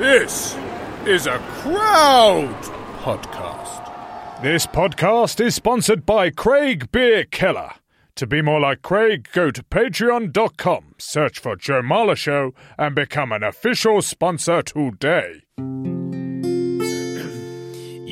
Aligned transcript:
This 0.00 0.56
is 1.04 1.26
a 1.26 1.38
crowd 1.60 2.56
podcast. 3.02 4.42
This 4.42 4.66
podcast 4.66 5.44
is 5.44 5.54
sponsored 5.54 6.06
by 6.06 6.30
Craig 6.30 6.90
Beer 6.90 7.26
Keller. 7.26 7.72
To 8.16 8.26
be 8.26 8.40
more 8.40 8.60
like 8.60 8.80
Craig, 8.80 9.28
go 9.32 9.50
to 9.50 9.62
patreon.com, 9.62 10.94
search 10.96 11.38
for 11.38 11.54
Joe 11.54 11.82
Marler 11.82 12.16
Show, 12.16 12.54
and 12.78 12.94
become 12.94 13.30
an 13.30 13.42
official 13.42 14.00
sponsor 14.00 14.62
today. 14.62 15.42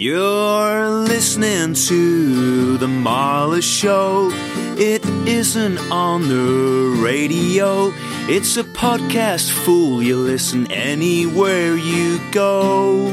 You're 0.00 0.90
listening 0.90 1.74
to 1.74 2.78
The 2.78 2.86
Marler 2.86 3.60
Show. 3.60 4.30
It 4.78 5.04
isn't 5.26 5.76
on 5.90 6.28
the 6.28 7.02
radio, 7.02 7.92
it's 8.28 8.56
a 8.56 8.62
podcast 8.62 9.50
fool. 9.50 10.00
You 10.00 10.14
listen 10.14 10.70
anywhere 10.70 11.74
you 11.74 12.20
go. 12.30 13.08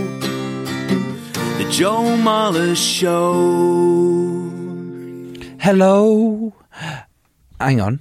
The 1.57 1.67
Joe 1.71 2.03
Marler 2.21 2.75
Show. 2.75 4.45
Hello. 5.59 6.53
Hang 7.59 7.81
on. 7.81 7.99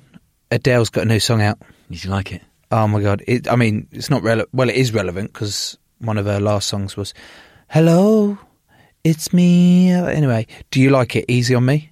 Adele's 0.51 0.91
got 0.91 1.05
a 1.05 1.09
new 1.09 1.21
song 1.21 1.41
out. 1.41 1.59
Did 1.91 2.05
you 2.05 2.11
like 2.11 2.33
it? 2.33 2.43
Oh 2.71 2.87
my 2.87 3.01
god! 3.01 3.23
It, 3.27 3.51
I 3.51 3.57
mean, 3.57 3.89
it's 3.93 4.11
not 4.11 4.23
relevant. 4.23 4.51
Well, 4.53 4.69
it 4.69 4.77
is 4.77 4.93
relevant 4.93 5.33
because 5.33 5.79
one 6.01 6.19
of 6.19 6.27
her 6.27 6.39
last 6.39 6.69
songs 6.69 6.99
was 6.99 7.15
"Hello, 7.69 8.37
it's 9.05 9.33
me." 9.33 9.93
Anyway, 9.93 10.47
do 10.71 10.81
you 10.81 10.91
like 10.91 11.15
it? 11.15 11.27
Easy 11.29 11.55
on 11.55 11.65
me. 11.65 11.91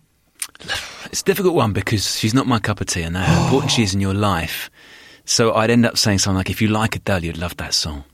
It's 1.06 1.20
a 1.20 1.24
difficult 1.24 1.54
one 1.54 1.72
because 1.72 2.18
she's 2.18 2.34
not 2.34 2.46
my 2.46 2.58
cup 2.58 2.80
of 2.80 2.86
tea. 2.86 3.04
I 3.04 3.08
know 3.08 3.20
how 3.20 3.44
important 3.44 3.70
she 3.72 3.82
is 3.82 3.94
in 3.94 4.00
your 4.00 4.14
life. 4.14 4.70
So 5.24 5.54
I'd 5.54 5.70
end 5.70 5.86
up 5.86 5.96
saying 5.98 6.18
something 6.18 6.38
like, 6.38 6.50
"If 6.50 6.60
you 6.62 6.68
like 6.68 6.96
Adele, 6.96 7.24
you'd 7.24 7.38
love 7.38 7.56
that 7.58 7.74
song." 7.74 8.04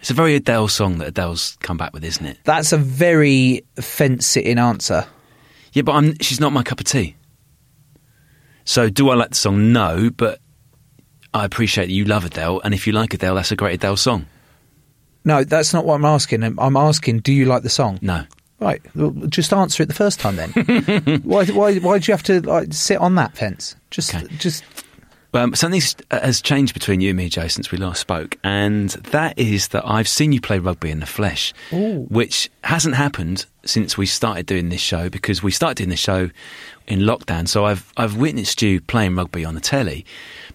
It's 0.00 0.10
a 0.10 0.14
very 0.14 0.34
Adele 0.34 0.68
song 0.68 0.96
that 0.98 1.08
Adele's 1.08 1.58
come 1.60 1.76
back 1.76 1.92
with, 1.92 2.04
isn't 2.04 2.24
it? 2.24 2.38
That's 2.44 2.72
a 2.72 2.78
very 2.78 3.66
fence-sitting 3.78 4.58
answer. 4.58 5.06
Yeah, 5.74 5.82
but 5.82 5.92
I'm, 5.92 6.18
she's 6.20 6.40
not 6.40 6.54
my 6.54 6.62
cup 6.62 6.80
of 6.80 6.86
tea. 6.86 7.16
So 8.64 8.88
do 8.88 9.10
I 9.10 9.14
like 9.14 9.30
the 9.30 9.36
song? 9.36 9.72
No, 9.72 10.08
but 10.08 10.40
I 11.34 11.44
appreciate 11.44 11.86
that 11.86 11.92
you 11.92 12.06
love 12.06 12.24
Adele, 12.24 12.62
and 12.64 12.72
if 12.72 12.86
you 12.86 12.94
like 12.94 13.12
Adele, 13.12 13.34
that's 13.34 13.52
a 13.52 13.56
great 13.56 13.74
Adele 13.74 13.98
song. 13.98 14.26
No, 15.24 15.44
that's 15.44 15.72
not 15.74 15.84
what 15.84 15.94
I'm 15.94 16.04
asking. 16.04 16.42
Um, 16.42 16.58
I'm 16.58 16.76
asking, 16.76 17.20
do 17.20 17.32
you 17.32 17.44
like 17.44 17.62
the 17.62 17.68
song? 17.68 17.98
No. 18.02 18.24
Right. 18.58 18.82
Well, 18.94 19.10
just 19.28 19.52
answer 19.52 19.82
it 19.82 19.86
the 19.86 19.94
first 19.94 20.20
time 20.20 20.36
then. 20.36 20.50
why? 21.24 21.46
Why? 21.46 21.76
Why 21.78 21.98
do 21.98 22.10
you 22.10 22.12
have 22.14 22.22
to 22.24 22.40
like 22.42 22.72
sit 22.72 22.98
on 22.98 23.14
that 23.14 23.36
fence? 23.36 23.76
Just, 23.90 24.14
Okay. 24.14 24.26
just. 24.36 24.64
Um, 25.32 25.54
something 25.54 25.80
has 26.10 26.40
changed 26.40 26.74
between 26.74 27.00
you 27.00 27.10
and 27.10 27.16
me, 27.16 27.28
Joe, 27.28 27.46
since 27.46 27.70
we 27.70 27.78
last 27.78 28.00
spoke, 28.00 28.36
and 28.42 28.90
that 28.90 29.38
is 29.38 29.68
that 29.68 29.86
I've 29.86 30.08
seen 30.08 30.32
you 30.32 30.40
play 30.40 30.58
rugby 30.58 30.90
in 30.90 31.00
the 31.00 31.06
flesh, 31.06 31.54
which 32.08 32.50
hasn't 32.64 32.96
happened 32.96 33.46
since 33.64 33.96
we 33.96 34.06
started 34.06 34.46
doing 34.46 34.70
this 34.70 34.80
show 34.80 35.08
because 35.08 35.42
we 35.42 35.50
started 35.52 35.76
doing 35.76 35.90
this 35.90 36.00
show 36.00 36.30
in 36.88 37.00
lockdown. 37.00 37.46
So 37.46 37.64
I've 37.64 37.92
I've 37.96 38.16
witnessed 38.16 38.60
you 38.62 38.80
playing 38.80 39.14
rugby 39.14 39.44
on 39.44 39.54
the 39.54 39.60
telly, 39.60 40.04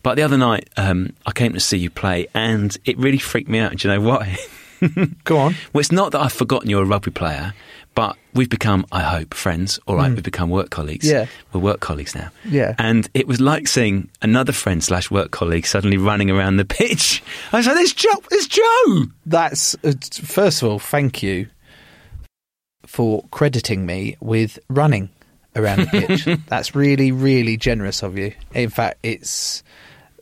but 0.03 0.16
the 0.16 0.24
other 0.24 0.38
night 0.38 0.69
um, 0.75 1.13
I 1.25 1.31
came 1.31 1.53
to 1.53 1.59
see 1.59 1.78
you 1.78 1.90
play, 1.90 2.28
and 2.34 2.78
it 2.84 2.97
really 2.97 3.19
freaked 3.19 3.50
me 3.50 3.59
out. 3.59 3.78
Do 3.78 3.88
you 3.88 3.94
know 3.94 4.02
why? 4.02 4.38
Go 5.24 5.38
on. 5.38 5.56
Well, 5.72 5.80
it's 5.80 5.92
not 5.92 6.12
that 6.12 6.19
I've 6.19 6.34
forgotten 6.34 6.69
you're 6.69 6.84
a 6.84 6.86
rugby 6.86 7.12
player, 7.12 7.53
but 7.95 8.17
we've 8.33 8.50
become, 8.50 8.85
I 8.91 9.01
hope, 9.01 9.33
friends. 9.33 9.79
All 9.88 9.95
right, 9.95 10.11
we've 10.11 10.22
become 10.22 10.50
work 10.50 10.69
colleagues. 10.69 11.07
Mm. 11.07 11.11
Yeah. 11.11 11.25
we're 11.53 11.61
work 11.61 11.79
colleagues 11.79 12.13
now. 12.13 12.29
Yeah. 12.44 12.75
and 12.78 13.09
it 13.13 13.28
was 13.28 13.39
like 13.41 13.67
seeing 13.67 14.09
another 14.22 14.51
friend 14.51 14.83
slash 14.83 15.09
work 15.09 15.31
colleague 15.31 15.66
suddenly 15.66 15.97
running 15.97 16.29
around 16.29 16.57
the 16.57 16.66
pitch. 16.66 17.23
I 17.51 17.57
was 17.57 17.66
like, 17.67 17.75
"There's 17.75 17.94
Joe! 17.94 18.22
There's 18.29 18.47
Joe!" 18.47 19.06
That's 19.25 19.75
uh, 19.83 19.94
first 20.22 20.61
of 20.61 20.69
all, 20.69 20.79
thank 20.79 21.23
you 21.23 21.47
for 22.85 23.23
crediting 23.31 23.85
me 23.85 24.16
with 24.19 24.59
running 24.69 25.09
around 25.56 25.79
the 25.79 25.88
pitch. 25.88 26.39
That's 26.47 26.75
really, 26.75 27.12
really 27.12 27.57
generous 27.57 28.03
of 28.03 28.17
you. 28.17 28.33
In 28.53 28.69
fact, 28.69 29.00
it's 29.03 29.63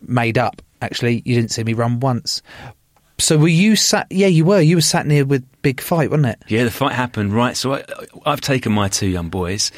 made 0.02 0.38
up. 0.38 0.62
Actually, 0.82 1.22
you 1.26 1.36
didn't 1.36 1.52
see 1.52 1.64
me 1.64 1.74
run 1.74 2.00
once. 2.00 2.42
So 3.20 3.38
were 3.38 3.48
you 3.48 3.76
sat? 3.76 4.08
Yeah, 4.10 4.28
you 4.28 4.46
were. 4.46 4.60
You 4.60 4.78
were 4.78 4.82
sat 4.82 5.06
near 5.06 5.26
with 5.26 5.46
Big 5.62 5.80
Fight, 5.82 6.10
wasn't 6.10 6.28
it? 6.28 6.40
Yeah, 6.48 6.64
the 6.64 6.72
fight 6.72 6.94
happened 6.94 7.34
right. 7.34 7.56
So 7.56 7.76
I, 7.76 7.84
I've 8.26 8.42
taken 8.42 8.72
my 8.72 8.88
two 8.90 9.08
young 9.08 9.30
boys. 9.30 9.72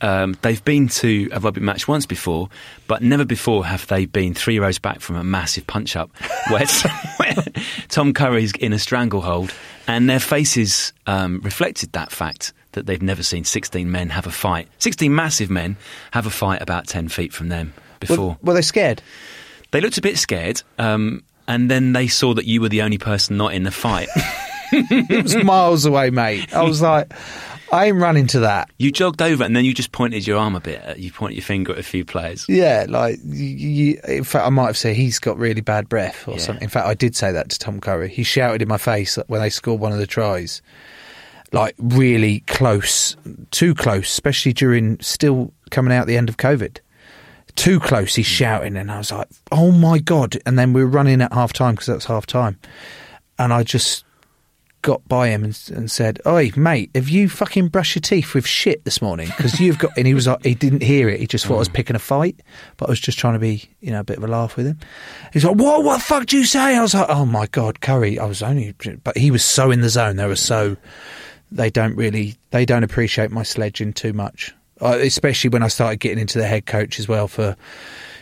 Um, 0.00 0.36
they've 0.42 0.62
been 0.62 0.88
to 0.88 1.28
a 1.32 1.40
rugby 1.40 1.60
match 1.60 1.88
once 1.88 2.04
before, 2.04 2.50
but 2.86 3.02
never 3.02 3.24
before 3.24 3.64
have 3.64 3.86
they 3.86 4.04
been 4.04 4.34
three 4.34 4.58
rows 4.58 4.78
back 4.78 5.00
from 5.00 5.16
a 5.16 5.24
massive 5.24 5.66
punch 5.66 5.96
up 5.96 6.10
where, 6.50 6.66
Tom 7.88 8.12
Curry's 8.12 8.52
in 8.52 8.72
a 8.72 8.78
stranglehold, 8.78 9.52
and 9.86 10.08
their 10.08 10.20
faces 10.20 10.92
um, 11.06 11.40
reflected 11.42 11.92
that 11.92 12.12
fact 12.12 12.52
that 12.72 12.84
they've 12.84 13.02
never 13.02 13.22
seen 13.22 13.44
16 13.44 13.90
men 13.90 14.10
have 14.10 14.26
a 14.26 14.30
fight. 14.30 14.68
16 14.78 15.14
massive 15.14 15.48
men 15.50 15.76
have 16.10 16.26
a 16.26 16.30
fight 16.30 16.60
about 16.60 16.86
10 16.86 17.08
feet 17.08 17.32
from 17.32 17.48
them 17.48 17.72
before. 17.98 18.36
Were, 18.42 18.48
were 18.48 18.54
they 18.54 18.62
scared? 18.62 19.00
They 19.70 19.80
looked 19.80 19.96
a 19.96 20.02
bit 20.02 20.18
scared, 20.18 20.62
um, 20.78 21.22
and 21.48 21.70
then 21.70 21.92
they 21.92 22.08
saw 22.08 22.34
that 22.34 22.44
you 22.46 22.60
were 22.60 22.68
the 22.68 22.82
only 22.82 22.98
person 22.98 23.36
not 23.36 23.54
in 23.54 23.62
the 23.64 23.70
fight. 23.70 24.08
It 24.72 25.22
was 25.22 25.36
miles 25.44 25.84
away, 25.86 26.10
mate. 26.10 26.52
I 26.52 26.62
was 26.64 26.82
like, 26.82 27.12
I 27.72 27.86
ain't 27.86 27.98
running 27.98 28.26
to 28.28 28.40
that. 28.40 28.68
You 28.78 28.90
jogged 28.90 29.22
over 29.22 29.44
and 29.44 29.54
then 29.54 29.64
you 29.64 29.72
just 29.72 29.92
pointed 29.92 30.26
your 30.26 30.38
arm 30.38 30.56
a 30.56 30.60
bit. 30.60 30.82
Uh, 30.84 30.94
you 30.96 31.12
pointed 31.12 31.36
your 31.36 31.44
finger 31.44 31.72
at 31.72 31.78
a 31.78 31.84
few 31.84 32.04
players. 32.04 32.44
Yeah, 32.48 32.84
like 32.88 33.20
you, 33.24 33.44
you, 33.46 34.00
in 34.08 34.24
fact, 34.24 34.44
I 34.44 34.50
might 34.50 34.66
have 34.66 34.76
said 34.76 34.96
he's 34.96 35.20
got 35.20 35.38
really 35.38 35.60
bad 35.60 35.88
breath 35.88 36.26
or 36.26 36.32
Yeah. 36.32 36.38
something. 36.38 36.64
In 36.64 36.68
fact, 36.68 36.88
I 36.88 36.94
did 36.94 37.14
say 37.14 37.30
that 37.30 37.48
to 37.50 37.58
Tom 37.60 37.80
Curry. 37.80 38.08
He 38.08 38.24
shouted 38.24 38.60
in 38.60 38.66
my 38.66 38.76
face 38.76 39.16
when 39.28 39.40
they 39.40 39.50
scored 39.50 39.80
one 39.80 39.92
of 39.92 39.98
the 39.98 40.06
tries, 40.06 40.62
like 41.52 41.76
really 41.78 42.40
close, 42.40 43.16
too 43.52 43.72
close, 43.72 44.08
especially 44.08 44.52
during 44.52 44.98
still 45.00 45.52
coming 45.70 45.92
out 45.92 46.08
the 46.08 46.16
end 46.16 46.28
of 46.28 46.38
COVID. 46.38 46.78
Too 47.56 47.80
close, 47.80 48.14
he's 48.14 48.26
shouting, 48.26 48.76
and 48.76 48.90
I 48.90 48.98
was 48.98 49.10
like, 49.10 49.28
"Oh 49.50 49.72
my 49.72 49.98
god!" 49.98 50.36
And 50.46 50.58
then 50.58 50.72
we 50.72 50.84
were 50.84 50.90
running 50.90 51.20
at 51.22 51.32
half 51.32 51.52
time 51.52 51.74
because 51.74 51.86
that's 51.86 52.04
half 52.04 52.26
time, 52.26 52.58
and 53.38 53.52
I 53.52 53.62
just 53.62 54.04
got 54.86 55.06
by 55.08 55.26
him 55.28 55.42
and, 55.42 55.70
and 55.74 55.90
said, 55.90 56.20
"Oi, 56.26 56.52
mate, 56.54 56.90
have 56.94 57.08
you 57.08 57.28
fucking 57.28 57.68
brushed 57.68 57.96
your 57.96 58.02
teeth 58.02 58.34
with 58.34 58.46
shit 58.46 58.84
this 58.84 59.02
morning? 59.02 59.26
Because 59.36 59.58
you've 59.58 59.78
got." 59.78 59.90
And 59.96 60.06
he 60.06 60.14
was 60.14 60.28
like, 60.28 60.44
he 60.44 60.54
didn't 60.54 60.84
hear 60.84 61.08
it. 61.08 61.18
He 61.18 61.26
just 61.26 61.44
thought 61.44 61.56
I 61.56 61.58
was 61.58 61.68
mm. 61.68 61.74
picking 61.74 61.96
a 61.96 61.98
fight, 61.98 62.40
but 62.76 62.88
I 62.88 62.92
was 62.92 63.00
just 63.00 63.18
trying 63.18 63.32
to 63.32 63.40
be, 63.40 63.68
you 63.80 63.90
know, 63.90 64.00
a 64.00 64.04
bit 64.04 64.18
of 64.18 64.22
a 64.22 64.28
laugh 64.28 64.56
with 64.56 64.66
him. 64.66 64.78
He's 65.32 65.44
like, 65.44 65.56
"What? 65.56 65.82
What 65.82 65.98
the 65.98 66.04
fuck 66.04 66.26
do 66.26 66.38
you 66.38 66.44
say?" 66.44 66.76
I 66.76 66.82
was 66.82 66.94
like, 66.94 67.08
"Oh 67.08 67.26
my 67.26 67.48
god, 67.48 67.80
Curry!" 67.80 68.18
I 68.18 68.26
was 68.26 68.42
only, 68.42 68.74
but 69.02 69.18
he 69.18 69.32
was 69.32 69.44
so 69.44 69.72
in 69.72 69.80
the 69.80 69.88
zone. 69.88 70.16
They 70.16 70.26
were 70.26 70.36
so. 70.36 70.76
They 71.50 71.68
don't 71.70 71.96
really. 71.96 72.36
They 72.50 72.64
don't 72.64 72.84
appreciate 72.84 73.32
my 73.32 73.42
sledging 73.42 73.92
too 73.92 74.12
much, 74.12 74.54
especially 74.80 75.50
when 75.50 75.62
I 75.62 75.68
started 75.68 76.00
getting 76.00 76.18
into 76.18 76.38
the 76.38 76.46
head 76.46 76.66
coach 76.66 76.98
as 76.98 77.08
well 77.08 77.28
for 77.28 77.56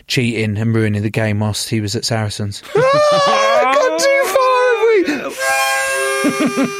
cheating 0.06 0.56
and 0.59 0.75
ruining 0.75 1.03
the 1.03 1.11
game 1.11 1.41
whilst 1.41 1.69
he 1.69 1.81
was 1.81 1.97
at 1.97 2.05
Saracens. 2.05 2.62
Ah, 2.77 3.61
I 3.61 3.75
got 3.75 3.99
too 4.01 4.25
far, 4.35 5.25
have 5.25 5.33
we? 5.33 6.75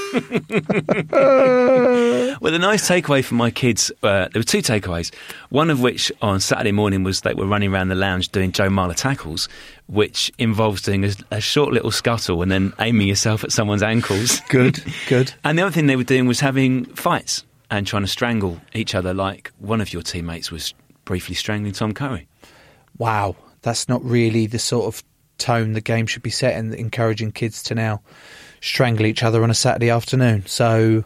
Well, 2.41 2.53
the 2.53 2.59
nice 2.59 2.88
takeaway 2.88 3.25
for 3.25 3.35
my 3.35 3.50
kids, 3.50 3.91
uh, 4.03 4.29
there 4.32 4.41
were 4.41 4.44
two 4.44 4.59
takeaways. 4.59 5.15
One 5.49 5.71
of 5.71 5.81
which 5.81 6.12
on 6.21 6.41
Saturday 6.41 6.73
morning 6.73 7.03
was 7.03 7.23
they 7.23 7.32
were 7.35 7.47
running 7.47 7.73
around 7.73 7.88
the 7.88 7.94
lounge 7.94 8.29
doing 8.31 8.53
Joe 8.53 8.69
Marler 8.69 8.94
tackles, 8.94 9.49
which 9.87 10.31
involves 10.38 10.82
doing 10.82 11.05
a, 11.05 11.12
a 11.31 11.41
short 11.41 11.73
little 11.73 11.91
scuttle 11.91 12.43
and 12.43 12.50
then 12.50 12.73
aiming 12.81 13.09
yourself 13.09 13.44
at 13.44 13.53
someone's 13.53 13.82
ankles. 13.82 14.41
Good, 14.49 14.82
good. 15.09 15.32
And 15.44 15.59
the 15.59 15.62
other 15.62 15.73
thing 15.73 15.87
they 15.87 15.97
were 15.97 16.05
doing 16.05 16.26
was 16.26 16.41
having 16.41 16.85
fights 16.87 17.44
and 17.79 17.87
trying 17.87 18.03
to 18.03 18.09
strangle 18.09 18.61
each 18.75 18.94
other, 18.94 19.15
like 19.15 19.53
one 19.59 19.81
of 19.81 19.93
your 19.93 20.03
teammates 20.03 20.50
was 20.50 20.75
briefly 21.05 21.35
strangling 21.35 21.73
Tom 21.73 21.93
Curry. 21.93 22.26
wow, 22.99 23.37
that's 23.62 23.88
not 23.88 24.05
really 24.05 24.47
the 24.47 24.59
sort 24.59 24.87
of 24.87 25.03
tone 25.38 25.73
the 25.73 25.81
game 25.81 26.06
should 26.06 26.23
be 26.23 26.31
set 26.31 26.56
in, 26.56 26.73
encouraging 26.75 27.32
kids 27.32 27.62
to 27.65 27.75
now 27.75 28.00
strangle 28.61 29.06
each 29.06 29.23
other 29.23 29.43
on 29.43 29.50
a 29.50 29.55
Saturday 29.55 29.91
afternoon. 29.91 30.44
So 30.47 31.05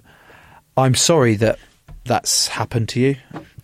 I'm 0.76 0.94
sorry 0.94 1.34
that 1.36 1.58
that's 2.04 2.48
happened 2.48 2.88
to 2.90 3.00
you. 3.00 3.16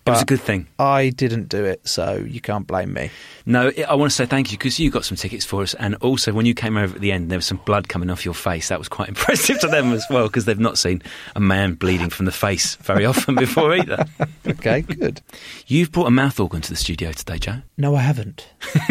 It 0.07 0.11
was 0.11 0.21
a 0.21 0.27
good 0.27 0.41
thing. 0.41 0.67
I 0.79 1.09
didn't 1.09 1.49
do 1.49 1.65
it, 1.65 1.89
so 1.89 2.17
you 2.29 2.41
can't 2.41 2.67
blame 2.67 2.93
me. 2.93 3.11
No, 3.47 3.69
I- 3.77 3.85
I 3.89 3.95
want 3.95 4.11
to 4.11 4.15
say 4.15 4.27
thank 4.27 4.53
you 4.53 4.59
because 4.59 4.79
you 4.79 4.91
got 4.91 5.07
some 5.07 5.17
tickets 5.17 5.47
for 5.47 5.63
us, 5.63 5.73
and 5.75 5.95
also 5.97 6.33
when 6.35 6.45
you 6.45 6.55
came 6.55 6.77
over 6.77 6.95
at 6.95 7.01
the 7.01 7.11
end, 7.11 7.31
there 7.31 7.39
was 7.39 7.47
some 7.47 7.57
blood 7.65 7.89
coming 7.89 8.11
off 8.11 8.23
your 8.23 8.35
face. 8.35 8.69
That 8.69 8.79
was 8.79 8.89
quite 8.89 9.09
impressive 9.15 9.59
to 9.61 9.67
them 9.67 9.93
as 9.95 10.05
well 10.11 10.27
because 10.27 10.45
they've 10.45 10.59
not 10.59 10.77
seen 10.77 11.01
a 11.35 11.41
man 11.41 11.73
bleeding 11.75 12.11
from 12.11 12.27
the 12.27 12.33
face 12.33 12.75
very 12.77 13.07
often 13.07 13.35
before 13.35 13.75
either. 13.75 14.05
Okay, 14.47 14.83
good. 14.83 15.23
You've 15.67 15.91
brought 15.91 16.07
a 16.07 16.11
mouth 16.11 16.39
organ 16.39 16.61
to 16.61 16.71
the 16.71 16.77
studio 16.77 17.13
today, 17.13 17.39
Joe. 17.39 17.63
No, 17.79 17.95
I 17.97 18.03
haven't. 18.03 18.47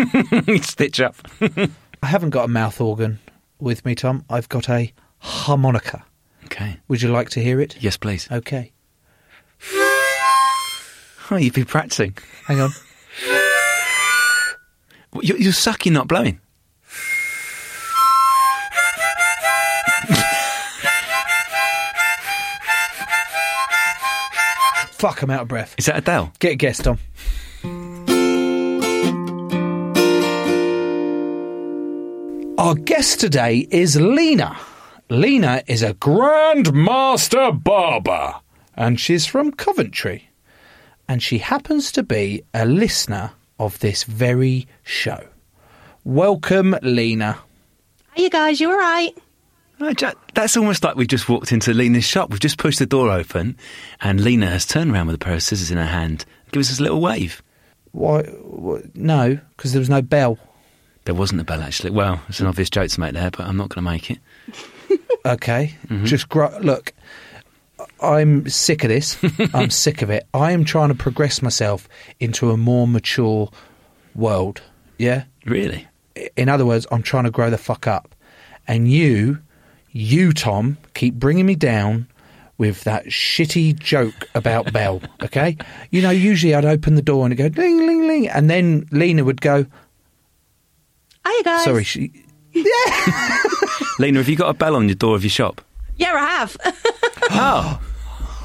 Stitch 0.64 1.00
up. 1.00 1.16
I 1.42 2.08
haven't 2.08 2.32
got 2.32 2.46
a 2.46 2.48
mouth 2.48 2.82
organ 2.82 3.20
with 3.60 3.86
me, 3.86 3.94
Tom. 3.96 4.26
I've 4.32 4.50
got 4.50 4.68
a 4.70 4.92
harmonica. 5.20 6.04
Okay. 6.46 6.80
Would 6.88 7.02
you 7.02 7.12
like 7.12 7.30
to 7.32 7.40
hear 7.42 7.62
it? 7.62 7.78
Yes, 7.80 7.98
please. 7.98 8.28
Okay. 8.32 8.73
Oh, 11.34 11.38
you've 11.38 11.56
been 11.56 11.66
practicing. 11.66 12.16
Hang 12.46 12.62
on. 12.62 12.70
You're, 15.24 15.38
you're 15.38 15.52
sucking, 15.52 15.92
not 15.92 16.08
blowing. 16.08 16.40
Fuck, 24.92 25.24
I'm 25.24 25.32
out 25.32 25.42
of 25.42 25.48
breath. 25.48 25.74
Is 25.80 25.88
that 25.88 25.98
Adele? 25.98 26.32
Get 26.38 26.52
a 26.52 26.56
guess, 26.56 26.78
Tom. 26.78 27.00
Our 32.60 32.76
guest 32.76 33.20
today 33.20 33.68
is 33.72 34.00
Lina. 34.00 34.56
Lina 35.10 35.64
is 35.66 35.82
a 35.82 35.96
Grandmaster 35.96 37.64
Barber, 37.64 38.36
and 38.76 39.00
she's 39.00 39.26
from 39.26 39.52
Coventry. 39.52 40.30
And 41.14 41.22
she 41.22 41.38
happens 41.38 41.92
to 41.92 42.02
be 42.02 42.42
a 42.56 42.66
listener 42.66 43.34
of 43.60 43.78
this 43.82 44.04
very 44.04 44.66
show. 44.82 45.24
Welcome, 46.04 46.76
Lina. 46.82 47.38
Hey, 48.16 48.24
you 48.24 48.30
guys, 48.32 48.60
you 48.60 48.72
all 48.72 48.78
right? 48.80 49.12
Jack, 49.96 50.16
that's 50.34 50.58
almost 50.58 50.84
like 50.84 50.96
we've 50.96 51.08
just 51.08 51.30
walked 51.30 51.52
into 51.52 51.72
Lina's 51.72 52.04
shop. 52.04 52.32
We've 52.32 52.40
just 52.40 52.58
pushed 52.58 52.80
the 52.80 52.88
door 52.88 53.12
open, 53.12 53.58
and 54.02 54.22
Lina 54.22 54.50
has 54.50 54.66
turned 54.66 54.92
around 54.92 55.06
with 55.06 55.18
a 55.18 55.20
pair 55.20 55.36
of 55.36 55.44
scissors 55.44 55.70
in 55.70 55.78
her 55.78 55.86
hand. 55.86 56.26
Gives 56.52 56.72
us 56.72 56.80
a 56.80 56.82
little 56.82 57.00
wave. 57.00 57.44
Why? 57.92 58.24
wh- 58.24 58.82
no, 58.96 59.40
because 59.56 59.72
there 59.72 59.82
was 59.82 59.92
no 59.92 60.02
bell. 60.02 60.40
There 61.06 61.14
wasn't 61.14 61.42
a 61.42 61.44
bell, 61.44 61.62
actually. 61.62 61.92
Well, 61.92 62.24
it's 62.28 62.40
an 62.40 62.48
obvious 62.48 62.72
joke 62.72 62.90
to 62.90 63.00
make 63.00 63.14
there, 63.14 63.30
but 63.30 63.42
I'm 63.42 63.58
not 63.58 63.70
going 63.70 63.86
to 63.86 63.92
make 63.92 64.10
it. 64.10 64.18
Okay, 65.26 65.74
mm-hmm. 65.88 66.04
just 66.04 66.28
gro- 66.28 66.60
look. 66.60 66.92
I'm 68.04 68.48
sick 68.50 68.84
of 68.84 68.90
this. 68.90 69.18
I'm 69.54 69.70
sick 69.70 70.02
of 70.02 70.10
it. 70.10 70.28
I 70.34 70.52
am 70.52 70.66
trying 70.66 70.90
to 70.90 70.96
progress 70.96 71.42
myself 71.42 71.88
into 72.20 72.52
a 72.52 72.58
more 72.58 72.88
mature 72.88 73.50
world. 74.14 74.62
Yeah. 74.98 75.24
Really? 75.46 75.88
In 76.36 76.50
other 76.50 76.66
words, 76.66 76.86
I'm 76.92 77.02
trying 77.02 77.24
to 77.24 77.32
grow 77.32 77.50
the 77.50 77.58
fuck 77.58 77.88
up, 77.88 78.14
and 78.68 78.92
you, 78.92 79.40
you 79.92 80.32
Tom, 80.34 80.78
keep 80.94 81.16
bringing 81.16 81.46
me 81.46 81.56
down 81.56 82.08
with 82.58 82.84
that 82.84 83.06
shitty 83.08 83.80
joke 83.80 84.28
about 84.36 84.72
Bell. 84.74 85.02
Okay. 85.24 85.58
You 85.90 86.02
know, 86.02 86.12
usually 86.12 86.54
I'd 86.54 86.66
open 86.66 86.96
the 86.96 87.02
door 87.02 87.26
and 87.26 87.34
it'd 87.34 87.56
go 87.56 87.62
ding, 87.62 87.88
ling 87.88 88.08
ling, 88.08 88.28
and 88.28 88.50
then 88.50 88.88
Lina 88.92 89.24
would 89.24 89.42
go. 89.42 89.64
Hey, 91.26 91.32
you 91.32 91.44
guys. 91.44 91.64
Sorry, 91.64 91.84
she. 91.84 92.12
Yeah. 92.52 92.64
Lina, 94.00 94.20
have 94.20 94.30
you 94.30 94.36
got 94.36 94.50
a 94.50 94.54
bell 94.54 94.76
on 94.76 94.88
your 94.88 94.96
door 94.96 95.16
of 95.16 95.24
your 95.24 95.32
shop? 95.32 95.62
Yeah, 95.96 96.14
I 96.14 96.26
have. 96.26 96.58
Oh. 97.32 97.82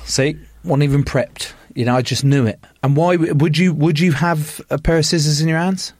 See, 0.09 0.37
wasn't 0.65 0.83
even 0.85 1.05
prepped. 1.05 1.53
You 1.75 1.85
know, 1.85 1.95
I 1.95 2.03
just 2.03 2.25
knew 2.25 2.47
it. 2.47 2.59
And 2.83 2.97
why 2.97 3.17
would 3.17 3.57
you? 3.57 3.73
Would 3.75 4.01
you 4.01 4.13
have 4.13 4.61
a 4.71 4.79
pair 4.79 4.99
of 4.99 5.07
scissors 5.07 5.41
in 5.41 5.49
your 5.49 5.59
hands? 5.59 5.93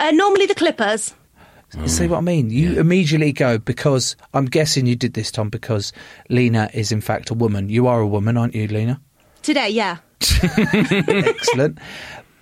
uh, 0.00 0.10
normally 0.10 0.46
the 0.46 0.54
clippers. 0.54 1.14
You 1.78 1.88
See 1.88 2.06
what 2.06 2.18
I 2.18 2.20
mean? 2.22 2.50
You 2.50 2.78
immediately 2.78 3.32
go 3.32 3.56
because 3.56 4.14
I'm 4.34 4.44
guessing 4.44 4.84
you 4.84 4.94
did 4.96 5.14
this, 5.14 5.30
Tom, 5.30 5.48
because 5.48 5.92
Lina 6.28 6.68
is 6.74 6.92
in 6.92 7.00
fact 7.00 7.30
a 7.30 7.34
woman. 7.34 7.70
You 7.70 7.86
are 7.86 8.00
a 8.00 8.06
woman, 8.06 8.36
aren't 8.36 8.54
you, 8.54 8.66
Lina? 8.68 9.00
Today, 9.42 9.70
yeah. 9.70 9.96
Excellent. 10.42 11.78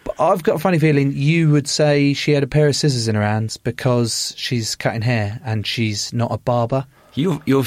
But 0.02 0.20
I've 0.20 0.42
got 0.42 0.56
a 0.56 0.58
funny 0.58 0.78
feeling 0.80 1.12
you 1.14 1.50
would 1.50 1.68
say 1.68 2.12
she 2.12 2.32
had 2.32 2.42
a 2.42 2.46
pair 2.48 2.66
of 2.66 2.74
scissors 2.74 3.06
in 3.06 3.14
her 3.14 3.22
hands 3.22 3.56
because 3.56 4.34
she's 4.36 4.74
cutting 4.74 5.02
hair 5.02 5.40
and 5.44 5.64
she's 5.66 6.12
not 6.12 6.32
a 6.32 6.38
barber. 6.38 6.86
You're, 7.14 7.40
you're 7.44 7.64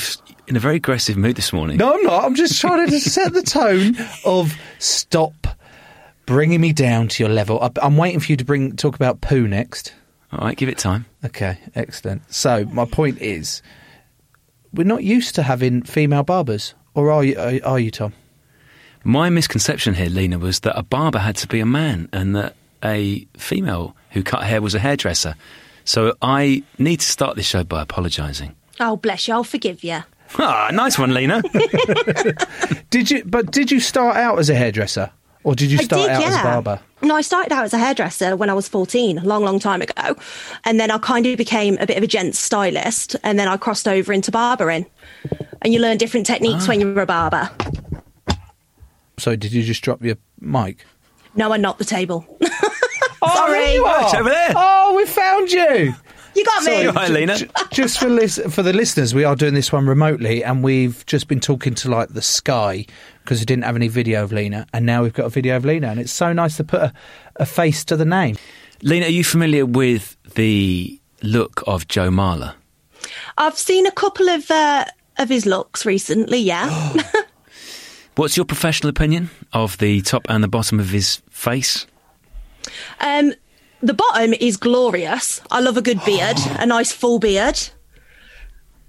in 0.47 0.55
a 0.55 0.59
very 0.59 0.77
aggressive 0.77 1.17
mood 1.17 1.35
this 1.35 1.51
morning. 1.51 1.77
No, 1.77 1.93
I'm 1.93 2.03
not. 2.03 2.23
I'm 2.23 2.35
just 2.35 2.59
trying 2.62 2.88
to 2.88 3.00
set 3.00 3.33
the 3.33 3.41
tone 3.43 3.95
of 4.25 4.53
stop 4.79 5.47
bringing 6.25 6.62
me 6.62 6.71
down 6.73 7.09
to 7.09 7.23
your 7.23 7.31
level. 7.31 7.62
I- 7.62 7.71
I'm 7.85 7.97
waiting 7.97 8.19
for 8.19 8.31
you 8.31 8.38
to 8.38 8.45
bring 8.45 8.75
talk 8.75 8.95
about 8.95 9.21
poo 9.21 9.47
next. 9.47 9.93
All 10.31 10.39
right, 10.47 10.57
give 10.57 10.69
it 10.69 10.77
time. 10.77 11.05
Okay, 11.25 11.57
excellent. 11.75 12.33
So 12.33 12.65
my 12.65 12.85
point 12.85 13.21
is, 13.21 13.62
we're 14.73 14.83
not 14.85 15.03
used 15.03 15.35
to 15.35 15.43
having 15.43 15.83
female 15.83 16.23
barbers, 16.23 16.73
or 16.95 17.12
are 17.12 17.23
you? 17.23 17.38
Are, 17.38 17.53
are 17.73 17.79
you, 17.79 17.91
Tom? 17.91 18.13
My 19.03 19.29
misconception 19.29 19.93
here, 19.95 20.07
Lina, 20.09 20.39
was 20.39 20.62
that 20.62 20.77
a 20.79 20.83
barber 20.83 21.19
had 21.19 21.35
to 21.38 21.47
be 21.47 21.59
a 21.59 21.65
man 21.65 22.07
and 22.13 22.35
that 22.35 22.55
a 22.83 23.27
female 23.38 23.95
who 24.12 24.23
cut 24.23 24.43
hair 24.43 24.62
was 24.62 24.73
a 24.73 24.79
hairdresser. 24.79 25.35
So 25.83 26.15
I 26.21 26.63
need 26.79 27.01
to 27.01 27.05
start 27.05 27.35
this 27.35 27.45
show 27.45 27.63
by 27.65 27.81
apologising. 27.81 28.55
Oh, 28.80 28.98
bless 28.98 29.27
you. 29.27 29.34
I'll 29.34 29.44
forgive 29.44 29.84
you. 29.84 30.03
Ah, 30.39 30.70
nice 30.74 30.98
one, 30.98 31.13
Lina. 31.13 31.42
Did 32.89 33.12
you? 33.12 33.24
But 33.24 33.51
did 33.51 33.72
you 33.72 33.80
start 33.80 34.18
out 34.18 34.39
as 34.39 34.50
a 34.50 34.56
hairdresser, 34.56 35.12
or 35.44 35.53
did 35.56 35.70
you 35.72 35.77
I 35.80 35.84
start 35.84 36.01
did, 36.03 36.10
out 36.12 36.22
yeah. 36.22 36.27
as 36.30 36.36
a 36.39 36.44
barber? 36.44 36.80
No, 37.03 37.15
I 37.15 37.22
started 37.22 37.51
out 37.53 37.65
as 37.65 37.74
a 37.74 37.77
hairdresser 37.77 38.36
when 38.36 38.50
I 38.50 38.53
was 38.53 38.68
14, 38.68 39.20
a 39.20 39.24
long, 39.25 39.44
long 39.44 39.60
time 39.60 39.82
ago. 39.82 40.15
And 40.63 40.80
then 40.80 40.89
I 40.89 40.98
kind 40.98 41.25
of 41.27 41.38
became 41.38 41.77
a 41.80 41.86
bit 41.86 41.98
of 41.98 42.03
a 42.03 42.08
gents 42.08 42.39
stylist. 42.39 43.15
And 43.24 43.38
then 43.38 43.48
I 43.48 43.58
crossed 43.58 43.88
over 43.88 44.13
into 44.13 44.32
barbering. 44.32 44.86
And 45.62 45.74
you 45.74 45.80
learn 45.80 45.98
different 45.98 46.25
techniques 46.25 46.65
Ah. 46.65 46.70
when 46.70 46.80
you're 46.80 47.00
a 47.01 47.06
barber. 47.06 47.50
So 49.18 49.36
did 49.36 49.51
you 49.51 49.63
just 49.63 49.84
drop 49.84 50.01
your 50.03 50.15
mic? 50.39 50.86
No, 51.36 51.51
I 51.53 51.58
knocked 51.58 51.80
the 51.80 51.86
table. 51.86 52.25
Oh, 53.25 53.34
Sorry. 53.38 53.53
there 53.53 53.74
you 53.75 53.86
are. 53.86 54.15
over 54.18 54.30
there. 54.30 54.51
Oh, 54.53 54.96
we 54.98 55.06
found 55.06 55.50
you. 55.50 55.96
You 56.35 56.43
got 56.43 56.63
me. 56.63 56.83
Hi, 56.85 57.07
Lina. 57.07 57.37
J- 57.37 57.49
just 57.71 57.99
for 57.99 58.09
lis- 58.09 58.41
for 58.49 58.63
the 58.63 58.73
listeners, 58.73 59.13
we 59.13 59.23
are 59.23 59.35
doing 59.35 59.53
this 59.53 59.71
one 59.71 59.85
remotely, 59.87 60.43
and 60.43 60.63
we've 60.63 61.05
just 61.05 61.27
been 61.27 61.39
talking 61.39 61.75
to 61.75 61.89
like 61.89 62.09
the 62.09 62.21
sky 62.21 62.85
because 63.23 63.39
we 63.39 63.45
didn't 63.45 63.63
have 63.65 63.75
any 63.75 63.87
video 63.87 64.23
of 64.23 64.31
Lina, 64.31 64.65
and 64.73 64.85
now 64.85 65.03
we've 65.03 65.13
got 65.13 65.25
a 65.25 65.29
video 65.29 65.55
of 65.55 65.65
Lina, 65.65 65.87
and 65.89 65.99
it's 65.99 66.11
so 66.11 66.33
nice 66.33 66.57
to 66.57 66.63
put 66.63 66.81
a, 66.81 66.93
a 67.37 67.45
face 67.45 67.85
to 67.85 67.95
the 67.95 68.05
name. 68.05 68.35
Lina, 68.81 69.05
are 69.05 69.09
you 69.09 69.23
familiar 69.23 69.65
with 69.65 70.17
the 70.35 70.99
look 71.21 71.63
of 71.67 71.87
Joe 71.87 72.09
Marler? 72.09 72.55
I've 73.37 73.57
seen 73.57 73.85
a 73.85 73.91
couple 73.91 74.27
of 74.29 74.49
uh, 74.49 74.85
of 75.17 75.29
his 75.29 75.45
looks 75.45 75.85
recently, 75.85 76.39
yeah. 76.39 76.93
What's 78.15 78.37
your 78.37 78.45
professional 78.45 78.89
opinion 78.89 79.29
of 79.53 79.77
the 79.79 80.01
top 80.01 80.25
and 80.29 80.43
the 80.43 80.47
bottom 80.47 80.79
of 80.79 80.89
his 80.89 81.21
face? 81.29 81.87
Um, 82.99 83.33
the 83.83 83.93
bottom 83.93 84.33
is 84.33 84.57
glorious. 84.57 85.41
I 85.51 85.59
love 85.59 85.77
a 85.77 85.81
good 85.81 86.03
beard, 86.05 86.37
a 86.59 86.65
nice 86.65 86.91
full 86.91 87.19
beard. 87.19 87.59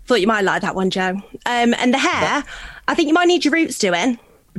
Thought 0.07 0.21
you 0.21 0.27
might 0.27 0.45
like 0.45 0.63
that 0.63 0.75
one, 0.75 0.91
Joe. 0.91 1.21
Um, 1.47 1.75
and 1.75 1.93
the 1.93 1.99
hair, 1.99 2.45
I 2.89 2.95
think 2.95 3.09
you 3.09 3.15
might 3.15 3.27
need 3.29 3.45
your 3.45 3.53
roots 3.53 3.79
doing. 3.79 4.19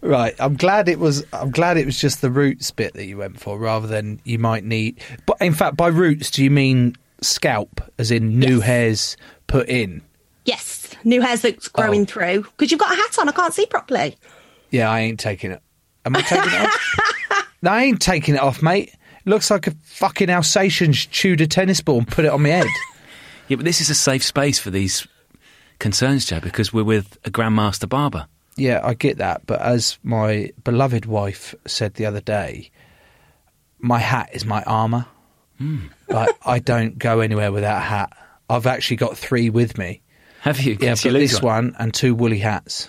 Right, 0.00 0.34
I'm 0.38 0.54
glad 0.56 0.90
it 0.90 0.98
was. 0.98 1.24
I'm 1.32 1.50
glad 1.50 1.78
it 1.78 1.86
was 1.86 1.98
just 1.98 2.20
the 2.20 2.30
roots 2.30 2.70
bit 2.70 2.92
that 2.92 3.06
you 3.06 3.16
went 3.16 3.40
for, 3.40 3.58
rather 3.58 3.86
than 3.86 4.20
you 4.24 4.38
might 4.38 4.62
need. 4.62 5.00
But 5.24 5.38
in 5.40 5.54
fact, 5.54 5.78
by 5.78 5.86
roots, 5.88 6.30
do 6.30 6.44
you 6.44 6.50
mean 6.50 6.94
scalp, 7.22 7.80
as 7.98 8.10
in 8.10 8.38
new 8.38 8.60
hairs 8.60 9.16
put 9.46 9.66
in? 9.66 10.02
Yes, 10.44 10.90
new 11.04 11.22
hair's 11.22 11.40
that's 11.40 11.68
growing 11.68 12.02
Oh. 12.02 12.04
through. 12.04 12.42
Because 12.42 12.70
you've 12.70 12.80
got 12.80 12.92
a 12.92 12.96
hat 12.96 13.18
on, 13.18 13.30
I 13.30 13.32
can't 13.32 13.54
see 13.54 13.64
properly. 13.64 14.18
Yeah, 14.70 14.90
I 14.90 15.00
ain't 15.00 15.18
taking 15.18 15.50
it. 15.52 15.62
Am 16.04 16.14
I 16.14 16.20
taking 16.20 16.52
it 16.52 16.66
off? 16.66 17.14
I 17.68 17.84
ain't 17.84 18.00
taking 18.00 18.34
it 18.34 18.40
off, 18.40 18.62
mate. 18.62 18.94
Looks 19.24 19.50
like 19.50 19.66
a 19.66 19.70
fucking 19.84 20.28
Alsatian 20.28 20.92
chewed 20.92 21.40
a 21.40 21.46
tennis 21.46 21.80
ball 21.80 21.98
and 21.98 22.08
put 22.08 22.24
it 22.24 22.32
on 22.32 22.42
my 22.42 22.50
head. 22.50 22.66
Yeah, 23.46 23.56
but 23.56 23.66
this 23.66 23.82
is 23.82 23.90
a 23.90 23.94
safe 23.94 24.24
space 24.24 24.58
for 24.58 24.70
these 24.70 25.06
concerns, 25.78 26.24
Joe, 26.24 26.40
because 26.40 26.72
we're 26.72 26.82
with 26.82 27.18
a 27.26 27.30
grandmaster 27.30 27.86
barber. 27.86 28.26
Yeah, 28.56 28.80
I 28.82 28.94
get 28.94 29.18
that, 29.18 29.44
but 29.46 29.60
as 29.60 29.98
my 30.02 30.50
beloved 30.64 31.04
wife 31.04 31.54
said 31.66 31.92
the 31.94 32.06
other 32.06 32.22
day, 32.22 32.70
my 33.80 33.98
hat 33.98 34.30
is 34.32 34.46
my 34.46 34.62
armour. 34.62 35.06
Hmm. 35.58 35.88
Like 36.08 36.34
I 36.46 36.58
don't 36.58 36.96
go 36.98 37.20
anywhere 37.20 37.52
without 37.52 37.76
a 37.76 37.84
hat. 37.84 38.16
I've 38.48 38.66
actually 38.66 38.96
got 38.96 39.18
three 39.18 39.50
with 39.50 39.76
me. 39.76 40.00
Have 40.40 40.60
you? 40.60 40.76
Yeah, 40.80 40.92
I've 40.92 41.02
got 41.02 41.12
this 41.12 41.42
one 41.42 41.76
and 41.78 41.92
two 41.92 42.14
woolly 42.14 42.38
hats, 42.38 42.88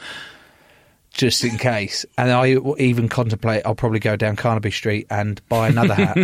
just 1.16 1.44
in 1.44 1.58
case. 1.58 2.06
And 2.18 2.32
I 2.32 2.54
w- 2.54 2.76
even 2.78 3.10
contemplate 3.10 3.64
I'll 3.66 3.74
probably 3.76 4.00
go 4.00 4.16
down 4.16 4.36
Carnaby 4.36 4.72
Street 4.72 5.08
and 5.10 5.42
buy 5.50 5.68
another 5.70 5.96
hat 5.96 6.18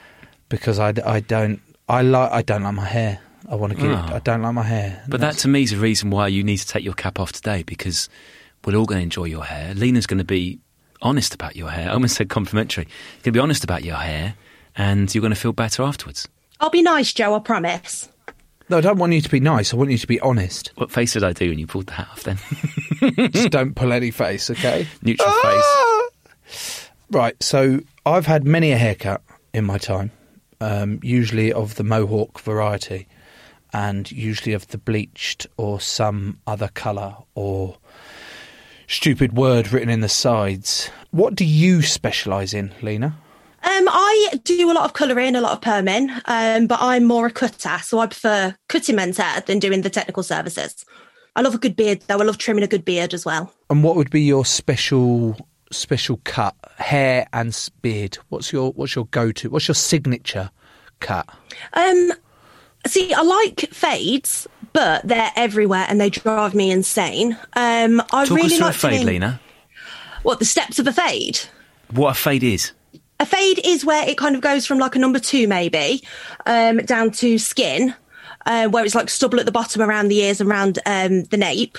because 0.48 0.78
I, 0.78 0.92
d- 0.92 1.02
I 1.02 1.20
don't 1.20 1.60
I 1.88 2.02
like 2.02 2.32
I 2.32 2.42
don't 2.42 2.62
like 2.62 2.74
my 2.74 2.84
hair. 2.84 3.20
I 3.48 3.54
want 3.54 3.72
to 3.74 3.78
get 3.78 3.90
Oh. 3.90 4.14
I 4.14 4.18
don't 4.18 4.42
like 4.42 4.54
my 4.54 4.62
hair. 4.62 5.02
But 5.08 5.20
that 5.20 5.34
to 5.38 5.48
me 5.48 5.62
is 5.62 5.72
a 5.72 5.76
reason 5.78 6.10
why 6.10 6.26
you 6.28 6.42
need 6.42 6.58
to 6.58 6.66
take 6.66 6.84
your 6.84 6.94
cap 6.94 7.18
off 7.20 7.32
today 7.32 7.62
because 7.62 8.08
we're 8.64 8.76
all 8.76 8.84
going 8.86 8.98
to 8.98 9.04
enjoy 9.04 9.24
your 9.24 9.44
hair. 9.44 9.72
Lina's 9.74 10.06
going 10.06 10.18
to 10.18 10.24
be 10.24 10.58
honest 11.00 11.32
about 11.34 11.54
your 11.56 11.70
hair. 11.70 11.88
I 11.88 11.92
almost 11.92 12.16
said 12.16 12.28
complimentary. 12.28 12.84
You're 12.84 13.22
going 13.22 13.22
to 13.24 13.32
be 13.32 13.38
honest 13.40 13.64
about 13.64 13.84
your 13.84 13.96
hair 13.96 14.34
and 14.76 15.14
you're 15.14 15.22
going 15.22 15.32
to 15.32 15.38
feel 15.40 15.52
better 15.52 15.82
afterwards. 15.82 16.28
I'll 16.60 16.70
be 16.70 16.82
nice, 16.82 17.12
Joe, 17.12 17.34
I 17.34 17.38
promise. 17.38 18.08
No, 18.70 18.78
I 18.78 18.80
don't 18.82 18.98
want 18.98 19.14
you 19.14 19.20
to 19.22 19.28
be 19.30 19.40
nice. 19.40 19.72
I 19.72 19.76
want 19.76 19.90
you 19.90 19.98
to 19.98 20.06
be 20.06 20.20
honest. 20.20 20.72
What 20.74 20.90
face 20.90 21.14
did 21.14 21.24
I 21.24 21.32
do 21.32 21.48
when 21.48 21.58
you 21.58 21.66
pulled 21.66 21.86
the 21.86 21.92
hat 21.92 22.08
off 22.12 22.22
then? 22.24 22.38
Just 23.30 23.50
don't 23.50 23.74
pull 23.74 23.92
any 23.92 24.10
face, 24.10 24.50
okay? 24.50 24.86
Neutral 25.02 25.32
face. 25.42 26.90
Right, 27.10 27.42
so 27.42 27.80
I've 28.04 28.26
had 28.26 28.44
many 28.44 28.72
a 28.72 28.76
haircut 28.76 29.22
in 29.54 29.64
my 29.64 29.78
time, 29.78 30.10
um, 30.60 31.00
usually 31.02 31.50
of 31.50 31.76
the 31.76 31.84
mohawk 31.84 32.40
variety, 32.40 33.08
and 33.72 34.10
usually 34.12 34.52
of 34.52 34.68
the 34.68 34.78
bleached 34.78 35.46
or 35.56 35.80
some 35.80 36.38
other 36.46 36.68
colour 36.68 37.16
or 37.34 37.78
stupid 38.86 39.34
word 39.34 39.72
written 39.72 39.88
in 39.88 40.00
the 40.00 40.08
sides. 40.08 40.90
What 41.10 41.34
do 41.34 41.46
you 41.46 41.80
specialise 41.80 42.52
in, 42.52 42.74
Lina? 42.82 43.16
Um, 43.68 43.86
I 43.90 44.40
do 44.44 44.70
a 44.70 44.72
lot 44.72 44.86
of 44.86 44.94
colouring, 44.94 45.36
a 45.36 45.40
lot 45.42 45.52
of 45.52 45.60
perming, 45.60 46.10
um, 46.24 46.66
but 46.66 46.78
I'm 46.80 47.04
more 47.04 47.26
a 47.26 47.30
cutter, 47.30 47.78
so 47.82 47.98
I 47.98 48.06
prefer 48.06 48.56
cutting 48.68 48.96
men's 48.96 49.18
hair 49.18 49.42
than 49.42 49.58
doing 49.58 49.82
the 49.82 49.90
technical 49.90 50.22
services. 50.22 50.86
I 51.36 51.42
love 51.42 51.54
a 51.54 51.58
good 51.58 51.76
beard, 51.76 52.00
though. 52.06 52.18
I 52.18 52.24
love 52.24 52.38
trimming 52.38 52.64
a 52.64 52.68
good 52.68 52.84
beard 52.84 53.12
as 53.12 53.24
well. 53.26 53.52
And 53.68 53.84
what 53.84 53.94
would 53.96 54.10
be 54.10 54.22
your 54.22 54.44
special 54.46 55.36
special 55.70 56.18
cut, 56.24 56.56
hair 56.78 57.26
and 57.34 57.48
s- 57.50 57.68
beard? 57.68 58.16
What's 58.30 58.52
your 58.52 58.72
what's 58.72 58.96
your 58.96 59.04
go 59.06 59.30
to? 59.32 59.50
What's 59.50 59.68
your 59.68 59.74
signature 59.74 60.50
cut? 61.00 61.28
Um, 61.74 62.12
see, 62.86 63.12
I 63.12 63.20
like 63.20 63.68
fades, 63.70 64.46
but 64.72 65.06
they're 65.06 65.30
everywhere 65.36 65.84
and 65.88 66.00
they 66.00 66.08
drive 66.10 66.54
me 66.54 66.70
insane. 66.70 67.34
Um, 67.52 68.00
I 68.12 68.24
Talk 68.24 68.30
really 68.38 68.54
us 68.54 68.60
like 68.60 68.74
a 68.74 68.78
fade, 68.78 68.92
doing- 68.92 69.06
Lina. 69.06 69.40
What 70.22 70.38
the 70.38 70.44
steps 70.46 70.78
of 70.78 70.86
a 70.86 70.92
fade? 70.92 71.38
What 71.90 72.10
a 72.10 72.14
fade 72.14 72.42
is. 72.42 72.72
A 73.20 73.26
fade 73.26 73.60
is 73.64 73.84
where 73.84 74.08
it 74.08 74.16
kind 74.16 74.34
of 74.36 74.40
goes 74.40 74.64
from 74.66 74.78
like 74.78 74.94
a 74.94 74.98
number 74.98 75.18
two, 75.18 75.48
maybe, 75.48 76.02
um, 76.46 76.76
down 76.78 77.10
to 77.12 77.36
skin, 77.38 77.94
uh, 78.46 78.68
where 78.68 78.84
it's 78.84 78.94
like 78.94 79.10
stubble 79.10 79.40
at 79.40 79.46
the 79.46 79.52
bottom 79.52 79.82
around 79.82 80.08
the 80.08 80.18
ears 80.20 80.40
and 80.40 80.48
around 80.48 80.78
um, 80.86 81.24
the 81.24 81.36
nape, 81.36 81.78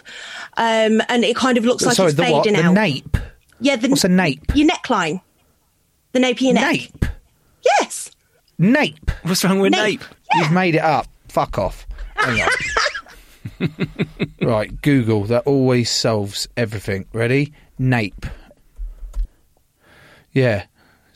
um, 0.58 1.02
and 1.08 1.24
it 1.24 1.36
kind 1.38 1.58
of 1.58 1.64
looks 1.64 1.86
like 1.86 1.96
Sorry, 1.96 2.10
it's 2.10 2.18
the 2.18 2.24
what? 2.30 2.44
fading 2.46 2.60
The 2.60 2.68
out. 2.68 2.74
nape. 2.74 3.18
Yeah, 3.62 3.78
the 3.78 3.88
What's 3.90 4.04
a 4.04 4.10
nape? 4.10 4.44
Your 4.54 4.68
neckline, 4.70 5.22
the 6.12 6.20
nape 6.20 6.38
of 6.38 6.42
your 6.42 6.54
neck. 6.56 6.72
Nape. 6.74 7.06
Yes. 7.80 8.12
Nape. 8.58 9.12
What's 9.24 9.44
wrong 9.46 9.60
with 9.60 9.72
Nape. 9.72 10.02
nape? 10.02 10.10
You've 10.36 10.52
made 10.52 10.76
it 10.76 10.82
up. 10.82 11.08
Fuck 11.30 11.58
off. 11.58 11.88
Hang 12.16 12.42
on. 13.62 13.72
right, 14.42 14.82
Google. 14.82 15.24
That 15.26 15.44
always 15.46 15.90
solves 15.90 16.48
everything. 16.58 17.06
Ready? 17.14 17.54
Nape. 17.78 18.26
Yeah. 20.34 20.66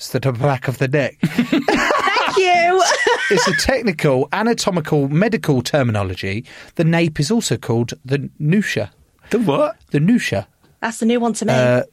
It's 0.04 0.10
the 0.10 0.34
back 0.34 0.68
of 0.68 0.80
the 0.80 0.90
neck. 0.90 1.18
Thank 1.24 2.38
you. 2.38 2.84
it's 3.32 3.48
a 3.48 3.56
technical, 3.56 4.28
anatomical, 4.34 5.08
medical 5.08 5.62
terminology. 5.62 6.44
The 6.76 6.84
nape 6.84 7.22
is 7.22 7.32
also 7.32 7.56
called 7.56 7.94
the 8.04 8.30
nusha. 8.38 8.90
The 9.30 9.40
what? 9.40 9.78
The 9.92 10.00
nusha. 10.00 10.46
That's 10.82 10.98
the 10.98 11.06
new 11.06 11.22
one 11.22 11.32
to 11.36 11.46
me. 11.46 11.54
Uh, 11.54 11.84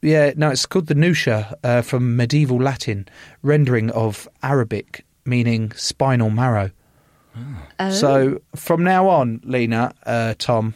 yeah, 0.00 0.32
no, 0.34 0.48
it's 0.48 0.64
called 0.64 0.86
the 0.86 0.94
nusha 0.94 1.52
uh, 1.62 1.82
from 1.82 2.16
medieval 2.16 2.56
Latin, 2.56 3.06
rendering 3.42 3.90
of 3.90 4.26
Arabic, 4.42 5.04
meaning 5.26 5.72
spinal 5.72 6.30
marrow. 6.30 6.70
Oh. 7.78 7.90
So 7.90 8.40
from 8.56 8.82
now 8.82 9.08
on, 9.08 9.42
Lina, 9.44 9.92
uh, 10.06 10.32
Tom, 10.38 10.74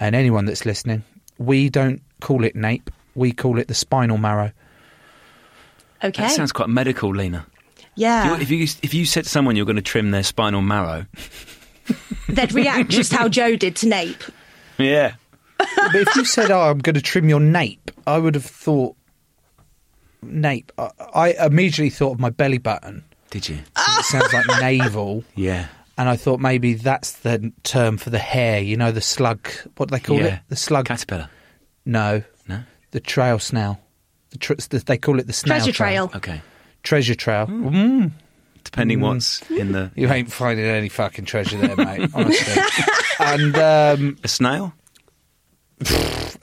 and 0.00 0.16
anyone 0.16 0.46
that's 0.46 0.66
listening, 0.66 1.04
we 1.38 1.70
don't 1.70 2.02
call 2.20 2.42
it 2.42 2.56
nape. 2.56 2.90
We 3.14 3.30
call 3.30 3.60
it 3.60 3.68
the 3.68 3.74
spinal 3.74 4.18
marrow. 4.18 4.50
Okay. 6.04 6.22
That 6.22 6.30
sounds 6.32 6.52
quite 6.52 6.68
medical, 6.68 7.14
Lina. 7.14 7.46
yeah. 7.96 8.38
If 8.38 8.50
you 8.50 8.62
if 8.82 8.92
you 8.94 9.04
said 9.06 9.24
to 9.24 9.30
someone 9.30 9.56
you're 9.56 9.66
going 9.66 9.76
to 9.76 9.82
trim 9.82 10.10
their 10.10 10.22
spinal 10.22 10.62
marrow, 10.62 11.06
They'd 12.28 12.52
react 12.52 12.90
just 12.90 13.12
how 13.12 13.28
Joe 13.28 13.56
did 13.56 13.76
to 13.76 13.88
nape. 13.88 14.22
yeah, 14.78 15.14
But 15.58 15.94
if 15.94 16.16
you 16.16 16.24
said, 16.24 16.50
"Oh, 16.50 16.60
I'm 16.70 16.78
going 16.78 16.94
to 16.94 17.02
trim 17.02 17.28
your 17.28 17.40
nape," 17.40 17.90
I 18.06 18.18
would 18.18 18.34
have 18.34 18.44
thought 18.44 18.96
nape. 20.22 20.72
I, 20.78 20.90
I 21.14 21.46
immediately 21.46 21.90
thought 21.90 22.12
of 22.12 22.20
my 22.20 22.30
belly 22.30 22.58
button. 22.58 23.04
did 23.30 23.48
you? 23.48 23.56
It 23.76 24.04
sounds 24.04 24.32
like 24.32 24.46
navel. 24.60 25.24
Yeah, 25.36 25.66
And 25.98 26.08
I 26.08 26.16
thought 26.16 26.40
maybe 26.40 26.74
that's 26.74 27.12
the 27.12 27.52
term 27.62 27.98
for 27.98 28.10
the 28.10 28.18
hair. 28.18 28.60
You 28.60 28.76
know, 28.76 28.90
the 28.92 29.00
slug. 29.02 29.48
What 29.76 29.88
do 29.90 29.94
they 29.96 30.00
call 30.00 30.18
yeah. 30.18 30.36
it? 30.36 30.40
The 30.48 30.56
slug. 30.56 30.86
caterpillar. 30.86 31.28
No, 31.84 32.22
No. 32.48 32.62
the 32.92 33.00
trail 33.00 33.38
snail. 33.38 33.78
The 34.34 34.38
tr- 34.38 34.54
the, 34.54 34.78
they 34.80 34.98
call 34.98 35.20
it 35.20 35.28
the 35.28 35.32
snail 35.32 35.58
Treasure 35.58 35.72
trail. 35.72 36.10
Okay. 36.14 36.42
Treasure 36.82 37.14
trail. 37.14 37.46
Mm. 37.46 38.10
Depending 38.64 39.00
what's 39.00 39.48
in 39.50 39.70
the 39.72 39.92
You 39.94 40.10
ain't 40.10 40.32
finding 40.32 40.64
any 40.64 40.88
fucking 40.88 41.24
treasure 41.24 41.56
there, 41.58 41.76
mate. 41.76 42.10
Honestly. 42.12 42.62
and 43.20 43.56
um, 43.56 44.16
a 44.24 44.28
snail. 44.28 44.74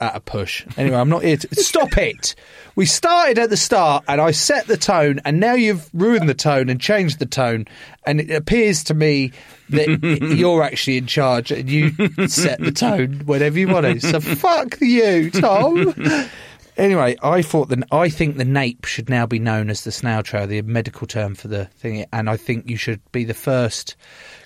at 0.00 0.16
a 0.16 0.20
push. 0.20 0.64
Anyway, 0.78 0.96
I'm 0.96 1.08
not 1.10 1.22
here 1.22 1.36
to 1.36 1.54
stop 1.56 1.98
it. 1.98 2.34
We 2.76 2.86
started 2.86 3.38
at 3.38 3.50
the 3.50 3.56
start, 3.56 4.04
and 4.08 4.20
I 4.20 4.30
set 4.30 4.66
the 4.66 4.76
tone, 4.78 5.20
and 5.24 5.38
now 5.40 5.52
you've 5.54 5.90
ruined 5.92 6.28
the 6.28 6.34
tone 6.34 6.70
and 6.70 6.80
changed 6.80 7.18
the 7.18 7.26
tone, 7.26 7.66
and 8.06 8.20
it 8.20 8.30
appears 8.30 8.84
to 8.84 8.94
me 8.94 9.32
that 9.70 10.32
you're 10.36 10.62
actually 10.62 10.96
in 10.96 11.06
charge, 11.06 11.50
and 11.50 11.68
you 11.68 11.90
set 12.28 12.60
the 12.60 12.72
tone 12.72 13.22
whenever 13.26 13.58
you 13.58 13.68
want 13.68 13.84
to. 13.84 14.00
So 14.00 14.20
fuck 14.20 14.80
you, 14.80 15.30
Tom. 15.30 15.94
Anyway, 16.76 17.16
I 17.22 17.42
thought 17.42 17.68
that 17.68 17.80
I 17.92 18.08
think 18.08 18.36
the 18.38 18.44
nape 18.44 18.86
should 18.86 19.10
now 19.10 19.26
be 19.26 19.38
known 19.38 19.68
as 19.68 19.84
the 19.84 19.92
snail 19.92 20.22
trail, 20.22 20.46
the 20.46 20.62
medical 20.62 21.06
term 21.06 21.34
for 21.34 21.48
the 21.48 21.66
thing, 21.66 22.06
and 22.12 22.30
I 22.30 22.36
think 22.36 22.68
you 22.68 22.76
should 22.76 23.00
be 23.12 23.24
the 23.24 23.34
first 23.34 23.94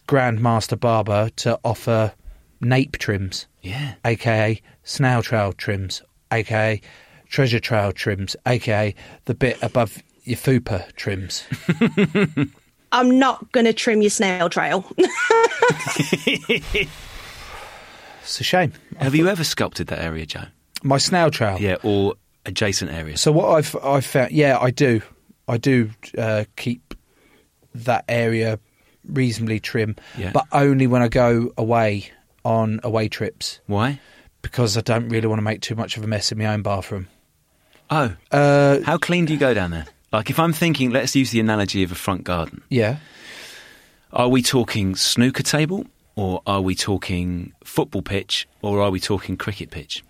grandmaster 0.08 0.78
barber 0.78 1.30
to 1.36 1.58
offer 1.64 2.12
nape 2.60 2.98
trims 2.98 3.46
Yeah. 3.62 3.94
aka 4.04 4.60
snail 4.82 5.22
trail 5.22 5.52
trims, 5.52 6.02
aka 6.32 6.80
treasure 7.28 7.60
trail 7.60 7.92
trims, 7.92 8.34
aka 8.46 8.94
the 9.26 9.34
bit 9.34 9.58
above 9.62 10.02
your 10.24 10.36
fupa 10.38 10.90
trims. 10.96 11.44
I'm 12.92 13.18
not 13.18 13.52
going 13.52 13.66
to 13.66 13.72
trim 13.72 14.00
your 14.00 14.10
snail 14.10 14.48
trail. 14.48 14.84
It's 18.22 18.40
a 18.40 18.44
shame. 18.44 18.72
Have 18.98 19.14
you 19.14 19.28
ever 19.28 19.44
sculpted 19.44 19.86
that 19.86 20.00
area, 20.00 20.26
Joe? 20.26 20.46
My 20.86 20.98
snail 20.98 21.30
trail. 21.30 21.58
Yeah, 21.60 21.76
or 21.82 22.14
adjacent 22.44 22.90
areas. 22.92 23.20
So 23.20 23.32
what 23.32 23.48
I've 23.56 23.76
I've 23.82 24.06
found, 24.06 24.30
yeah, 24.32 24.58
I 24.60 24.70
do, 24.70 25.00
I 25.48 25.56
do 25.58 25.90
uh, 26.16 26.44
keep 26.56 26.94
that 27.74 28.04
area 28.08 28.58
reasonably 29.04 29.60
trim, 29.60 29.96
Yeah. 30.16 30.30
but 30.32 30.46
only 30.52 30.86
when 30.86 31.02
I 31.02 31.08
go 31.08 31.52
away 31.58 32.10
on 32.44 32.80
away 32.84 33.08
trips 33.08 33.60
Why? 33.66 34.00
because 34.42 34.76
I 34.76 34.80
don't 34.80 35.08
really 35.08 35.26
want 35.26 35.38
to 35.38 35.42
make 35.42 35.60
too 35.60 35.74
much 35.74 35.96
of 35.96 36.04
a 36.04 36.06
mess 36.06 36.30
in 36.32 36.38
my 36.38 36.46
own 36.46 36.62
bathroom. 36.62 37.08
Oh, 37.90 38.14
Uh, 38.32 38.78
how 38.84 38.98
clean 38.98 39.24
do 39.26 39.32
you 39.32 39.38
go 39.38 39.54
down 39.54 39.70
there? 39.72 39.86
Like, 40.12 40.30
if 40.30 40.38
I'm 40.38 40.52
thinking, 40.52 40.90
let's 40.90 41.14
use 41.16 41.30
the 41.32 41.40
analogy 41.40 41.82
of 41.82 41.90
a 41.92 41.96
front 41.96 42.24
garden. 42.24 42.62
yeah. 42.70 42.96
Are 44.12 44.28
we 44.28 44.40
talking 44.42 44.94
snooker 44.96 45.42
table, 45.42 45.84
or 46.14 46.40
are 46.46 46.62
we 46.62 46.74
talking 46.74 47.52
football 47.64 48.02
pitch, 48.02 48.48
or 48.62 48.80
are 48.80 48.90
we 48.90 48.98
talking 49.00 49.36
cricket 49.36 49.70
pitch? 49.70 50.02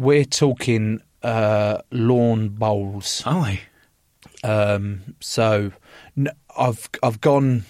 We're 0.00 0.24
talking 0.24 1.02
uh, 1.22 1.82
lawn 1.90 2.48
bowls. 2.48 3.22
Oh, 3.26 3.40
I. 3.40 3.60
Um, 4.42 5.14
so 5.20 5.72
n- 6.16 6.28
I've 6.56 6.88
I've 7.02 7.20
gone 7.20 7.64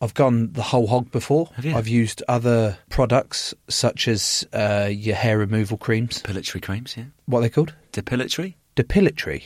I've 0.00 0.14
gone 0.14 0.52
the 0.52 0.62
whole 0.62 0.86
hog 0.86 1.10
before. 1.10 1.50
Have 1.56 1.64
you? 1.64 1.74
I've 1.76 1.88
used 1.88 2.22
other 2.28 2.78
products 2.88 3.52
such 3.68 4.08
as 4.08 4.46
uh, 4.52 4.88
your 4.90 5.16
hair 5.16 5.36
removal 5.38 5.76
creams. 5.76 6.22
Depilatory 6.22 6.62
creams, 6.62 6.96
yeah. 6.96 7.04
What 7.26 7.40
are 7.40 7.42
they 7.42 7.50
called? 7.50 7.74
Depilatory. 7.92 8.54
Depilatory. 8.76 9.42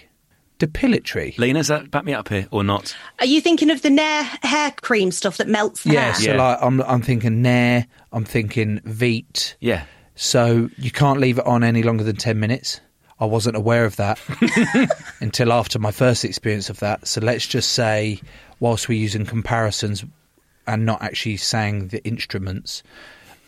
Depilatory. 0.58 1.36
Lina, 1.38 1.60
does 1.60 1.68
that 1.68 1.90
back 1.90 2.04
me 2.04 2.12
up 2.14 2.28
here 2.28 2.48
or 2.50 2.64
not? 2.64 2.96
Are 3.20 3.26
you 3.26 3.40
thinking 3.40 3.70
of 3.70 3.82
the 3.82 3.90
Nair 3.90 4.22
hair 4.42 4.72
cream 4.82 5.10
stuff 5.12 5.36
that 5.36 5.48
melts 5.48 5.84
the 5.84 5.90
Yeah, 5.92 6.04
hair? 6.06 6.14
so 6.14 6.30
Yeah. 6.32 6.36
like 6.36 6.58
I'm 6.60 6.80
I'm 6.82 7.02
thinking 7.02 7.42
Nair, 7.42 7.86
I'm 8.12 8.24
thinking 8.24 8.80
Veet. 8.80 9.54
Yeah. 9.60 9.84
So 10.20 10.68
you 10.76 10.90
can't 10.90 11.20
leave 11.20 11.38
it 11.38 11.46
on 11.46 11.62
any 11.62 11.84
longer 11.84 12.02
than 12.02 12.16
10 12.16 12.40
minutes. 12.40 12.80
I 13.20 13.24
wasn't 13.24 13.56
aware 13.56 13.84
of 13.84 13.94
that 13.96 14.18
until 15.20 15.52
after 15.52 15.78
my 15.78 15.92
first 15.92 16.24
experience 16.24 16.68
of 16.68 16.80
that. 16.80 17.06
So 17.06 17.20
let's 17.20 17.46
just 17.46 17.70
say, 17.70 18.20
whilst 18.58 18.88
we're 18.88 18.98
using 18.98 19.24
comparisons 19.24 20.04
and 20.66 20.84
not 20.84 21.02
actually 21.02 21.36
saying 21.36 21.88
the 21.88 22.04
instruments, 22.04 22.82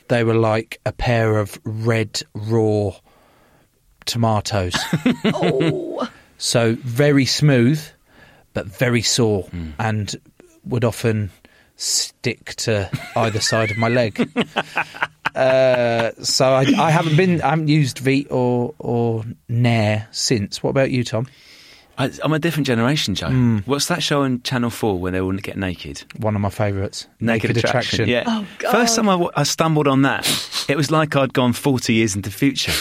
they 0.07 0.23
were 0.23 0.35
like 0.35 0.81
a 0.87 0.93
pair 0.93 1.41
of 1.41 1.59
red 1.65 2.23
raw 2.35 2.93
tomatoes. 4.07 4.77
Oh, 5.25 6.09
so 6.39 6.77
very 6.83 7.27
smooth, 7.27 7.85
but 8.55 8.67
very 8.67 9.03
sore, 9.03 9.43
hmm. 9.43 9.71
and 9.81 10.15
would 10.65 10.85
often 10.85 11.31
stick 11.75 12.55
to 12.57 12.89
either 13.17 13.41
side 13.41 13.73
of 13.73 13.77
my 13.77 13.89
leg. 13.89 14.31
Uh, 15.35 16.11
so 16.23 16.47
I, 16.53 16.67
I 16.79 16.91
haven't 16.91 17.17
been, 17.17 17.41
I 17.43 17.51
haven't 17.51 17.69
used 17.69 17.99
Veet 17.99 18.31
or 18.31 18.75
or 18.79 19.25
Nair 19.49 20.09
since. 20.11 20.63
What 20.63 20.71
about 20.71 20.91
you, 20.91 21.05
Tom? 21.05 21.27
I, 22.01 22.11
I'm 22.25 22.33
a 22.33 22.39
different 22.39 22.67
generation, 22.67 23.15
Joe. 23.15 23.29
Hmm. 23.29 23.59
What's 23.67 23.89
that 23.89 24.03
show 24.03 24.23
on 24.23 24.43
Channel 24.43 24.71
4 24.71 24.99
when 24.99 25.13
they 25.13 25.21
all 25.21 25.33
get 25.33 25.59
naked? 25.59 26.03
One 26.17 26.35
of 26.35 26.41
my 26.41 26.49
favourites, 26.49 27.07
Naked, 27.21 27.55
Attraction. 27.55 28.09
Yeah. 28.09 28.25
Oh, 28.27 28.47
God. 28.59 28.73
First 28.73 28.97
time 28.97 29.11
I 29.11 29.43
stumbled 29.43 29.87
on 29.87 30.01
that, 30.03 30.27
it 30.67 30.79
was 30.79 30.91
like 30.91 31.15
I'd 31.15 31.35
gone 31.35 31.53
40 31.53 31.93
years 31.93 32.17
into 32.17 32.31
the 32.31 32.37
future. 32.37 32.73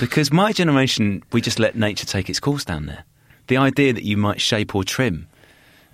Because 0.00 0.32
my 0.32 0.52
generation, 0.52 1.22
we 1.30 1.42
just 1.42 1.58
let 1.58 1.76
nature 1.76 2.06
take 2.06 2.30
its 2.30 2.40
course 2.40 2.64
down 2.64 2.86
there. 2.86 3.04
The 3.48 3.58
idea 3.58 3.92
that 3.92 4.02
you 4.02 4.16
might 4.16 4.40
shape 4.40 4.74
or 4.74 4.82
trim 4.82 5.28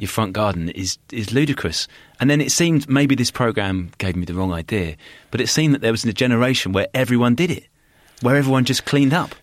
your 0.00 0.09
front 0.09 0.33
garden 0.33 0.71
is, 0.71 0.99
is 1.12 1.33
ludicrous. 1.33 1.87
And 2.19 2.30
then 2.30 2.40
it 2.40 2.50
seemed 2.50 2.88
maybe 2.88 3.14
this 3.14 3.30
program 3.30 3.90
gave 3.99 4.16
me 4.16 4.25
the 4.25 4.35
wrong 4.35 4.52
idea, 4.52 4.97
but 5.30 5.40
it 5.40 5.49
seemed 5.49 5.75
that 5.75 5.83
there 5.83 5.92
was 5.92 6.04
a 6.04 6.12
generation 6.12 6.73
where 6.73 6.88
everyone 6.95 7.35
did 7.35 7.50
it, 7.50 7.66
where 8.23 8.37
everyone 8.37 8.64
just 8.64 8.87
cleaned 8.87 9.12
up. 9.12 9.35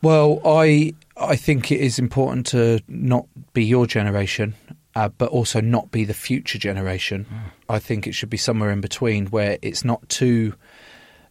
Well, 0.00 0.40
I 0.44 0.94
I 1.16 1.36
think 1.36 1.70
it 1.70 1.80
is 1.80 1.98
important 1.98 2.46
to 2.48 2.80
not 2.88 3.26
be 3.52 3.64
your 3.64 3.86
generation, 3.86 4.54
uh, 4.96 5.10
but 5.10 5.28
also 5.28 5.60
not 5.60 5.92
be 5.92 6.04
the 6.04 6.14
future 6.14 6.58
generation. 6.58 7.26
I 7.68 7.78
think 7.78 8.06
it 8.06 8.12
should 8.12 8.30
be 8.30 8.36
somewhere 8.36 8.70
in 8.70 8.80
between, 8.80 9.26
where 9.26 9.58
it's 9.62 9.84
not 9.84 10.08
too 10.08 10.54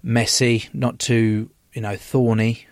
messy, 0.04 0.70
not 0.74 1.00
too 1.00 1.50
you 1.74 1.82
know 1.82 1.98
thorny, 1.98 2.66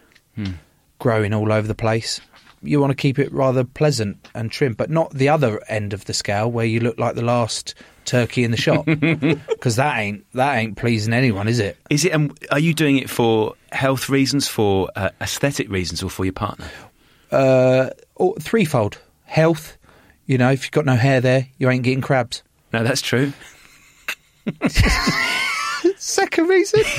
growing 1.00 1.34
all 1.34 1.52
over 1.52 1.68
the 1.68 1.76
place. 1.76 2.22
You 2.62 2.80
want 2.80 2.92
to 2.92 2.96
keep 2.96 3.20
it 3.20 3.32
rather 3.32 3.64
pleasant 3.64 4.28
and 4.36 4.52
trim, 4.52 4.74
but 4.74 4.90
not 4.90 5.12
the 5.12 5.30
other 5.30 5.62
end 5.70 5.94
of 5.94 6.06
the 6.06 6.14
scale 6.14 6.52
where 6.52 6.66
you 6.66 6.80
look 6.80 6.98
like 7.00 7.16
the 7.16 7.22
last 7.22 7.74
turkey 8.06 8.44
in 8.44 8.52
the 8.52 8.58
shop, 8.58 8.86
because 8.86 9.76
that 9.78 9.98
ain't 9.98 10.26
that 10.34 10.58
ain't 10.58 10.78
pleasing 10.78 11.14
anyone, 11.14 11.48
is 11.48 11.60
it? 11.60 11.78
Is 11.90 12.06
it? 12.06 12.14
Um, 12.14 12.36
are 12.52 12.60
you 12.60 12.74
doing 12.74 12.98
it 12.98 13.10
for 13.10 13.56
health 13.72 14.10
reasons, 14.10 14.48
for 14.48 14.90
uh, 14.96 15.10
aesthetic 15.22 15.70
reasons, 15.70 16.04
or 16.04 16.10
for 16.10 16.26
your 16.26 16.34
partner? 16.34 16.70
uh, 17.32 17.90
or 18.16 18.36
threefold 18.36 19.00
health. 19.26 19.78
You 20.26 20.38
know, 20.38 20.52
if 20.52 20.64
you've 20.64 20.72
got 20.72 20.86
no 20.86 20.96
hair 20.96 21.22
there, 21.22 21.48
you 21.58 21.70
ain't 21.70 21.84
getting 21.84 22.02
crabs. 22.02 22.44
No, 22.72 22.84
that's 22.84 23.02
true. 23.02 23.34
Second 25.98 26.48
reason. 26.48 26.82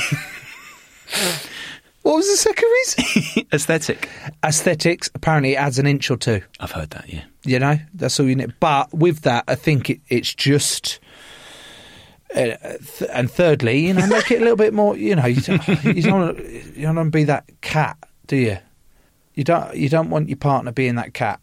what 2.03 2.17
was 2.17 2.29
the 2.31 2.37
second 2.37 2.69
reason? 2.71 3.47
Aesthetic. 3.53 4.09
Aesthetics. 4.45 5.11
Apparently, 5.15 5.57
adds 5.57 5.79
an 5.79 5.87
inch 5.87 6.11
or 6.11 6.17
two. 6.17 6.43
I've 6.59 6.73
heard 6.73 6.91
that. 6.91 7.13
Yeah. 7.13 7.25
You 7.45 7.59
know, 7.59 7.79
that's 7.95 8.19
all 8.21 8.27
you 8.27 8.37
need. 8.37 8.55
But 8.61 8.93
with 8.95 9.21
that, 9.23 9.45
I 9.49 9.55
think 9.55 9.91
it, 9.91 10.01
it's 10.09 10.35
just. 10.35 10.99
Uh, 12.35 12.55
th- 12.99 13.11
and 13.13 13.29
thirdly, 13.31 13.87
you 13.89 13.93
know, 13.95 14.07
make 14.07 14.31
it 14.31 14.37
a 14.37 14.41
little 14.41 14.57
bit 14.57 14.73
more. 14.73 14.97
You 14.97 15.17
know, 15.17 15.27
you 15.27 15.41
don't, 15.41 15.67
you 15.85 16.03
don't, 16.03 16.21
wanna- 16.21 16.43
you 16.43 16.83
don't 16.83 16.97
want 16.97 17.07
to 17.09 17.11
be 17.11 17.25
that 17.25 17.45
cat, 17.61 17.97
do 18.29 18.37
you? 18.37 18.59
You 19.35 19.43
don't. 19.45 19.75
You 19.75 19.89
don't 19.89 20.11
want 20.11 20.29
your 20.29 20.37
partner 20.37 20.71
being 20.71 20.95
that 20.95 21.13
cat. 21.13 21.41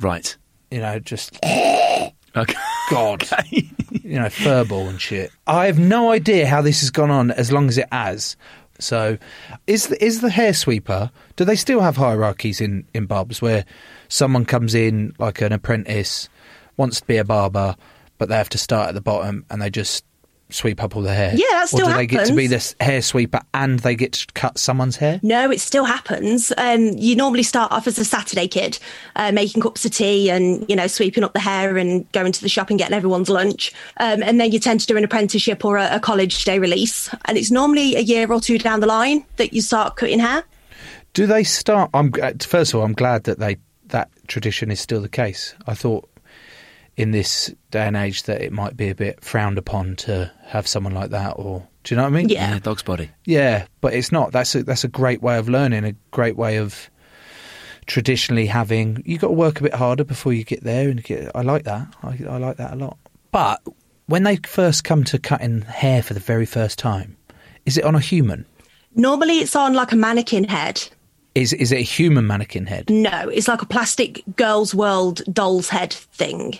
Right. 0.00 0.36
You 0.70 0.80
know, 0.80 0.98
just 0.98 1.38
Okay. 1.44 2.54
God, 2.90 3.22
you 3.50 4.18
know, 4.18 4.26
furball 4.26 4.88
and 4.88 5.00
shit. 5.00 5.30
I 5.46 5.66
have 5.66 5.78
no 5.78 6.10
idea 6.12 6.46
how 6.46 6.60
this 6.60 6.80
has 6.80 6.90
gone 6.90 7.10
on 7.10 7.30
as 7.30 7.50
long 7.52 7.68
as 7.68 7.78
it 7.78 7.88
has. 7.90 8.36
So, 8.78 9.18
is 9.66 9.88
the, 9.88 10.02
is 10.04 10.20
the 10.20 10.30
hair 10.30 10.54
sweeper? 10.54 11.10
Do 11.36 11.44
they 11.44 11.56
still 11.56 11.80
have 11.80 11.96
hierarchies 11.96 12.60
in 12.60 12.86
in 12.94 13.06
barbers 13.06 13.42
where 13.42 13.64
someone 14.08 14.44
comes 14.44 14.74
in 14.74 15.14
like 15.18 15.40
an 15.40 15.52
apprentice, 15.52 16.28
wants 16.76 17.00
to 17.00 17.06
be 17.06 17.16
a 17.16 17.24
barber, 17.24 17.76
but 18.18 18.28
they 18.28 18.36
have 18.36 18.48
to 18.50 18.58
start 18.58 18.88
at 18.88 18.94
the 18.94 19.00
bottom 19.00 19.44
and 19.50 19.60
they 19.60 19.70
just 19.70 20.04
sweep 20.48 20.82
up 20.82 20.94
all 20.96 21.02
the 21.02 21.12
hair? 21.14 21.32
Yeah, 21.34 21.44
that 21.50 21.68
still 21.68 21.86
Or 21.86 21.90
do 21.90 21.96
they 21.96 22.06
get 22.06 22.26
to 22.26 22.34
be 22.34 22.44
happens. 22.44 22.50
this 22.50 22.76
hair 22.80 23.02
sweeper 23.02 23.40
and 23.52 23.80
they 23.80 23.94
get 23.96 24.12
to 24.12 24.26
cut 24.34 24.58
someone's 24.58 24.96
hair? 24.96 25.18
No, 25.22 25.50
it 25.50 25.60
still 25.60 25.84
happens. 25.84 26.52
Um, 26.56 26.88
you 26.96 27.16
normally 27.16 27.42
start 27.42 27.72
off 27.72 27.86
as 27.86 27.98
a 27.98 28.04
Saturday 28.04 28.46
kid, 28.48 28.78
uh, 29.16 29.32
making 29.32 29.62
cups 29.62 29.84
of 29.84 29.90
tea 29.90 30.30
and 30.30 30.64
you 30.68 30.76
know 30.76 30.86
sweeping 30.86 31.24
up 31.24 31.32
the 31.32 31.40
hair 31.40 31.76
and 31.76 32.10
going 32.12 32.32
to 32.32 32.40
the 32.42 32.48
shop 32.48 32.70
and 32.70 32.78
getting 32.78 32.94
everyone's 32.94 33.28
lunch. 33.28 33.72
Um, 33.98 34.22
and 34.22 34.40
then 34.40 34.52
you 34.52 34.58
tend 34.58 34.80
to 34.80 34.86
do 34.86 34.96
an 34.96 35.04
apprenticeship 35.04 35.64
or 35.64 35.76
a, 35.78 35.96
a 35.96 36.00
college 36.00 36.44
day 36.44 36.58
release, 36.58 37.10
and 37.24 37.36
it's 37.36 37.50
normally 37.50 37.96
a 37.96 38.00
year 38.00 38.30
or 38.32 38.40
two 38.40 38.58
down 38.58 38.80
the 38.80 38.86
line 38.86 39.24
that 39.36 39.52
you 39.52 39.60
start 39.62 39.96
cutting 39.96 40.20
hair. 40.20 40.44
Do 41.12 41.26
they 41.26 41.44
start? 41.44 41.90
I'm 41.94 42.12
uh, 42.22 42.32
first 42.40 42.72
of 42.74 42.80
all, 42.80 42.86
I'm 42.86 42.92
glad 42.92 43.24
that 43.24 43.38
they 43.38 43.56
that 43.88 44.10
tradition 44.26 44.70
is 44.70 44.80
still 44.80 45.00
the 45.00 45.08
case. 45.08 45.54
I 45.66 45.74
thought 45.74 46.08
in 46.96 47.10
this 47.10 47.54
day 47.70 47.86
and 47.86 47.96
age 47.96 48.22
that 48.24 48.40
it 48.40 48.52
might 48.52 48.76
be 48.76 48.88
a 48.88 48.94
bit 48.94 49.22
frowned 49.22 49.58
upon 49.58 49.96
to 49.96 50.30
have 50.44 50.66
someone 50.66 50.94
like 50.94 51.10
that, 51.10 51.32
or 51.32 51.66
do 51.84 51.94
you 51.94 51.96
know 51.96 52.04
what 52.04 52.12
I 52.12 52.16
mean? 52.16 52.28
Yeah. 52.28 52.52
Yeah. 52.54 52.58
Dog's 52.58 52.82
body. 52.82 53.10
yeah. 53.24 53.66
But 53.80 53.94
it's 53.94 54.10
not. 54.10 54.32
That's 54.32 54.54
a 54.54 54.62
that's 54.62 54.84
a 54.84 54.88
great 54.88 55.22
way 55.22 55.38
of 55.38 55.48
learning. 55.48 55.84
A 55.84 55.94
great 56.10 56.36
way 56.36 56.56
of 56.56 56.90
traditionally 57.86 58.46
having. 58.46 59.02
You 59.06 59.18
got 59.18 59.28
to 59.28 59.32
work 59.34 59.60
a 59.60 59.62
bit 59.62 59.74
harder 59.74 60.04
before 60.04 60.32
you 60.32 60.44
get 60.44 60.62
there, 60.64 60.88
and 60.88 61.02
get. 61.02 61.30
I 61.34 61.42
like 61.42 61.64
that. 61.64 61.86
I, 62.02 62.18
I 62.28 62.38
like 62.38 62.56
that 62.56 62.72
a 62.72 62.76
lot. 62.76 62.96
But 63.30 63.62
when 64.06 64.22
they 64.22 64.36
first 64.36 64.84
come 64.84 65.04
to 65.04 65.18
cutting 65.18 65.62
hair 65.62 66.02
for 66.02 66.14
the 66.14 66.20
very 66.20 66.46
first 66.46 66.78
time, 66.78 67.16
is 67.66 67.76
it 67.76 67.84
on 67.84 67.94
a 67.94 68.00
human? 68.00 68.46
Normally, 68.94 69.40
it's 69.40 69.54
on 69.54 69.74
like 69.74 69.92
a 69.92 69.96
mannequin 69.96 70.44
head. 70.44 70.82
Is 71.34 71.52
is 71.52 71.70
it 71.70 71.78
a 71.78 71.82
human 71.82 72.26
mannequin 72.26 72.64
head? 72.64 72.88
No, 72.88 73.28
it's 73.28 73.46
like 73.46 73.60
a 73.60 73.66
plastic 73.66 74.22
girls' 74.36 74.74
world 74.74 75.20
doll's 75.30 75.68
head 75.68 75.92
thing. 75.92 76.58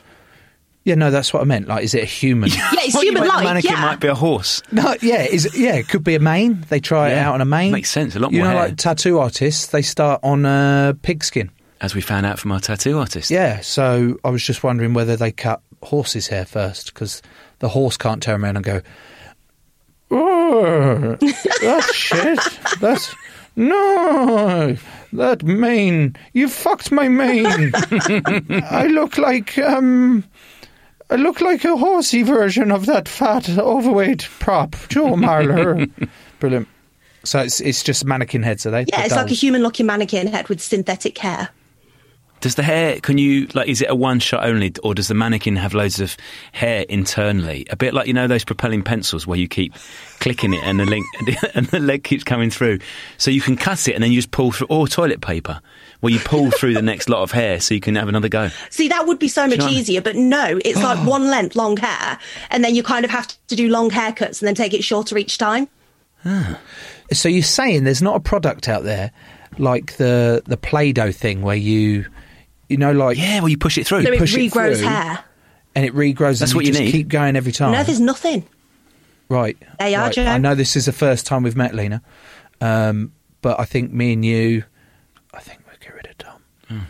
Yeah, 0.86 0.94
no, 0.94 1.10
that's 1.10 1.32
what 1.34 1.42
I 1.42 1.44
meant. 1.44 1.66
Like, 1.66 1.82
is 1.82 1.94
it 1.94 2.02
a 2.04 2.06
human? 2.06 2.48
Yeah, 2.54 2.70
it's 2.74 2.94
human 3.00 3.22
meant 3.22 3.32
the 3.32 3.36
like. 3.38 3.44
mannequin 3.44 3.72
Yeah. 3.72 3.80
might 3.82 3.98
be 4.00 4.06
a 4.08 4.14
horse. 4.14 4.62
No, 4.70 4.94
yeah, 5.02 5.22
is 5.24 5.54
yeah, 5.58 5.74
it 5.74 5.88
could 5.88 6.04
be 6.04 6.14
a 6.14 6.20
mane. 6.20 6.64
They 6.68 6.78
try 6.80 7.10
it 7.10 7.18
out 7.18 7.34
on 7.34 7.40
a 7.40 7.44
mane. 7.44 7.72
Makes 7.72 7.90
sense, 7.90 8.14
a 8.14 8.20
lot 8.20 8.30
You 8.32 8.38
more 8.38 8.46
know, 8.52 8.56
hair. 8.58 8.68
like 8.68 8.76
tattoo 8.76 9.18
artists, 9.18 9.66
they 9.66 9.82
start 9.82 10.20
on 10.22 10.46
uh, 10.46 10.92
pigskin. 11.02 11.50
As 11.80 11.94
we 11.94 12.00
found 12.00 12.24
out 12.24 12.38
from 12.38 12.52
our 12.52 12.60
tattoo 12.60 12.98
artist. 12.98 13.30
Yeah, 13.30 13.60
so 13.60 14.16
I 14.24 14.30
was 14.30 14.42
just 14.44 14.62
wondering 14.62 14.94
whether 14.94 15.16
they 15.16 15.30
cut 15.32 15.60
horse's 15.82 16.28
hair 16.28 16.46
first 16.46 16.94
because 16.94 17.20
the 17.58 17.68
horse 17.68 17.96
can't 17.98 18.22
turn 18.22 18.42
around 18.44 18.56
and 18.56 18.64
go, 18.64 18.80
"Oh, 20.10 21.16
that's 21.60 21.94
shit. 21.94 22.38
That's 22.80 23.14
no, 23.56 24.76
that 25.12 25.42
mane. 25.42 26.16
You 26.32 26.48
fucked 26.48 26.92
my 26.92 27.08
mane. 27.08 27.72
I 28.70 28.86
look 28.90 29.18
like 29.18 29.58
um." 29.58 30.24
I 31.08 31.16
look 31.16 31.40
like 31.40 31.64
a 31.64 31.76
horsey 31.76 32.22
version 32.22 32.70
of 32.72 32.86
that 32.86 33.08
fat, 33.08 33.48
overweight 33.48 34.28
prop, 34.40 34.74
Joe 34.88 35.14
Marler. 35.14 35.88
Brilliant. 36.40 36.68
So 37.24 37.40
it's 37.40 37.60
it's 37.60 37.82
just 37.82 38.04
mannequin 38.04 38.42
heads, 38.42 38.66
are 38.66 38.70
they? 38.70 38.84
Yeah, 38.88 38.98
The 39.00 39.04
it's 39.06 39.16
like 39.16 39.30
a 39.30 39.34
human 39.34 39.62
looking 39.62 39.86
mannequin 39.86 40.26
head 40.28 40.48
with 40.48 40.60
synthetic 40.60 41.16
hair. 41.18 41.48
Does 42.46 42.54
the 42.54 42.62
hair? 42.62 43.00
Can 43.00 43.18
you 43.18 43.48
like? 43.54 43.66
Is 43.66 43.82
it 43.82 43.90
a 43.90 43.96
one 43.96 44.20
shot 44.20 44.46
only, 44.46 44.72
or 44.84 44.94
does 44.94 45.08
the 45.08 45.14
mannequin 45.14 45.56
have 45.56 45.74
loads 45.74 45.98
of 45.98 46.16
hair 46.52 46.84
internally? 46.88 47.66
A 47.70 47.76
bit 47.76 47.92
like 47.92 48.06
you 48.06 48.12
know 48.12 48.28
those 48.28 48.44
propelling 48.44 48.84
pencils 48.84 49.26
where 49.26 49.36
you 49.36 49.48
keep 49.48 49.74
clicking 50.20 50.54
it 50.54 50.62
and 50.62 50.78
the 50.78 50.86
link 50.86 51.04
and 51.56 51.66
the 51.66 51.80
leg 51.80 52.04
keeps 52.04 52.22
coming 52.22 52.48
through. 52.50 52.78
So 53.18 53.32
you 53.32 53.40
can 53.40 53.56
cut 53.56 53.88
it 53.88 53.94
and 53.94 54.04
then 54.04 54.12
you 54.12 54.18
just 54.18 54.30
pull 54.30 54.52
through, 54.52 54.68
or 54.70 54.86
toilet 54.86 55.22
paper 55.22 55.60
where 55.98 56.12
you 56.12 56.20
pull 56.20 56.52
through 56.52 56.74
the 56.74 56.82
next 56.82 57.08
lot 57.08 57.24
of 57.24 57.32
hair 57.32 57.58
so 57.58 57.74
you 57.74 57.80
can 57.80 57.96
have 57.96 58.06
another 58.06 58.28
go. 58.28 58.48
See, 58.70 58.86
that 58.90 59.08
would 59.08 59.18
be 59.18 59.26
so 59.26 59.48
much 59.48 59.54
you 59.54 59.56
know 59.56 59.64
what 59.64 59.70
I 59.70 59.72
mean? 59.72 59.80
easier, 59.80 60.00
but 60.00 60.14
no, 60.14 60.60
it's 60.64 60.80
like 60.80 60.98
one 61.04 61.28
length 61.28 61.56
long 61.56 61.76
hair, 61.76 62.16
and 62.50 62.62
then 62.62 62.76
you 62.76 62.84
kind 62.84 63.04
of 63.04 63.10
have 63.10 63.26
to 63.48 63.56
do 63.56 63.68
long 63.68 63.90
haircuts 63.90 64.40
and 64.40 64.46
then 64.46 64.54
take 64.54 64.72
it 64.72 64.84
shorter 64.84 65.18
each 65.18 65.36
time. 65.36 65.66
Ah. 66.24 66.60
So 67.12 67.28
you're 67.28 67.42
saying 67.42 67.82
there's 67.82 68.02
not 68.02 68.14
a 68.14 68.20
product 68.20 68.68
out 68.68 68.84
there 68.84 69.10
like 69.58 69.96
the 69.96 70.44
the 70.46 70.56
Play-Doh 70.56 71.10
thing 71.10 71.42
where 71.42 71.56
you 71.56 72.06
you 72.68 72.76
know 72.76 72.92
like 72.92 73.16
Yeah, 73.18 73.40
well 73.40 73.48
you 73.48 73.56
push 73.58 73.78
it 73.78 73.86
through. 73.86 74.02
So 74.04 74.12
it 74.12 74.18
push 74.18 74.34
it 74.36 74.52
regrows 74.52 74.78
through. 74.78 74.88
hair. 74.88 75.24
and 75.74 75.84
it 75.84 75.94
regrows 75.94 76.38
That's 76.40 76.52
and 76.52 76.54
what 76.56 76.64
you 76.64 76.68
you 76.68 76.72
just 76.72 76.82
need. 76.84 76.92
keep 76.92 77.08
going 77.08 77.36
every 77.36 77.52
time. 77.52 77.72
No, 77.72 77.82
there's 77.82 78.00
nothing. 78.00 78.46
Right. 79.28 79.56
There 79.78 79.88
you 79.88 79.96
are, 79.96 80.02
right. 80.04 80.12
Joe. 80.12 80.24
I 80.24 80.38
know 80.38 80.54
this 80.54 80.76
is 80.76 80.86
the 80.86 80.92
first 80.92 81.26
time 81.26 81.42
we've 81.42 81.56
met, 81.56 81.74
Lina, 81.74 82.00
um, 82.60 83.12
but 83.42 83.58
I 83.58 83.64
think 83.64 83.92
me 83.92 84.12
and 84.12 84.24
you, 84.24 84.62
I 85.34 85.40
think 85.40 85.60
we'll 85.66 85.76
get 85.80 85.94
rid 85.94 86.06
of 86.06 86.18
Tom. 86.18 86.86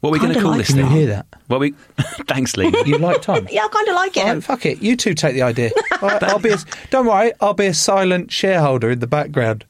What 0.00 0.08
are 0.10 0.12
we 0.12 0.18
going 0.18 0.32
to 0.32 0.40
call 0.40 0.52
like 0.52 0.58
this 0.60 0.68
Can 0.68 0.78
you 0.78 0.86
hear 0.86 1.06
that? 1.08 1.26
What 1.48 1.60
we? 1.60 1.70
Thanks, 2.26 2.56
Lee. 2.56 2.72
You 2.86 2.96
like 2.96 3.20
Tom? 3.20 3.46
Yeah, 3.50 3.64
I 3.66 3.68
kind 3.68 3.86
of 3.88 3.94
like 3.96 4.16
it. 4.16 4.24
All 4.24 4.32
right, 4.34 4.42
fuck 4.42 4.64
it. 4.64 4.80
You 4.80 4.96
two 4.96 5.12
take 5.14 5.34
the 5.34 5.42
idea. 5.42 5.70
I, 5.92 6.18
I'll 6.22 6.38
be. 6.38 6.48
A, 6.50 6.58
don't 6.88 7.04
worry. 7.06 7.32
I'll 7.40 7.52
be 7.54 7.66
a 7.66 7.74
silent 7.74 8.32
shareholder 8.32 8.90
in 8.90 9.00
the 9.00 9.06
background. 9.06 9.66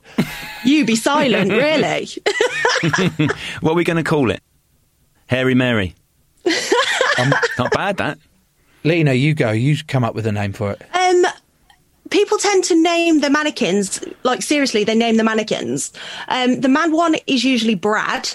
You 0.64 0.84
be 0.84 0.94
silent, 0.94 1.50
really. 1.50 2.08
what 3.60 3.72
are 3.72 3.74
we 3.74 3.82
going 3.84 3.96
to 3.96 4.04
call 4.04 4.30
it? 4.30 4.40
Hairy 5.30 5.54
Mary. 5.54 5.94
Not 7.56 7.72
bad, 7.72 7.98
that. 7.98 8.18
Lina, 8.82 9.12
you 9.12 9.32
go. 9.34 9.52
You 9.52 9.76
come 9.86 10.02
up 10.02 10.14
with 10.16 10.26
a 10.26 10.32
name 10.32 10.52
for 10.52 10.72
it. 10.72 10.82
Um, 10.92 11.24
people 12.10 12.36
tend 12.38 12.64
to 12.64 12.82
name 12.82 13.20
the 13.20 13.30
mannequins 13.30 14.02
like 14.24 14.42
seriously. 14.42 14.82
They 14.82 14.96
name 14.96 15.18
the 15.18 15.22
mannequins. 15.24 15.92
Um, 16.26 16.60
the 16.62 16.68
man 16.68 16.90
one 16.90 17.14
is 17.28 17.44
usually 17.44 17.76
Brad, 17.76 18.34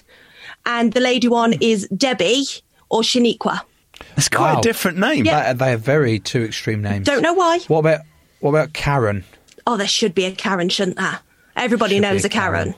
and 0.65 0.93
the 0.93 1.01
lady 1.01 1.27
one 1.27 1.53
is 1.59 1.85
Debbie 1.89 2.45
or 2.89 3.01
Shaniqua. 3.01 3.59
It's 4.15 4.29
quite 4.29 4.53
Wow. 4.53 4.59
a 4.59 4.61
different 4.61 4.97
name. 4.97 5.25
Yeah. 5.25 5.51
They, 5.51 5.65
they 5.65 5.73
are 5.73 5.77
very 5.77 6.19
two 6.19 6.43
extreme 6.43 6.81
names. 6.81 7.05
Don't 7.07 7.21
know 7.23 7.33
why. 7.33 7.59
What 7.67 7.79
about 7.79 8.01
what 8.39 8.51
about 8.51 8.71
Karen? 8.71 9.25
Oh, 9.67 9.75
there 9.75 9.87
should 9.87 10.15
be 10.15 10.23
a 10.23 10.31
Karen, 10.31 10.69
shouldn't 10.69 10.95
there? 10.97 11.19
Everybody 11.57 11.95
Should 11.95 12.01
knows 12.03 12.23
a 12.23 12.27
a 12.27 12.29
Karen. 12.29 12.71
Karen. 12.71 12.75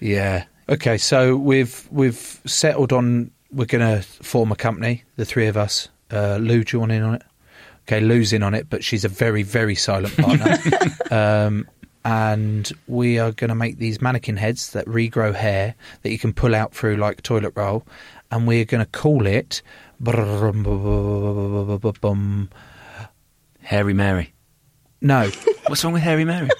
Yeah. 0.00 0.44
Okay. 0.68 0.96
So 0.96 1.36
we've 1.36 1.86
we've 1.90 2.40
settled 2.46 2.92
on 2.92 3.30
we're 3.54 3.66
going 3.66 3.96
to 3.96 4.02
form 4.02 4.52
a 4.52 4.56
company. 4.56 5.04
The 5.16 5.24
three 5.24 5.46
of 5.46 5.56
us. 5.56 5.88
Uh, 6.10 6.36
Lou, 6.36 6.64
do 6.64 6.76
you 6.76 6.80
want 6.80 6.92
in 6.92 7.02
on 7.02 7.14
it? 7.14 7.22
Okay, 7.82 8.00
Lou's 8.00 8.32
in 8.32 8.42
on 8.42 8.54
it, 8.54 8.68
but 8.70 8.82
she's 8.82 9.04
a 9.04 9.08
very 9.08 9.42
very 9.42 9.74
silent 9.74 10.16
partner. 10.16 10.56
um, 11.10 11.68
and 12.04 12.70
we 12.86 13.18
are 13.18 13.32
going 13.32 13.48
to 13.48 13.54
make 13.54 13.78
these 13.78 14.00
mannequin 14.00 14.36
heads 14.36 14.72
that 14.72 14.86
regrow 14.86 15.34
hair 15.34 15.74
that 16.02 16.10
you 16.10 16.18
can 16.18 16.32
pull 16.32 16.54
out 16.54 16.74
through 16.74 16.96
like 16.96 17.22
toilet 17.22 17.52
roll, 17.56 17.86
and 18.30 18.46
we're 18.46 18.64
going 18.64 18.84
to 18.84 18.90
call 18.90 19.26
it. 19.26 19.62
Hairy 23.60 23.94
Mary. 23.94 24.32
No, 25.00 25.30
What's 25.66 25.82
wrong 25.82 25.94
with 25.94 26.02
Hairy 26.02 26.24
Mary? 26.24 26.50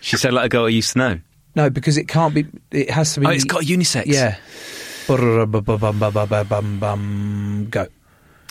She 0.00 0.16
said 0.16 0.34
like 0.34 0.46
a 0.46 0.48
girl 0.48 0.66
I 0.66 0.68
used 0.68 0.92
to 0.92 0.98
know. 0.98 1.20
no, 1.54 1.70
because 1.70 1.96
it 1.96 2.08
can't 2.08 2.34
be. 2.34 2.46
It 2.70 2.90
has 2.90 3.14
to 3.14 3.20
be. 3.20 3.26
Oh, 3.26 3.30
it's 3.30 3.44
got 3.44 3.62
unisex. 3.62 4.04
Yeah. 4.06 4.36
Go. 7.70 7.86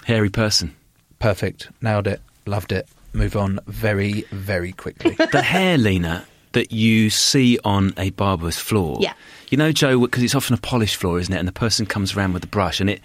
Hairy 0.05 0.29
person. 0.29 0.75
Perfect. 1.19 1.69
Nailed 1.81 2.07
it. 2.07 2.21
Loved 2.45 2.71
it. 2.71 2.87
Move 3.13 3.35
on 3.35 3.59
very, 3.67 4.25
very 4.31 4.71
quickly. 4.71 5.15
The 5.31 5.41
hair, 5.41 5.77
Lina, 5.77 6.25
that 6.53 6.71
you 6.71 7.09
see 7.09 7.59
on 7.63 7.93
a 7.97 8.09
barber's 8.11 8.57
floor. 8.57 8.97
Yeah. 8.99 9.13
You 9.49 9.57
know, 9.57 9.71
Joe, 9.71 9.99
because 9.99 10.23
it's 10.23 10.35
often 10.35 10.53
a 10.53 10.59
polished 10.59 10.95
floor, 10.95 11.19
isn't 11.19 11.33
it? 11.33 11.37
And 11.37 11.47
the 11.47 11.53
person 11.53 11.85
comes 11.85 12.15
around 12.15 12.33
with 12.33 12.41
the 12.41 12.47
brush 12.47 12.79
and 12.79 12.89
it 12.89 13.01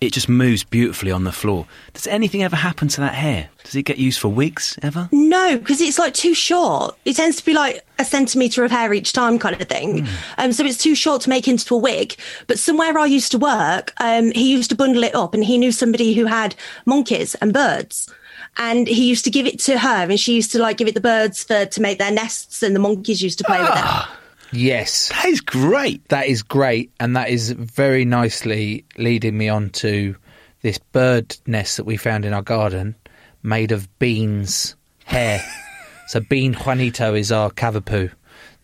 it 0.00 0.12
just 0.12 0.28
moves 0.28 0.62
beautifully 0.64 1.10
on 1.10 1.24
the 1.24 1.32
floor. 1.32 1.66
Does 1.94 2.06
anything 2.06 2.42
ever 2.42 2.56
happen 2.56 2.88
to 2.88 3.00
that 3.00 3.14
hair? 3.14 3.48
Does 3.64 3.74
it 3.76 3.82
get 3.84 3.98
used 3.98 4.20
for 4.20 4.28
wigs 4.28 4.78
ever? 4.82 5.08
No, 5.12 5.58
because 5.58 5.80
it's 5.80 5.98
like 5.98 6.12
too 6.14 6.34
short. 6.34 6.96
It 7.04 7.16
tends 7.16 7.36
to 7.38 7.44
be 7.44 7.54
like 7.54 7.82
a 7.98 8.04
centimetre 8.04 8.62
of 8.64 8.70
hair 8.70 8.92
each 8.92 9.12
time, 9.12 9.38
kind 9.38 9.60
of 9.60 9.66
thing. 9.68 10.04
Hmm. 10.04 10.14
Um, 10.38 10.52
so 10.52 10.64
it's 10.64 10.76
too 10.78 10.94
short 10.94 11.22
to 11.22 11.30
make 11.30 11.48
into 11.48 11.74
a 11.74 11.78
wig. 11.78 12.16
But 12.46 12.58
somewhere 12.58 12.98
I 12.98 13.06
used 13.06 13.32
to 13.32 13.38
work, 13.38 13.92
um, 14.00 14.32
he 14.32 14.52
used 14.52 14.70
to 14.70 14.76
bundle 14.76 15.02
it 15.02 15.14
up, 15.14 15.32
and 15.34 15.42
he 15.44 15.56
knew 15.58 15.72
somebody 15.72 16.14
who 16.14 16.26
had 16.26 16.54
monkeys 16.84 17.34
and 17.36 17.52
birds. 17.52 18.12
And 18.58 18.86
he 18.88 19.06
used 19.08 19.24
to 19.24 19.30
give 19.30 19.46
it 19.46 19.58
to 19.60 19.78
her, 19.78 20.08
and 20.08 20.18
she 20.20 20.34
used 20.34 20.50
to 20.52 20.58
like 20.58 20.76
give 20.78 20.88
it 20.88 20.94
the 20.94 21.00
birds 21.00 21.42
for 21.44 21.66
to 21.66 21.80
make 21.82 21.98
their 21.98 22.10
nests, 22.12 22.62
and 22.62 22.74
the 22.74 22.80
monkeys 22.80 23.22
used 23.22 23.38
to 23.38 23.44
play 23.44 23.60
with 23.60 23.70
Ah. 23.72 24.12
it. 24.12 24.25
Yes. 24.56 25.08
That 25.10 25.26
is 25.26 25.40
great. 25.40 26.08
That 26.08 26.26
is 26.26 26.42
great. 26.42 26.92
And 26.98 27.16
that 27.16 27.30
is 27.30 27.50
very 27.50 28.04
nicely 28.04 28.84
leading 28.96 29.36
me 29.36 29.48
on 29.48 29.70
to 29.70 30.16
this 30.62 30.78
bird 30.78 31.36
nest 31.46 31.76
that 31.76 31.84
we 31.84 31.96
found 31.96 32.24
in 32.24 32.32
our 32.32 32.42
garden 32.42 32.94
made 33.42 33.72
of 33.72 33.98
beans 33.98 34.74
hair. 35.04 35.40
so 36.08 36.20
Bean 36.20 36.54
Juanito 36.54 37.14
is 37.14 37.30
our 37.30 37.50
cavapoo 37.50 38.10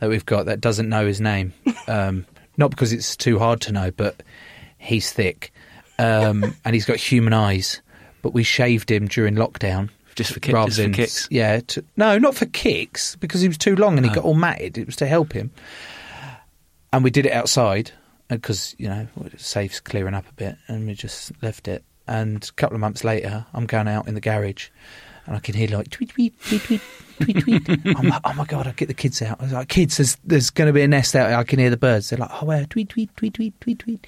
that 0.00 0.09
we've 0.09 0.26
got 0.26 0.46
that 0.46 0.61
doesn't 0.61 0.88
know 0.88 1.07
his 1.07 1.20
name. 1.20 1.52
Um, 1.88 2.26
not 2.57 2.70
because 2.70 2.92
it's 2.92 3.16
too 3.16 3.40
hard 3.40 3.61
to 3.62 3.72
know, 3.72 3.90
but 3.90 4.22
he's 4.78 5.11
thick. 5.11 5.52
Um, 5.98 6.55
and 6.64 6.74
he's 6.74 6.85
got 6.85 6.96
human 6.96 7.33
eyes. 7.33 7.83
But 8.22 8.35
we 8.35 8.44
shaved 8.44 8.88
him 8.88 9.09
during 9.09 9.35
lockdown. 9.35 9.90
Just 10.14 10.33
for 10.33 10.40
ki- 10.40 10.53
just 10.53 10.81
for 10.81 10.88
kicks? 10.90 11.29
Yeah. 11.31 11.61
To, 11.61 11.85
no, 11.96 12.18
not 12.18 12.35
for 12.35 12.46
kicks, 12.46 13.16
because 13.16 13.40
he 13.40 13.48
was 13.48 13.59
too 13.59 13.77
long 13.77 13.96
and 13.96 14.07
he 14.07 14.12
got 14.12 14.25
all 14.25 14.35
matted. 14.35 14.79
It 14.79 14.87
was 14.87 14.96
to 14.96 15.07
help 15.07 15.33
him. 15.33 15.51
And 16.92 17.03
we 17.03 17.11
did 17.11 17.27
it 17.27 17.33
outside 17.33 17.90
uh, 18.31 18.37
because, 18.37 18.75
you 18.79 18.88
know, 18.88 19.07
it 19.25 19.40
saves 19.40 19.81
clearing 19.81 20.14
up 20.14 20.29
a 20.29 20.33
bit. 20.35 20.57
And 20.68 20.87
we 20.87 20.94
just 20.94 21.33
left 21.42 21.68
it. 21.68 21.85
And 22.07 22.44
a 22.44 22.53
couple 22.53 22.75
of 22.75 22.81
months 22.81 23.05
later, 23.05 23.46
I'm 23.55 23.66
going 23.66 23.88
out 23.88 24.09
in 24.09 24.14
the 24.14 24.20
garage 24.20 24.68
and 25.27 25.37
I 25.37 25.38
can 25.38 25.55
hear 25.55 25.68
like 25.68 25.88
tweet, 25.90 26.11
tweet, 26.11 26.38
tweet, 26.42 26.62
tweet, 26.62 26.81
tweet, 27.20 27.64
tweet. 27.64 27.68
I'm 27.96 28.09
like, 28.09 28.20
oh 28.25 28.35
my 28.35 28.44
God, 28.44 28.66
I'll 28.66 28.72
get 28.72 28.88
the 28.88 28.94
kids 28.94 29.22
out. 29.22 29.40
I 29.40 29.44
was 29.44 29.53
like, 29.53 29.68
kids, 29.68 29.96
there's, 29.96 30.16
there's 30.25 30.51
going 30.51 30.66
to 30.66 30.72
be 30.72 30.83
a 30.83 30.88
nest 30.88 31.14
out 31.14 31.29
here. 31.29 31.38
I 31.38 31.44
can 31.44 31.59
hear 31.59 31.70
the 31.70 31.77
birds. 31.77 32.11
They're 32.11 32.18
like, 32.18 32.42
oh, 32.42 32.46
where? 32.46 32.66
Tweet, 32.66 32.88
tweet, 32.88 33.16
tweet, 33.16 33.35
tweet, 33.35 33.61
tweet, 33.61 33.79
tweet. 33.79 34.07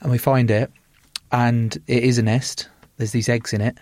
And 0.00 0.10
we 0.10 0.18
find 0.18 0.50
it. 0.50 0.70
And 1.30 1.76
it 1.86 2.04
is 2.04 2.18
a 2.18 2.22
nest. 2.22 2.68
There's 2.96 3.12
these 3.12 3.28
eggs 3.28 3.52
in 3.52 3.60
it. 3.60 3.76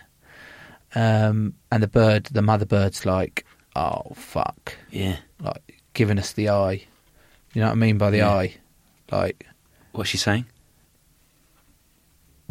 Um, 0.94 1.54
and 1.72 1.83
the 1.83 1.88
bird, 1.88 2.26
the 2.26 2.42
mother 2.42 2.66
bird's 2.66 3.04
like, 3.04 3.44
oh, 3.76 4.12
fuck. 4.14 4.76
Yeah. 4.90 5.16
Like, 5.40 5.83
giving 5.92 6.18
us 6.18 6.33
the 6.33 6.48
eye. 6.50 6.85
You 7.52 7.61
know 7.61 7.66
what 7.66 7.72
I 7.72 7.76
mean 7.76 7.98
by 7.98 8.11
the 8.11 8.18
Yeah. 8.18 8.30
eye? 8.33 8.54
Like, 9.11 9.46
What's 9.92 10.11
she 10.11 10.16
saying? 10.18 10.46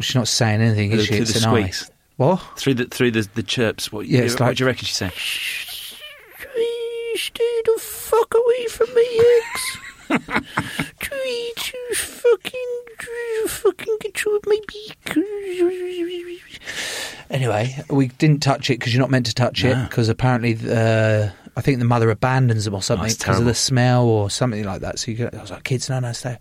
she's 0.00 0.14
not 0.16 0.28
saying 0.28 0.60
anything, 0.60 0.92
is 0.92 1.06
Through 1.06 1.16
she? 1.16 1.22
the 1.22 1.22
It's 1.22 1.36
an 1.36 1.40
squeaks. 1.42 1.90
eye. 1.90 1.94
What? 2.16 2.40
Through 2.56 2.74
the 2.74 2.84
through 2.86 3.10
the, 3.12 3.28
the 3.34 3.42
chirps. 3.42 3.90
What, 3.92 4.06
Yeah, 4.06 4.20
it's 4.20 4.34
what 4.34 4.40
like- 4.42 4.56
do 4.56 4.64
you 4.64 4.66
reckon 4.68 4.84
she's 4.84 4.96
saying? 4.96 5.12
Stay 7.16 7.62
the 7.64 7.78
fuck 7.80 8.34
away 8.34 8.66
from 8.66 8.92
me, 8.94 9.02
eggs. 9.20 9.78
Tweet, 10.08 11.72
you 11.72 11.94
fucking, 11.94 13.48
fucking 13.48 13.96
control 14.00 14.38
my 14.46 14.58
beak. 14.68 15.16
Anyway, 17.30 17.76
we 17.90 18.08
didn't 18.08 18.42
touch 18.42 18.70
it 18.70 18.78
because 18.78 18.92
you're 18.94 19.00
not 19.00 19.10
meant 19.10 19.26
to 19.26 19.34
touch 19.34 19.64
it 19.64 19.74
No. 19.74 19.82
because 19.84 20.08
apparently, 20.08 20.56
uh, 20.70 21.30
I 21.56 21.60
think 21.60 21.78
the 21.78 21.84
mother 21.84 22.10
abandons 22.10 22.64
them 22.64 22.74
or 22.74 22.82
something 22.82 23.04
because 23.06 23.14
of 23.20 23.24
terrible. 23.24 23.44
the 23.46 23.54
smell 23.54 24.04
or 24.06 24.30
something 24.30 24.64
like 24.64 24.80
that. 24.82 24.98
So 24.98 25.10
you 25.10 25.16
go, 25.16 25.30
I 25.32 25.40
was 25.40 25.50
like, 25.50 25.64
kids, 25.64 25.88
no, 25.88 26.00
no, 26.00 26.12
stay. 26.12 26.36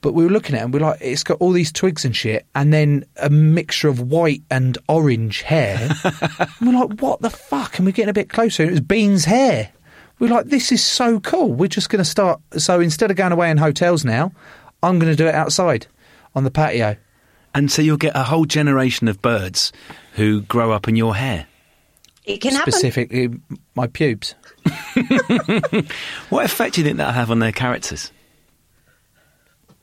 But 0.00 0.14
we 0.14 0.22
were 0.24 0.30
looking 0.30 0.54
at 0.54 0.60
it 0.60 0.64
and 0.64 0.72
we're 0.72 0.78
like, 0.80 0.98
it's 1.00 1.24
got 1.24 1.38
all 1.40 1.50
these 1.50 1.72
twigs 1.72 2.04
and 2.04 2.14
shit, 2.14 2.46
and 2.54 2.72
then 2.72 3.04
a 3.16 3.28
mixture 3.30 3.88
of 3.88 4.00
white 4.00 4.42
and 4.48 4.78
orange 4.88 5.42
hair. 5.42 5.76
and 6.04 6.50
we're 6.60 6.72
like, 6.86 7.00
what 7.00 7.20
the 7.20 7.30
fuck? 7.30 7.78
And 7.78 7.86
we're 7.86 7.90
getting 7.92 8.10
a 8.10 8.14
bit 8.14 8.28
closer. 8.28 8.62
and 8.62 8.70
It 8.70 8.74
was 8.74 8.80
Bean's 8.82 9.24
hair. 9.24 9.70
We're 10.18 10.28
like, 10.30 10.46
this 10.46 10.72
is 10.72 10.84
so 10.84 11.20
cool. 11.20 11.52
We're 11.52 11.68
just 11.68 11.90
going 11.90 12.02
to 12.02 12.04
start. 12.08 12.40
So 12.58 12.80
instead 12.80 13.10
of 13.10 13.16
going 13.16 13.32
away 13.32 13.50
in 13.50 13.56
hotels 13.56 14.04
now, 14.04 14.32
I'm 14.82 14.98
going 14.98 15.12
to 15.12 15.16
do 15.16 15.26
it 15.26 15.34
outside 15.34 15.86
on 16.34 16.44
the 16.44 16.50
patio. 16.50 16.96
And 17.54 17.70
so 17.70 17.82
you'll 17.82 17.96
get 17.96 18.14
a 18.16 18.24
whole 18.24 18.44
generation 18.44 19.08
of 19.08 19.22
birds 19.22 19.72
who 20.14 20.42
grow 20.42 20.70
up 20.72 20.88
in 20.88 20.96
your 20.96 21.14
hair. 21.16 21.46
It 22.24 22.40
can 22.40 22.52
happen. 22.54 22.72
Specifically, 22.72 23.30
my 23.74 23.86
pubes. 23.86 24.34
What 26.28 26.44
effect 26.44 26.74
do 26.74 26.80
you 26.80 26.86
think 26.86 26.98
that'll 26.98 27.12
have 27.14 27.30
on 27.30 27.38
their 27.38 27.52
characters? 27.52 28.12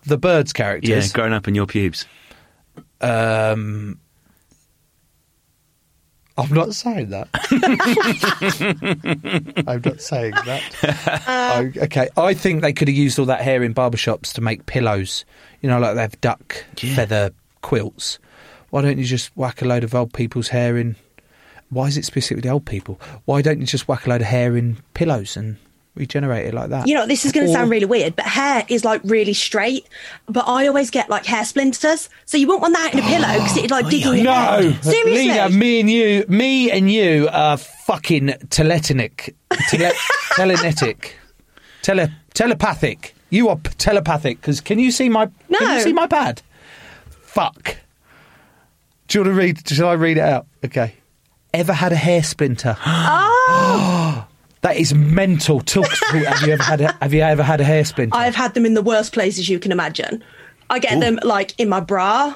The 0.05 0.17
birds' 0.17 0.53
characters. 0.53 0.89
Yeah, 0.89 1.13
growing 1.13 1.33
up 1.33 1.47
in 1.47 1.55
your 1.55 1.65
pubes. 1.65 2.05
um, 3.01 3.99
I'm 6.37 6.53
not 6.53 6.75
saying 6.75 7.11
that. 7.11 7.29
I'm 9.67 9.81
not 9.85 10.01
saying 10.01 10.33
that. 10.45 11.23
I- 11.27 11.71
okay, 11.85 12.09
I 12.17 12.33
think 12.33 12.61
they 12.61 12.73
could 12.73 12.87
have 12.87 12.97
used 12.97 13.19
all 13.19 13.25
that 13.27 13.41
hair 13.41 13.63
in 13.63 13.73
barbershops 13.73 14.33
to 14.33 14.41
make 14.41 14.65
pillows. 14.65 15.25
You 15.61 15.69
know, 15.69 15.79
like 15.79 15.95
they 15.95 16.01
have 16.01 16.19
duck 16.21 16.65
feather 16.77 17.31
quilts. 17.61 18.19
Why 18.69 18.81
don't 18.81 18.97
you 18.97 19.05
just 19.05 19.35
whack 19.37 19.61
a 19.61 19.65
load 19.65 19.83
of 19.83 19.95
old 19.95 20.13
people's 20.13 20.49
hair 20.49 20.77
in? 20.77 20.95
Why 21.69 21.87
is 21.87 21.97
it 21.97 22.05
specifically 22.05 22.49
old 22.49 22.65
people? 22.65 22.99
Why 23.25 23.41
don't 23.41 23.59
you 23.59 23.65
just 23.65 23.87
whack 23.87 24.05
a 24.05 24.09
load 24.09 24.21
of 24.21 24.27
hair 24.27 24.55
in 24.57 24.77
pillows 24.93 25.37
and 25.37 25.57
regenerate 25.95 26.45
it 26.47 26.53
like 26.53 26.69
that? 26.69 26.87
You 26.87 26.93
know, 26.95 27.05
this 27.07 27.25
is 27.25 27.31
going 27.31 27.47
to 27.47 27.51
sound 27.53 27.69
really 27.71 27.85
weird, 27.85 28.15
but 28.15 28.25
hair 28.25 28.63
is 28.67 28.83
like 28.85 29.01
really 29.03 29.33
straight. 29.33 29.87
But 30.27 30.47
I 30.47 30.67
always 30.67 30.89
get 30.91 31.09
like 31.09 31.25
hair 31.25 31.43
splinters, 31.45 32.09
so 32.25 32.37
you 32.37 32.47
wouldn't 32.47 32.61
want 32.61 32.73
that 32.75 32.93
in 32.93 32.99
a 32.99 33.03
pillow 33.03 33.33
because 33.33 33.57
it'd 33.57 33.71
like 33.71 33.89
dig 33.89 34.05
in 34.05 34.15
your 34.15 34.23
No, 34.25 34.33
hair. 34.33 34.61
Seriously, 34.83 35.27
Lina, 35.29 35.49
me 35.49 35.79
and 35.79 35.89
you, 35.89 36.25
me 36.27 36.71
and 36.71 36.91
you 36.91 37.27
are 37.31 37.57
fucking 37.57 38.27
teletinic, 38.49 39.33
tele, 39.69 39.91
telenetic, 40.35 41.11
tele, 41.81 42.11
telepathic. 42.33 43.13
You 43.29 43.49
are 43.49 43.55
p- 43.57 43.71
telepathic 43.77 44.39
because 44.39 44.61
can 44.61 44.79
you 44.79 44.91
see 44.91 45.09
my? 45.09 45.25
Can 45.25 45.33
No. 45.49 45.73
you 45.75 45.81
see 45.81 45.93
my 45.93 46.07
pad? 46.07 46.41
Fuck. 47.09 47.77
Do 49.07 49.17
you 49.19 49.23
want 49.25 49.35
to 49.35 49.39
read? 49.39 49.67
Should 49.67 49.85
I 49.85 49.93
read 49.93 50.17
it 50.17 50.23
out? 50.23 50.47
Okay. 50.63 50.95
Ever 51.53 51.73
had 51.73 51.91
a 51.91 51.95
hair 51.97 52.21
splinter? 52.23 52.75
Oh, 53.47 54.25
That 54.65 54.77
is 54.77 54.95
mental. 54.95 55.61
Talk. 55.61 55.85
have 56.11 56.41
you 56.41 56.53
ever 56.53 56.63
had? 56.63 56.81
A, 56.81 56.91
have 56.99 57.13
you 57.13 57.21
ever 57.21 57.43
had 57.43 57.61
a 57.61 57.63
hair 57.63 57.85
splinter? 57.85 58.17
I've 58.17 58.33
had 58.33 58.55
them 58.55 58.65
in 58.65 58.73
the 58.73 58.81
worst 58.81 59.13
places 59.13 59.47
you 59.47 59.59
can 59.59 59.71
imagine. 59.71 60.23
I 60.71 60.79
get 60.79 60.99
them 60.99 61.19
like 61.21 61.53
in 61.59 61.69
my 61.69 61.81
bra. 61.81 62.35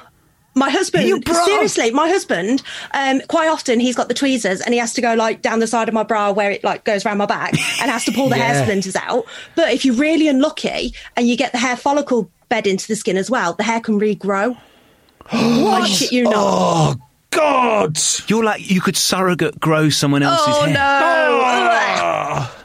My 0.54 0.70
husband, 0.70 1.28
seriously, 1.28 1.89
my 1.89 2.08
husband, 2.08 2.62
um, 2.94 3.22
quite 3.30 3.48
often 3.48 3.80
he's 3.80 3.96
got 3.96 4.10
the 4.10 4.13
tweezers 4.13 4.62
and 4.62 4.76
he 4.76 4.80
has 4.80 4.94
to 4.94 5.02
go 5.02 5.15
like 5.15 5.42
down 5.42 5.58
the 5.58 5.65
side 5.65 5.88
of 5.88 5.96
my 5.96 6.04
bra 6.04 6.32
where 6.32 6.52
it 6.52 6.63
like 6.63 6.84
goes 6.84 7.04
around 7.04 7.18
my 7.18 7.26
back 7.26 7.54
and 7.82 7.89
has 7.89 8.06
to 8.06 8.12
pull 8.12 8.30
the 8.30 8.36
hair 8.36 8.63
splinters 8.63 8.96
out. 8.96 9.26
But 9.56 9.74
if 9.74 9.84
you're 9.84 9.96
really 9.96 10.28
unlucky 10.28 10.94
and 11.15 11.28
you 11.28 11.36
get 11.36 11.52
the 11.52 11.58
hair 11.58 11.78
follicle 11.78 12.30
bed 12.48 12.68
into 12.68 12.88
the 12.88 12.96
skin 12.96 13.18
as 13.18 13.32
well, 13.32 13.54
the 13.54 13.63
hair 13.63 13.80
can 13.80 14.00
regrow. 14.00 14.56
I 15.32 15.88
shit 15.88 16.12
you 16.12 16.26
not. 16.26 16.34
oh 16.36 16.96
God! 17.32 17.98
You're 18.28 18.44
like 18.44 18.70
you 18.70 18.82
could 18.82 18.98
surrogate 18.98 19.60
grow 19.60 19.89
someone 19.89 20.24
else's 20.24 20.46
Oh 20.50 20.63
hair. 20.65 20.74
no! 20.74 20.80
Ah! 20.82 22.56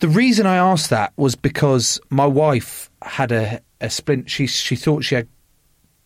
The 0.00 0.08
reason 0.08 0.46
I 0.46 0.56
asked 0.56 0.90
that 0.90 1.12
was 1.16 1.34
because 1.34 2.00
my 2.10 2.26
wife 2.26 2.90
had 3.02 3.32
a, 3.32 3.60
a 3.80 3.90
splint. 3.90 4.30
She 4.30 4.46
she 4.46 4.76
thought 4.76 5.04
she 5.04 5.14
had 5.16 5.28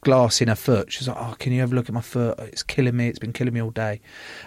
glass 0.02 0.40
in 0.40 0.48
her 0.48 0.54
foot. 0.54 0.90
She's 0.92 1.08
like, 1.08 1.16
"Oh, 1.18 1.34
can 1.38 1.52
you 1.52 1.60
have 1.60 1.72
a 1.72 1.74
look 1.74 1.88
at 1.88 1.94
my 1.94 2.00
foot? 2.00 2.38
It's 2.40 2.62
killing 2.62 2.96
me. 2.96 3.08
It's 3.08 3.18
been 3.18 3.32
killing 3.32 3.52
me 3.54 3.60
all 3.62 3.70
day." 3.70 4.00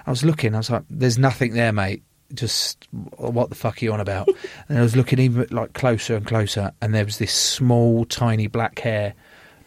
I 0.05 0.09
was 0.09 0.23
looking. 0.23 0.53
I 0.55 0.57
was 0.59 0.69
like, 0.69 0.83
"There's 0.89 1.17
nothing 1.17 1.53
there, 1.53 1.71
mate. 1.71 2.03
Just 2.33 2.87
what 3.17 3.49
the 3.49 3.55
fuck 3.55 3.81
are 3.81 3.85
you 3.85 3.93
on 3.93 3.99
about?" 3.99 4.27
and 4.69 4.79
I 4.79 4.81
was 4.81 4.95
looking 4.95 5.19
even 5.19 5.47
like 5.51 5.73
closer 5.73 6.15
and 6.15 6.25
closer, 6.25 6.71
and 6.81 6.93
there 6.93 7.05
was 7.05 7.17
this 7.19 7.33
small, 7.33 8.05
tiny 8.05 8.47
black 8.47 8.79
hair, 8.79 9.13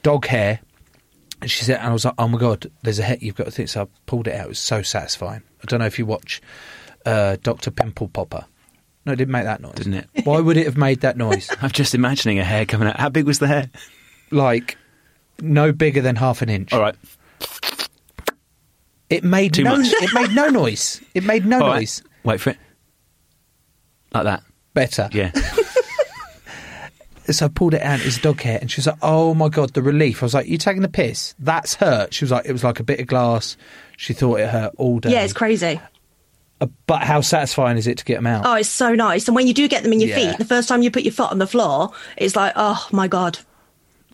dog 0.03 0.27
hair. 0.27 0.61
And 1.41 1.51
she 1.51 1.65
said, 1.65 1.79
and 1.79 1.89
I 1.89 1.93
was 1.93 2.05
like, 2.05 2.15
"Oh 2.19 2.27
my 2.29 2.39
god, 2.39 2.67
there's 2.83 2.99
a 2.99 3.03
hair. 3.03 3.17
You've 3.21 3.37
got 3.37 3.45
to 3.45 3.51
think." 3.51 3.69
So 3.69 3.83
I 3.83 3.87
pulled 4.07 4.27
it 4.27 4.35
out. 4.35 4.47
It 4.47 4.49
was 4.49 4.59
so 4.59 4.83
satisfying. 4.83 5.43
I 5.63 5.67
don't 5.67 5.79
know 5.81 5.87
if 5.87 5.99
you 5.99 6.07
watch 6.07 6.41
uh, 7.07 7.37
Doctor 7.43 7.71
Pimple 7.71 8.09
Popper. 8.09 8.45
No, 9.07 9.13
it 9.13 9.17
didn't 9.17 9.33
make 9.33 9.45
that 9.45 9.61
noise. 9.61 9.75
Didn't 9.75 9.95
it? 9.95 10.09
Why 10.25 10.41
would 10.41 10.57
it 10.57 10.67
have 10.67 10.77
made 10.77 11.01
that 11.03 11.17
noise? 11.17 11.49
I'm 11.63 11.71
just 11.71 11.95
imagining 11.95 12.39
a 12.39 12.45
hair 12.45 12.67
coming 12.67 12.89
out. 12.89 12.99
How 12.99 13.09
big 13.09 13.25
was 13.27 13.39
the 13.39 13.47
hair? 13.47 13.71
like 14.31 14.77
no 15.41 15.73
bigger 15.73 16.01
than 16.03 16.17
half 16.17 16.43
an 16.43 16.49
inch. 16.51 16.73
All 16.73 16.81
right. 16.81 16.97
It 19.09 19.25
made 19.25 19.55
Too 19.55 19.63
no. 19.65 19.77
much. 19.77 19.87
It 19.91 20.13
made 20.13 20.35
no 20.35 20.49
noise. 20.49 21.01
It 21.15 21.25
made 21.25 21.47
no 21.47 21.61
All 21.61 21.69
right. 21.69 21.77
noise. 21.77 22.03
Wait 22.25 22.41
for 22.41 22.51
it. 22.51 22.59
Like 24.13 24.25
that. 24.25 24.43
Better. 24.75 25.09
Yeah. 25.13 25.31
So 27.31 27.47
I 27.47 27.49
pulled 27.49 27.75
it 27.75 27.83
out. 27.83 28.01
It's 28.05 28.19
dog 28.19 28.41
hair, 28.41 28.59
and 28.61 28.71
she 28.71 28.79
was 28.81 28.87
like, 28.87 28.99
"Oh 29.03 29.35
my 29.35 29.49
god, 29.49 29.75
the 29.75 29.83
relief!" 29.83 30.23
I 30.23 30.27
was 30.27 30.35
like, 30.35 30.47
"You 30.47 30.59
taking 30.59 30.83
the 30.83 30.89
piss? 30.89 31.35
That's 31.39 31.75
hurt." 31.75 32.15
She 32.15 32.25
was 32.25 32.31
like, 32.33 32.47
"It 32.47 32.53
was 32.53 32.65
like 32.65 32.81
a 32.81 32.85
bit 32.85 33.01
of 33.01 33.07
glass." 33.07 33.57
She 33.97 34.13
thought 34.15 34.41
it 34.41 34.49
hurt 34.49 34.75
all 34.79 34.99
day. 35.01 35.11
Yeah, 35.13 35.25
it's 35.25 35.33
crazy. 35.33 35.81
Uh, 36.61 36.67
But 36.87 37.03
how 37.03 37.21
satisfying 37.21 37.77
is 37.77 37.87
it 37.87 37.99
to 37.99 38.05
get 38.05 38.17
them 38.17 38.27
out? 38.27 38.47
Oh, 38.47 38.55
it's 38.55 38.69
so 38.69 38.95
nice. 38.95 39.29
And 39.29 39.35
when 39.37 39.47
you 39.47 39.55
do 39.55 39.69
get 39.69 39.83
them 39.83 39.93
in 39.93 40.01
your 40.01 40.09
Yeah. 40.11 40.31
feet, 40.31 40.39
the 40.39 40.45
first 40.45 40.69
time 40.69 40.83
you 40.83 40.91
put 40.91 41.03
your 41.05 41.13
foot 41.13 41.31
on 41.31 41.39
the 41.39 41.47
floor, 41.47 41.91
it's 42.17 42.35
like, 42.35 42.53
oh 42.57 42.87
my 42.93 43.07
god. 43.09 43.39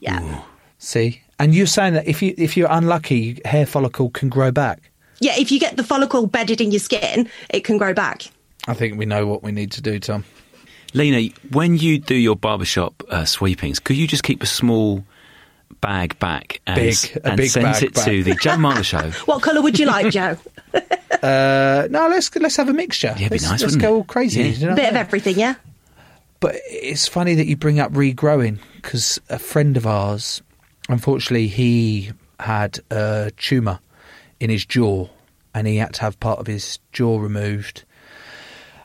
Yeah. 0.00 0.42
See, 0.78 1.22
and 1.38 1.54
you're 1.54 1.66
saying 1.66 1.94
that 1.94 2.06
if 2.06 2.20
you 2.22 2.34
if 2.36 2.56
you're 2.56 2.68
unlucky, 2.70 3.40
hair 3.44 3.64
follicle 3.66 4.10
can 4.10 4.28
grow 4.28 4.50
back. 4.50 4.90
Yeah, 5.20 5.34
if 5.38 5.50
you 5.52 5.58
get 5.60 5.76
the 5.76 5.84
follicle 5.84 6.26
bedded 6.26 6.60
in 6.60 6.70
your 6.70 6.80
skin, 6.80 7.28
it 7.48 7.64
can 7.64 7.78
grow 7.78 7.94
back. 7.94 8.24
I 8.66 8.74
think 8.74 8.98
we 8.98 9.06
know 9.06 9.26
what 9.26 9.42
we 9.42 9.52
need 9.52 9.70
to 9.72 9.80
do, 9.82 9.98
Tom. 10.00 10.24
Lina, 10.94 11.32
when 11.50 11.76
you 11.76 11.98
do 11.98 12.14
your 12.14 12.36
barbershop 12.36 13.02
uh, 13.10 13.24
sweepings, 13.24 13.80
could 13.80 13.96
you 13.96 14.06
just 14.06 14.22
keep 14.22 14.42
a 14.42 14.46
small 14.46 15.04
bag 15.80 16.18
back 16.20 16.60
and, 16.66 16.76
Big, 16.76 16.94
a 17.16 17.26
and 17.28 17.36
big 17.36 17.50
send 17.50 17.64
bag 17.64 17.82
it 17.82 17.94
to 17.96 18.22
the 18.22 18.34
Joe 18.36 18.52
Marler 18.52 18.84
Show? 18.84 19.10
What 19.26 19.42
colour 19.42 19.60
would 19.60 19.78
you 19.78 19.86
like, 19.86 20.10
Joe? 20.12 20.36
Uh, 21.22 21.88
no, 21.90 22.08
let's 22.08 22.34
let's 22.36 22.56
have 22.56 22.68
a 22.68 22.74
mixture. 22.74 23.14
Yeah, 23.16 23.26
it'd 23.26 23.30
be 23.30 23.34
let's, 23.36 23.48
nice, 23.48 23.62
Let's 23.62 23.76
go 23.76 23.94
it? 23.94 23.96
all 23.98 24.04
crazy. 24.04 24.42
Yeah. 24.42 24.48
you 24.48 24.66
know? 24.66 24.74
Bit 24.74 24.90
of 24.90 24.96
everything, 24.96 25.38
yeah? 25.38 25.54
But 26.40 26.56
it's 26.66 27.08
funny 27.08 27.34
that 27.36 27.46
you 27.46 27.56
bring 27.56 27.80
up 27.80 27.92
regrowing 27.92 28.58
because 28.76 29.18
a 29.30 29.38
friend 29.38 29.78
of 29.78 29.86
ours, 29.86 30.42
unfortunately, 30.90 31.46
he 31.46 32.10
had 32.38 32.80
a 32.90 33.32
tumour 33.38 33.78
in 34.38 34.50
his 34.50 34.66
jaw 34.66 35.08
and 35.54 35.66
he 35.66 35.76
had 35.76 35.94
to 35.94 36.00
have 36.02 36.20
part 36.20 36.40
of 36.40 36.46
his 36.46 36.78
jaw 36.92 37.18
removed 37.18 37.84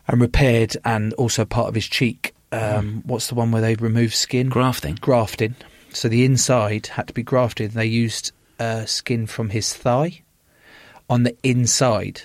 and 0.10 0.19
repaired 0.22 0.76
and 0.84 1.13
also 1.13 1.45
part 1.45 1.67
of 1.69 1.76
his 1.76 1.88
cheek. 1.88 2.34
Um, 2.52 3.04
What's 3.06 3.28
the 3.28 3.36
one 3.36 3.52
where 3.52 3.62
they 3.62 3.76
remove 3.76 4.13
skin? 4.15 4.50
Grafting. 4.50 4.95
Grafting. 4.95 5.56
So 5.91 6.10
the 6.10 6.26
inside 6.26 6.88
had 6.88 7.08
to 7.08 7.13
be 7.13 7.24
grafted. 7.24 7.72
They 7.72 7.86
used 7.86 8.32
uh, 8.60 8.86
skin 8.86 9.28
from 9.28 9.50
his 9.52 9.74
thigh 9.74 10.22
on 11.10 11.24
the 11.24 11.36
inside 11.43 12.22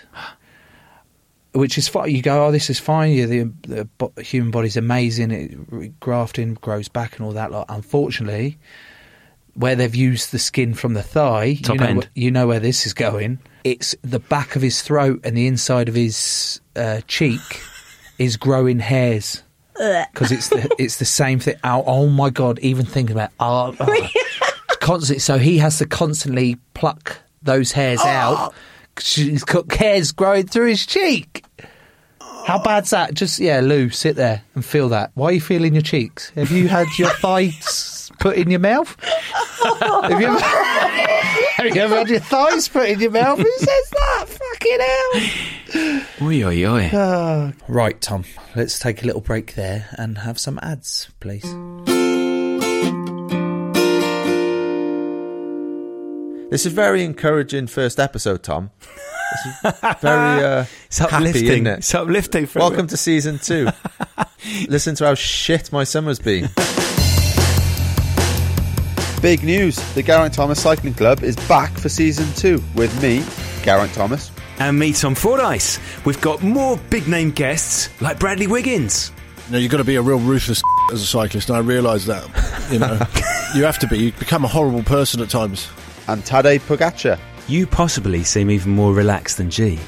which 1.52 1.78
is 1.78 1.86
fine. 1.86 2.10
You 2.10 2.20
go, 2.20 2.46
oh, 2.46 2.50
this 2.50 2.68
is 2.68 2.80
fine. 2.80 3.12
Yeah, 3.12 3.26
the, 3.26 3.52
the 3.62 3.84
bo- 3.84 4.12
human 4.18 4.50
body's 4.50 4.76
amazing. 4.76 5.30
It 5.30 6.00
grafting 6.00 6.54
grows 6.54 6.88
back 6.88 7.16
and 7.16 7.24
all 7.24 7.32
that. 7.32 7.52
Lot. 7.52 7.66
Unfortunately, 7.68 8.58
where 9.54 9.76
they've 9.76 9.94
used 9.94 10.32
the 10.32 10.38
skin 10.40 10.74
from 10.74 10.94
the 10.94 11.02
thigh, 11.02 11.54
Top 11.54 11.74
you 11.74 11.80
know, 11.80 11.86
end. 11.86 12.08
you 12.14 12.30
know 12.32 12.48
where 12.48 12.58
this 12.58 12.86
is 12.86 12.92
going. 12.92 13.38
It's 13.62 13.94
the 14.02 14.18
back 14.18 14.56
of 14.56 14.62
his 14.62 14.82
throat 14.82 15.20
and 15.22 15.36
the 15.36 15.46
inside 15.46 15.88
of 15.88 15.94
his 15.94 16.60
uh, 16.74 17.02
cheek 17.06 17.40
is 18.18 18.36
growing 18.36 18.78
hairs 18.78 19.42
because 20.12 20.30
it's 20.30 20.48
the 20.48 20.74
it's 20.78 20.98
the 20.98 21.04
same 21.04 21.40
thing. 21.40 21.56
Oh, 21.64 21.82
oh 21.86 22.08
my 22.08 22.30
god! 22.30 22.58
Even 22.60 22.86
thinking 22.86 23.16
about 23.16 23.30
oh, 23.40 23.74
oh. 23.78 24.08
constant. 24.80 25.20
So 25.20 25.38
he 25.38 25.58
has 25.58 25.78
to 25.78 25.86
constantly 25.86 26.56
pluck 26.74 27.18
those 27.42 27.72
hairs 27.72 28.00
oh. 28.02 28.08
out. 28.08 28.54
'cause 28.94 29.14
He's 29.14 29.44
got 29.44 29.72
hairs 29.72 30.12
growing 30.12 30.46
through 30.46 30.68
his 30.68 30.86
cheek. 30.86 31.44
How 32.46 32.62
bad's 32.62 32.90
that? 32.90 33.14
Just 33.14 33.40
yeah, 33.40 33.60
Lou, 33.60 33.88
sit 33.90 34.16
there 34.16 34.42
and 34.54 34.64
feel 34.64 34.90
that. 34.90 35.10
Why 35.14 35.28
are 35.28 35.32
you 35.32 35.40
feeling 35.40 35.72
your 35.72 35.82
cheeks? 35.82 36.30
Have 36.36 36.50
you 36.50 36.68
had 36.68 36.86
your 36.98 37.08
thighs 37.20 38.12
put 38.20 38.36
in 38.36 38.50
your 38.50 38.60
mouth? 38.60 38.96
Have 39.02 40.20
you 40.20 40.26
ever, 40.26 40.40
have 40.40 41.74
you 41.74 41.80
ever 41.80 41.96
had 41.96 42.10
your 42.10 42.20
thighs 42.20 42.68
put 42.68 42.88
in 42.90 43.00
your 43.00 43.10
mouth? 43.10 43.38
Who 43.38 43.50
says 43.56 43.90
that? 43.90 44.26
Fucking 44.28 44.78
hell! 44.80 45.63
Oi, 45.74 46.44
oi, 46.44 46.64
oi. 46.66 47.52
Right, 47.68 48.00
Tom. 48.00 48.24
Let's 48.54 48.78
take 48.78 49.02
a 49.02 49.06
little 49.06 49.20
break 49.20 49.54
there 49.54 49.88
and 49.98 50.18
have 50.18 50.38
some 50.38 50.60
ads, 50.62 51.08
please. 51.20 51.42
This 56.50 56.60
is 56.66 56.72
a 56.72 56.74
very 56.74 57.02
encouraging 57.02 57.66
first 57.66 57.98
episode, 57.98 58.44
Tom. 58.44 58.70
This 59.32 59.46
is 59.46 60.00
very 60.00 60.44
uh, 60.44 60.64
It's 60.86 60.98
happy, 60.98 61.14
uplifting. 61.16 61.44
isn't 61.46 61.66
it? 61.66 61.78
It's 61.78 61.94
uplifting. 61.94 62.46
For 62.46 62.60
Welcome 62.60 62.86
to 62.88 62.96
season 62.96 63.38
two. 63.40 63.68
Listen 64.68 64.94
to 64.96 65.06
how 65.06 65.14
shit 65.14 65.72
my 65.72 65.82
summer's 65.82 66.20
been. 66.20 66.48
Big 69.20 69.42
news! 69.42 69.76
The 69.94 70.02
Geraint 70.04 70.34
Thomas 70.34 70.60
Cycling 70.62 70.94
Club 70.94 71.24
is 71.24 71.34
back 71.48 71.72
for 71.72 71.88
season 71.88 72.32
two 72.36 72.62
with 72.76 73.02
me, 73.02 73.24
Geraint 73.64 73.92
Thomas. 73.94 74.30
And 74.58 74.78
me, 74.78 74.92
Tom 74.92 75.14
Fordyce. 75.14 75.78
We've 76.04 76.20
got 76.20 76.42
more 76.42 76.78
big 76.90 77.08
name 77.08 77.30
guests 77.30 77.88
like 78.00 78.18
Bradley 78.18 78.46
Wiggins. 78.46 79.12
You 79.46 79.52
know, 79.52 79.58
you've 79.58 79.70
got 79.70 79.78
to 79.78 79.84
be 79.84 79.96
a 79.96 80.02
real 80.02 80.18
ruthless 80.18 80.62
as 80.92 81.02
a 81.02 81.06
cyclist, 81.06 81.48
and 81.48 81.56
I 81.56 81.60
realise 81.60 82.06
that. 82.06 82.24
You 82.72 82.78
know, 82.78 82.98
you 83.54 83.64
have 83.64 83.78
to 83.80 83.86
be. 83.86 83.98
You 83.98 84.12
become 84.12 84.44
a 84.44 84.48
horrible 84.48 84.82
person 84.82 85.20
at 85.20 85.28
times. 85.30 85.68
and 86.08 86.22
Tadej 86.22 86.60
Pogacar. 86.60 87.18
You 87.48 87.66
possibly 87.66 88.24
seem 88.24 88.50
even 88.50 88.72
more 88.72 88.94
relaxed 88.94 89.36
than 89.36 89.50
G. 89.50 89.78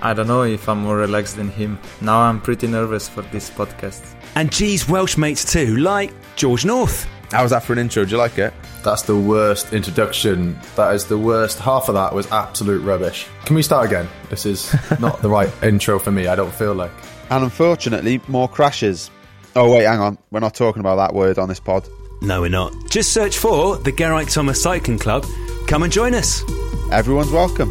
I 0.00 0.14
don't 0.14 0.28
know 0.28 0.42
if 0.44 0.68
I'm 0.68 0.78
more 0.78 0.96
relaxed 0.96 1.36
than 1.36 1.48
him. 1.50 1.78
Now 2.00 2.20
I'm 2.20 2.40
pretty 2.40 2.66
nervous 2.68 3.08
for 3.08 3.22
this 3.22 3.50
podcast. 3.50 4.14
And 4.36 4.50
G's 4.52 4.88
Welsh 4.88 5.16
mates 5.16 5.44
too, 5.50 5.76
like 5.76 6.12
George 6.36 6.64
North. 6.64 7.06
How 7.30 7.42
was 7.42 7.52
that 7.52 7.62
for 7.62 7.72
an 7.72 7.78
intro? 7.78 8.04
Do 8.04 8.10
you 8.10 8.16
like 8.16 8.38
it? 8.38 8.52
That's 8.82 9.02
the 9.02 9.16
worst 9.16 9.72
introduction. 9.72 10.58
That 10.74 10.94
is 10.94 11.04
the 11.06 11.16
worst. 11.18 11.60
Half 11.60 11.88
of 11.88 11.94
that 11.94 12.12
was 12.12 12.30
absolute 12.32 12.80
rubbish. 12.80 13.26
Can 13.44 13.54
we 13.54 13.62
start 13.62 13.86
again? 13.86 14.08
This 14.30 14.46
is 14.46 14.74
not 15.00 15.22
the 15.22 15.28
right 15.28 15.50
intro 15.62 15.98
for 16.00 16.10
me. 16.10 16.26
I 16.26 16.34
don't 16.34 16.52
feel 16.52 16.74
like. 16.74 16.90
And 17.30 17.44
unfortunately, 17.44 18.20
more 18.26 18.48
crashes. 18.48 19.10
Oh, 19.54 19.72
wait, 19.72 19.84
hang 19.84 20.00
on. 20.00 20.18
We're 20.32 20.40
not 20.40 20.54
talking 20.54 20.80
about 20.80 20.96
that 20.96 21.14
word 21.14 21.38
on 21.38 21.48
this 21.48 21.60
pod. 21.60 21.88
No, 22.20 22.40
we're 22.40 22.50
not. 22.50 22.72
Just 22.90 23.12
search 23.12 23.38
for 23.38 23.76
the 23.76 23.92
Geraint 23.92 24.30
Thomas 24.30 24.60
Cycling 24.60 24.98
Club. 24.98 25.24
Come 25.68 25.84
and 25.84 25.92
join 25.92 26.14
us. 26.14 26.42
Everyone's 26.90 27.30
welcome. 27.30 27.70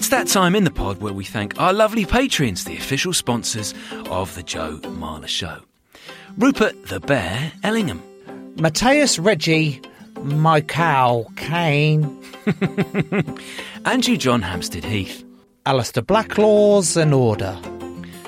It's 0.00 0.08
that 0.08 0.28
time 0.28 0.56
in 0.56 0.64
the 0.64 0.70
pod 0.70 1.02
where 1.02 1.12
we 1.12 1.26
thank 1.26 1.60
our 1.60 1.74
lovely 1.74 2.06
patrons, 2.06 2.64
the 2.64 2.74
official 2.74 3.12
sponsors 3.12 3.74
of 4.08 4.34
the 4.34 4.42
Joe 4.42 4.78
Marler 4.84 5.28
Show. 5.28 5.58
Rupert 6.38 6.86
the 6.86 7.00
Bear 7.00 7.52
Ellingham. 7.62 8.02
Matthias 8.56 9.18
Reggie, 9.18 9.82
Michael 10.22 11.30
Kane, 11.36 12.18
Andrew 13.84 14.16
John 14.16 14.40
Hampstead 14.40 14.84
Heath. 14.84 15.22
Alistair 15.66 16.02
Blacklaws 16.02 16.96
and 16.96 17.12
Order, 17.12 17.58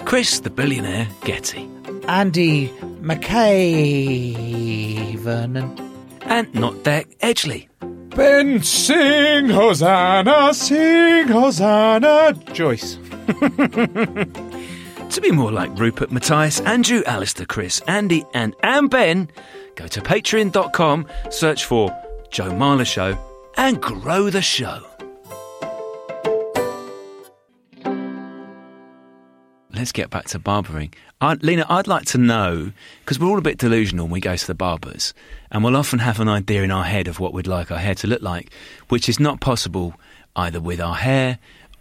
Chris 0.04 0.40
the 0.40 0.50
Billionaire 0.50 1.08
Getty. 1.24 1.66
Andy 2.06 2.68
McKay 3.00 4.36
Vernon, 5.16 5.74
And 6.26 6.54
Not 6.54 6.82
Deck 6.82 7.06
Edgley. 7.20 7.68
Ben, 8.14 8.62
sing 8.62 9.48
Hosanna, 9.48 10.52
sing 10.54 11.28
Hosanna. 11.28 12.34
Joyce. 12.52 12.98
To 15.12 15.20
be 15.20 15.30
more 15.30 15.52
like 15.52 15.78
Rupert, 15.78 16.10
Matthias, 16.10 16.58
Andrew, 16.60 17.02
Alistair, 17.04 17.44
Chris, 17.44 17.80
Andy, 17.86 18.24
and 18.32 18.56
and 18.62 18.88
Ben, 18.88 19.28
go 19.74 19.86
to 19.86 20.00
patreon.com, 20.00 21.06
search 21.28 21.66
for 21.66 21.94
Joe 22.30 22.50
Marler 22.50 22.86
Show, 22.86 23.18
and 23.58 23.78
grow 23.82 24.30
the 24.30 24.40
show. 24.40 24.80
Let's 29.82 29.90
get 29.90 30.10
back 30.10 30.26
to 30.26 30.38
barbering. 30.38 30.94
i 31.20 31.34
Lina, 31.34 31.66
I'd 31.68 31.88
like 31.88 32.04
to 32.04 32.18
know, 32.18 32.70
because 33.00 33.18
we're 33.18 33.26
all 33.26 33.38
a 33.38 33.42
bit 33.42 33.58
delusional 33.58 34.04
when 34.04 34.12
we 34.12 34.20
go 34.20 34.36
to 34.36 34.46
the 34.46 34.54
barbers, 34.54 35.12
and 35.50 35.64
we'll 35.64 35.76
often 35.76 35.98
have 35.98 36.20
an 36.20 36.28
idea 36.28 36.62
in 36.62 36.70
our 36.70 36.84
head 36.84 37.08
of 37.08 37.18
what 37.18 37.32
we'd 37.32 37.48
like 37.48 37.72
our 37.72 37.78
hair 37.78 37.96
to 37.96 38.06
look 38.06 38.22
like, 38.22 38.52
which 38.90 39.08
is 39.08 39.18
not 39.18 39.40
possible 39.40 39.94
either 40.36 40.60
with 40.60 40.80
our 40.80 40.94
hair 40.94 41.40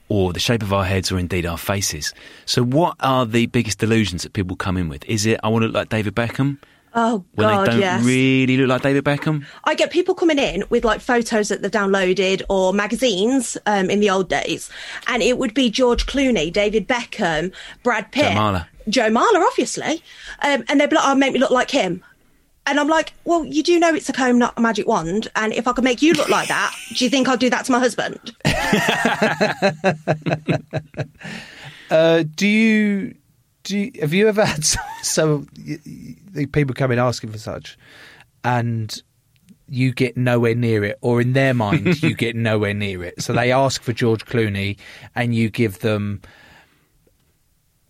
or 0.09 0.33
the 0.33 0.39
shape 0.39 0.63
of 0.63 0.73
our 0.73 0.83
heads 0.83 1.11
or 1.11 1.19
indeed 1.19 1.45
our 1.45 1.59
faces. 1.59 2.11
So, 2.47 2.63
what 2.63 2.95
are 3.01 3.27
the 3.27 3.45
biggest 3.45 3.77
delusions 3.77 4.23
that 4.23 4.33
people 4.33 4.55
come 4.55 4.77
in 4.77 4.89
with? 4.89 5.05
Is 5.05 5.27
it, 5.27 5.39
I 5.43 5.49
want 5.49 5.61
to 5.61 5.67
look 5.67 5.75
like 5.75 5.89
David 5.89 6.15
Beckham? 6.15 6.57
Oh, 6.93 7.23
When 7.35 7.47
God, 7.47 7.67
they 7.67 7.71
don't 7.71 7.79
yes. 7.79 8.03
really 8.03 8.57
look 8.57 8.67
like 8.67 8.81
David 8.81 9.05
Beckham? 9.05 9.45
I 9.63 9.75
get 9.75 9.91
people 9.91 10.13
coming 10.13 10.37
in 10.37 10.63
with 10.69 10.83
like 10.83 10.99
photos 11.01 11.47
that 11.49 11.61
they've 11.61 11.71
downloaded 11.71 12.41
or 12.49 12.73
magazines 12.73 13.57
um, 13.65 13.89
in 13.89 13.99
the 14.01 14.09
old 14.09 14.27
days, 14.29 14.69
and 15.07 15.23
it 15.23 15.37
would 15.37 15.53
be 15.53 15.69
George 15.69 16.05
Clooney, 16.05 16.51
David 16.51 16.87
Beckham, 16.87 17.53
Brad 17.83 18.11
Pitt, 18.11 18.25
Joe 18.25 18.31
Marler. 18.39 18.67
Joe 18.89 19.09
Marler, 19.09 19.45
obviously, 19.47 20.03
um, 20.41 20.63
and 20.67 20.81
they'd 20.81 20.89
be 20.89 20.95
like, 20.97 21.05
"Oh, 21.07 21.15
make 21.15 21.31
me 21.33 21.39
look 21.39 21.51
like 21.51 21.71
him." 21.71 22.03
And 22.67 22.79
I'm 22.79 22.87
like, 22.87 23.13
well, 23.25 23.43
you 23.43 23.63
do 23.63 23.79
know 23.79 23.91
it's 23.95 24.07
a 24.07 24.13
comb, 24.13 24.37
not 24.37 24.53
a 24.55 24.61
magic 24.61 24.87
wand. 24.87 25.27
And 25.35 25.51
if 25.51 25.67
I 25.67 25.73
could 25.73 25.83
make 25.83 26.03
you 26.03 26.13
look 26.13 26.29
like 26.29 26.47
that, 26.49 26.71
do 26.95 27.03
you 27.03 27.09
think 27.09 27.27
I'll 27.27 27.35
do 27.35 27.49
that 27.49 27.65
to 27.65 27.71
my 27.71 27.79
husband? 27.79 28.35
Uh, 31.89 32.23
do 32.35 32.47
you 32.47 33.15
do? 33.63 33.77
You, 33.77 33.91
have 33.99 34.13
you 34.13 34.27
ever 34.29 34.45
had 34.45 34.63
so, 34.65 34.79
some 35.01 35.47
y- 35.57 35.77
y- 35.85 35.85
the 35.85 36.00
people 36.51 36.73
come 36.73 36.91
in 36.91 36.99
asking 36.99 37.31
for 37.31 37.37
such, 37.37 37.77
and 38.43 39.01
you 39.67 39.93
get 39.93 40.17
nowhere 40.17 40.55
near 40.55 40.83
it, 40.83 40.97
or 41.01 41.21
in 41.21 41.33
their 41.33 41.53
mind 41.53 42.01
you 42.03 42.13
get 42.13 42.35
nowhere 42.35 42.73
near 42.73 43.03
it? 43.03 43.21
So 43.21 43.33
they 43.33 43.51
ask 43.51 43.81
for 43.81 43.93
George 43.93 44.25
Clooney, 44.25 44.77
and 45.15 45.33
you 45.33 45.49
give 45.49 45.79
them 45.79 46.21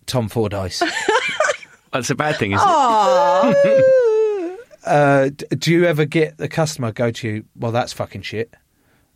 Tom 0.06 0.28
Fordyce. 0.28 0.82
That's 1.92 2.10
a 2.10 2.14
bad 2.14 2.36
thing, 2.36 2.52
isn't 2.52 2.66
Aww. 2.66 3.54
uh, 4.86 5.30
do 5.50 5.72
you 5.72 5.84
ever 5.84 6.04
get 6.04 6.38
the 6.38 6.48
customer 6.48 6.90
go 6.92 7.10
to 7.10 7.28
you? 7.28 7.44
Well, 7.54 7.70
that's 7.70 7.92
fucking 7.92 8.22
shit. 8.22 8.54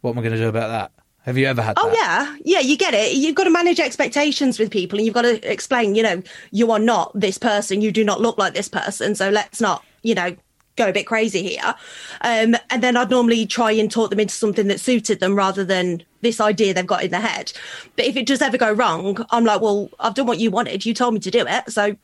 What 0.02 0.10
am 0.10 0.18
I 0.18 0.22
going 0.22 0.34
to 0.34 0.38
do 0.38 0.48
about 0.48 0.68
that? 0.68 0.92
Have 1.26 1.36
you 1.36 1.46
ever 1.46 1.60
had 1.60 1.74
Oh 1.76 1.90
that? 1.90 1.96
yeah, 1.96 2.36
yeah, 2.44 2.60
you 2.60 2.76
get 2.76 2.94
it. 2.94 3.14
You've 3.14 3.34
got 3.34 3.44
to 3.44 3.50
manage 3.50 3.80
expectations 3.80 4.58
with 4.60 4.70
people, 4.70 4.98
and 4.98 5.04
you've 5.04 5.14
got 5.14 5.22
to 5.22 5.52
explain. 5.52 5.96
You 5.96 6.04
know, 6.04 6.22
you 6.52 6.70
are 6.70 6.78
not 6.78 7.10
this 7.18 7.36
person. 7.36 7.80
You 7.82 7.90
do 7.90 8.04
not 8.04 8.20
look 8.20 8.38
like 8.38 8.54
this 8.54 8.68
person. 8.68 9.16
So 9.16 9.28
let's 9.30 9.60
not, 9.60 9.84
you 10.02 10.14
know, 10.14 10.36
go 10.76 10.88
a 10.88 10.92
bit 10.92 11.04
crazy 11.06 11.42
here. 11.42 11.74
Um, 12.20 12.54
and 12.70 12.80
then 12.80 12.96
I'd 12.96 13.10
normally 13.10 13.44
try 13.44 13.72
and 13.72 13.90
talk 13.90 14.10
them 14.10 14.20
into 14.20 14.34
something 14.34 14.68
that 14.68 14.78
suited 14.78 15.18
them 15.18 15.34
rather 15.34 15.64
than 15.64 16.04
this 16.20 16.40
idea 16.40 16.72
they've 16.74 16.86
got 16.86 17.02
in 17.02 17.10
their 17.10 17.20
head. 17.20 17.52
But 17.96 18.04
if 18.04 18.16
it 18.16 18.26
does 18.26 18.40
ever 18.40 18.56
go 18.56 18.72
wrong, 18.72 19.24
I'm 19.30 19.44
like, 19.44 19.60
well, 19.60 19.90
I've 19.98 20.14
done 20.14 20.26
what 20.26 20.38
you 20.38 20.52
wanted. 20.52 20.86
You 20.86 20.94
told 20.94 21.14
me 21.14 21.20
to 21.20 21.30
do 21.32 21.44
it, 21.44 21.70
so 21.72 21.96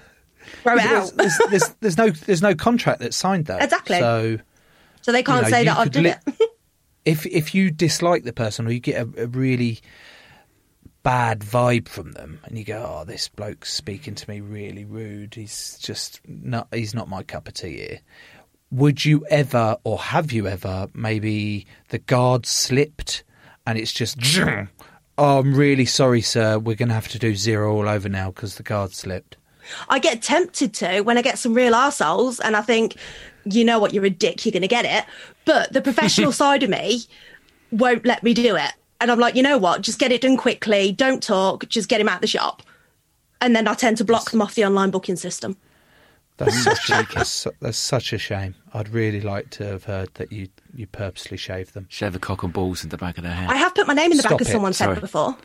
throw 0.62 0.76
it 0.76 0.80
out. 0.80 1.12
there's, 1.14 1.38
there's, 1.50 1.68
there's 1.80 1.98
no 1.98 2.08
there's 2.10 2.42
no 2.42 2.54
contract 2.54 3.00
that's 3.00 3.16
signed 3.18 3.44
though. 3.46 3.58
Exactly. 3.58 3.98
So 3.98 4.38
so 5.02 5.12
they 5.12 5.22
can't 5.22 5.44
you 5.44 5.50
know, 5.52 5.56
say 5.58 5.64
that 5.66 5.76
I've 5.76 5.90
done 5.90 6.04
li- 6.04 6.14
it. 6.40 6.50
if 7.06 7.24
if 7.24 7.54
you 7.54 7.70
dislike 7.70 8.24
the 8.24 8.32
person 8.34 8.66
or 8.66 8.72
you 8.72 8.80
get 8.80 9.00
a, 9.00 9.22
a 9.22 9.26
really 9.28 9.80
bad 11.02 11.38
vibe 11.38 11.88
from 11.88 12.12
them, 12.12 12.40
and 12.44 12.58
you 12.58 12.64
go, 12.64 12.98
"Oh, 13.00 13.04
this 13.04 13.28
bloke's 13.28 13.72
speaking 13.72 14.16
to 14.16 14.28
me 14.30 14.40
really 14.40 14.84
rude. 14.84 15.34
He's 15.34 15.78
just 15.80 16.20
not. 16.28 16.68
He's 16.74 16.94
not 16.94 17.08
my 17.08 17.22
cup 17.22 17.48
of 17.48 17.54
tea 17.54 17.76
here." 17.76 18.00
Would 18.72 19.04
you 19.04 19.24
ever, 19.30 19.76
or 19.84 19.96
have 19.96 20.32
you 20.32 20.48
ever, 20.48 20.88
maybe 20.92 21.68
the 21.90 21.98
guard 21.98 22.44
slipped, 22.44 23.22
and 23.64 23.78
it's 23.78 23.92
just, 23.92 24.18
"Oh, 25.16 25.38
I'm 25.38 25.54
really 25.54 25.86
sorry, 25.86 26.20
sir. 26.20 26.58
We're 26.58 26.74
going 26.74 26.88
to 26.88 26.94
have 26.94 27.08
to 27.08 27.18
do 27.20 27.36
zero 27.36 27.72
all 27.72 27.88
over 27.88 28.08
now 28.08 28.32
because 28.32 28.56
the 28.56 28.64
guard 28.64 28.92
slipped." 28.92 29.36
I 29.88 30.00
get 30.00 30.22
tempted 30.22 30.74
to 30.74 31.00
when 31.02 31.18
I 31.18 31.22
get 31.22 31.38
some 31.38 31.54
real 31.54 31.74
assholes 31.74 32.40
and 32.40 32.56
I 32.56 32.62
think, 32.62 32.96
you 33.46 33.64
know 33.64 33.78
what, 33.78 33.94
you're 33.94 34.04
a 34.04 34.10
dick, 34.10 34.44
you're 34.44 34.52
going 34.52 34.62
to 34.62 34.68
get 34.68 34.84
it. 34.84 35.04
But 35.44 35.72
the 35.72 35.80
professional 35.80 36.32
side 36.42 36.62
of 36.62 36.70
me 36.70 37.02
won't 37.70 38.04
let 38.04 38.22
me 38.22 38.34
do 38.34 38.56
it. 38.56 38.72
And 39.00 39.10
I'm 39.10 39.18
like, 39.18 39.34
you 39.34 39.42
know 39.42 39.58
what, 39.58 39.82
just 39.82 39.98
get 39.98 40.12
it 40.12 40.22
done 40.22 40.36
quickly, 40.36 40.92
don't 40.92 41.22
talk, 41.22 41.68
just 41.68 41.88
get 41.88 42.00
him 42.00 42.08
out 42.08 42.20
the 42.20 42.26
shop. 42.26 42.62
And 43.40 43.54
then 43.54 43.68
I 43.68 43.74
tend 43.74 43.98
to 43.98 44.04
block 44.04 44.30
them 44.30 44.40
off 44.40 44.54
the 44.54 44.64
online 44.64 44.90
booking 44.90 45.16
system. 45.16 45.56
That's 46.38 46.62
such, 46.86 46.90
a, 46.90 47.06
that's, 47.60 47.78
such 47.78 48.12
a 48.12 48.18
shame. 48.18 48.54
I'd 48.74 48.88
really 48.88 49.20
like 49.20 49.50
to 49.50 49.66
have 49.66 49.84
heard 49.84 50.12
that 50.14 50.32
you, 50.32 50.48
you 50.74 50.86
purposely 50.86 51.36
shaved 51.36 51.74
them. 51.74 51.86
Shave 51.88 52.14
a 52.14 52.18
cock 52.18 52.42
and 52.42 52.52
balls 52.52 52.82
in 52.84 52.90
the 52.90 52.98
back 52.98 53.16
of 53.18 53.24
their 53.24 53.32
head. 53.34 53.50
I 53.50 53.56
have 53.56 53.74
put 53.74 53.86
my 53.86 53.94
name 53.94 54.10
in 54.10 54.16
the 54.16 54.22
Stop 54.22 54.32
back 54.32 54.40
of 54.42 54.48
it. 54.48 54.50
someone's 54.50 54.76
Sorry. 54.78 54.94
head 54.94 55.00
before. 55.00 55.36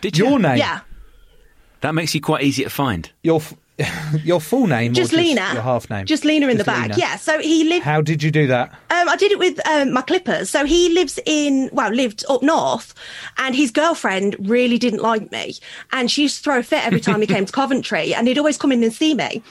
Did 0.00 0.16
you? 0.18 0.26
Your 0.26 0.38
name? 0.38 0.58
Yeah. 0.58 0.80
That 1.80 1.94
makes 1.94 2.14
you 2.14 2.20
quite 2.20 2.42
easy 2.42 2.64
to 2.64 2.70
find. 2.70 3.10
Your 3.22 3.40
f- 3.40 3.54
your 4.24 4.40
full 4.40 4.66
name 4.66 4.92
Just 4.92 5.12
or 5.12 5.18
Lina. 5.18 5.50
Your 5.52 5.62
half 5.62 5.88
name. 5.88 6.04
Just 6.04 6.24
Lina 6.24 6.48
in 6.48 6.58
the 6.58 6.64
back. 6.64 6.90
Lina. 6.90 6.96
Yeah. 6.96 7.16
So 7.16 7.38
he 7.38 7.64
lived 7.64 7.84
How 7.84 8.00
did 8.00 8.22
you 8.22 8.30
do 8.30 8.46
that? 8.48 8.70
Um, 8.90 9.08
I 9.08 9.16
did 9.16 9.30
it 9.30 9.38
with 9.38 9.64
um, 9.66 9.92
my 9.92 10.02
clippers. 10.02 10.50
So 10.50 10.64
he 10.64 10.88
lives 10.90 11.18
in, 11.26 11.70
well, 11.72 11.90
lived 11.90 12.24
up 12.28 12.42
north, 12.42 12.94
and 13.36 13.54
his 13.54 13.70
girlfriend 13.70 14.36
really 14.40 14.78
didn't 14.78 15.02
like 15.02 15.30
me. 15.30 15.54
And 15.92 16.10
she 16.10 16.22
used 16.22 16.38
to 16.38 16.42
throw 16.42 16.58
a 16.58 16.62
fit 16.62 16.84
every 16.84 17.00
time 17.00 17.20
he 17.20 17.26
came 17.34 17.44
to 17.44 17.52
Coventry, 17.52 18.14
and 18.14 18.26
he'd 18.26 18.38
always 18.38 18.58
come 18.58 18.72
in 18.72 18.82
and 18.82 18.92
see 18.92 19.14
me. 19.14 19.42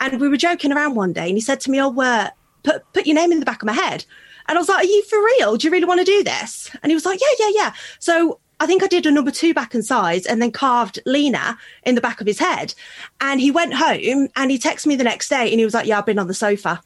And 0.00 0.20
we 0.20 0.28
were 0.28 0.36
joking 0.36 0.72
around 0.72 0.94
one 0.94 1.12
day, 1.12 1.28
and 1.28 1.36
he 1.36 1.40
said 1.40 1.60
to 1.60 1.70
me, 1.70 1.80
Oh, 1.80 1.94
uh, 2.00 2.30
put, 2.64 2.92
put 2.92 3.06
your 3.06 3.14
name 3.14 3.32
in 3.32 3.40
the 3.40 3.46
back 3.46 3.62
of 3.62 3.66
my 3.66 3.72
head. 3.72 4.04
And 4.48 4.56
I 4.56 4.60
was 4.60 4.68
like, 4.68 4.84
Are 4.84 4.88
you 4.88 5.02
for 5.04 5.22
real? 5.22 5.56
Do 5.56 5.66
you 5.66 5.72
really 5.72 5.86
want 5.86 6.00
to 6.00 6.04
do 6.04 6.24
this? 6.24 6.70
And 6.82 6.90
he 6.90 6.94
was 6.94 7.06
like, 7.06 7.20
Yeah, 7.20 7.46
yeah, 7.46 7.50
yeah. 7.54 7.72
So 7.98 8.40
I 8.58 8.66
think 8.66 8.82
I 8.82 8.86
did 8.86 9.04
a 9.06 9.10
number 9.10 9.30
two 9.30 9.52
back 9.52 9.74
and 9.74 9.84
sides 9.84 10.26
and 10.26 10.40
then 10.40 10.50
carved 10.50 10.98
Lina 11.04 11.58
in 11.82 11.94
the 11.94 12.00
back 12.00 12.20
of 12.20 12.26
his 12.26 12.38
head. 12.38 12.74
And 13.20 13.40
he 13.40 13.50
went 13.50 13.74
home 13.74 14.28
and 14.34 14.50
he 14.50 14.58
texted 14.58 14.86
me 14.86 14.96
the 14.96 15.04
next 15.04 15.28
day 15.28 15.50
and 15.50 15.58
he 15.58 15.64
was 15.64 15.74
like, 15.74 15.86
Yeah, 15.86 15.98
I've 15.98 16.06
been 16.06 16.18
on 16.18 16.26
the 16.26 16.34
sofa. 16.34 16.80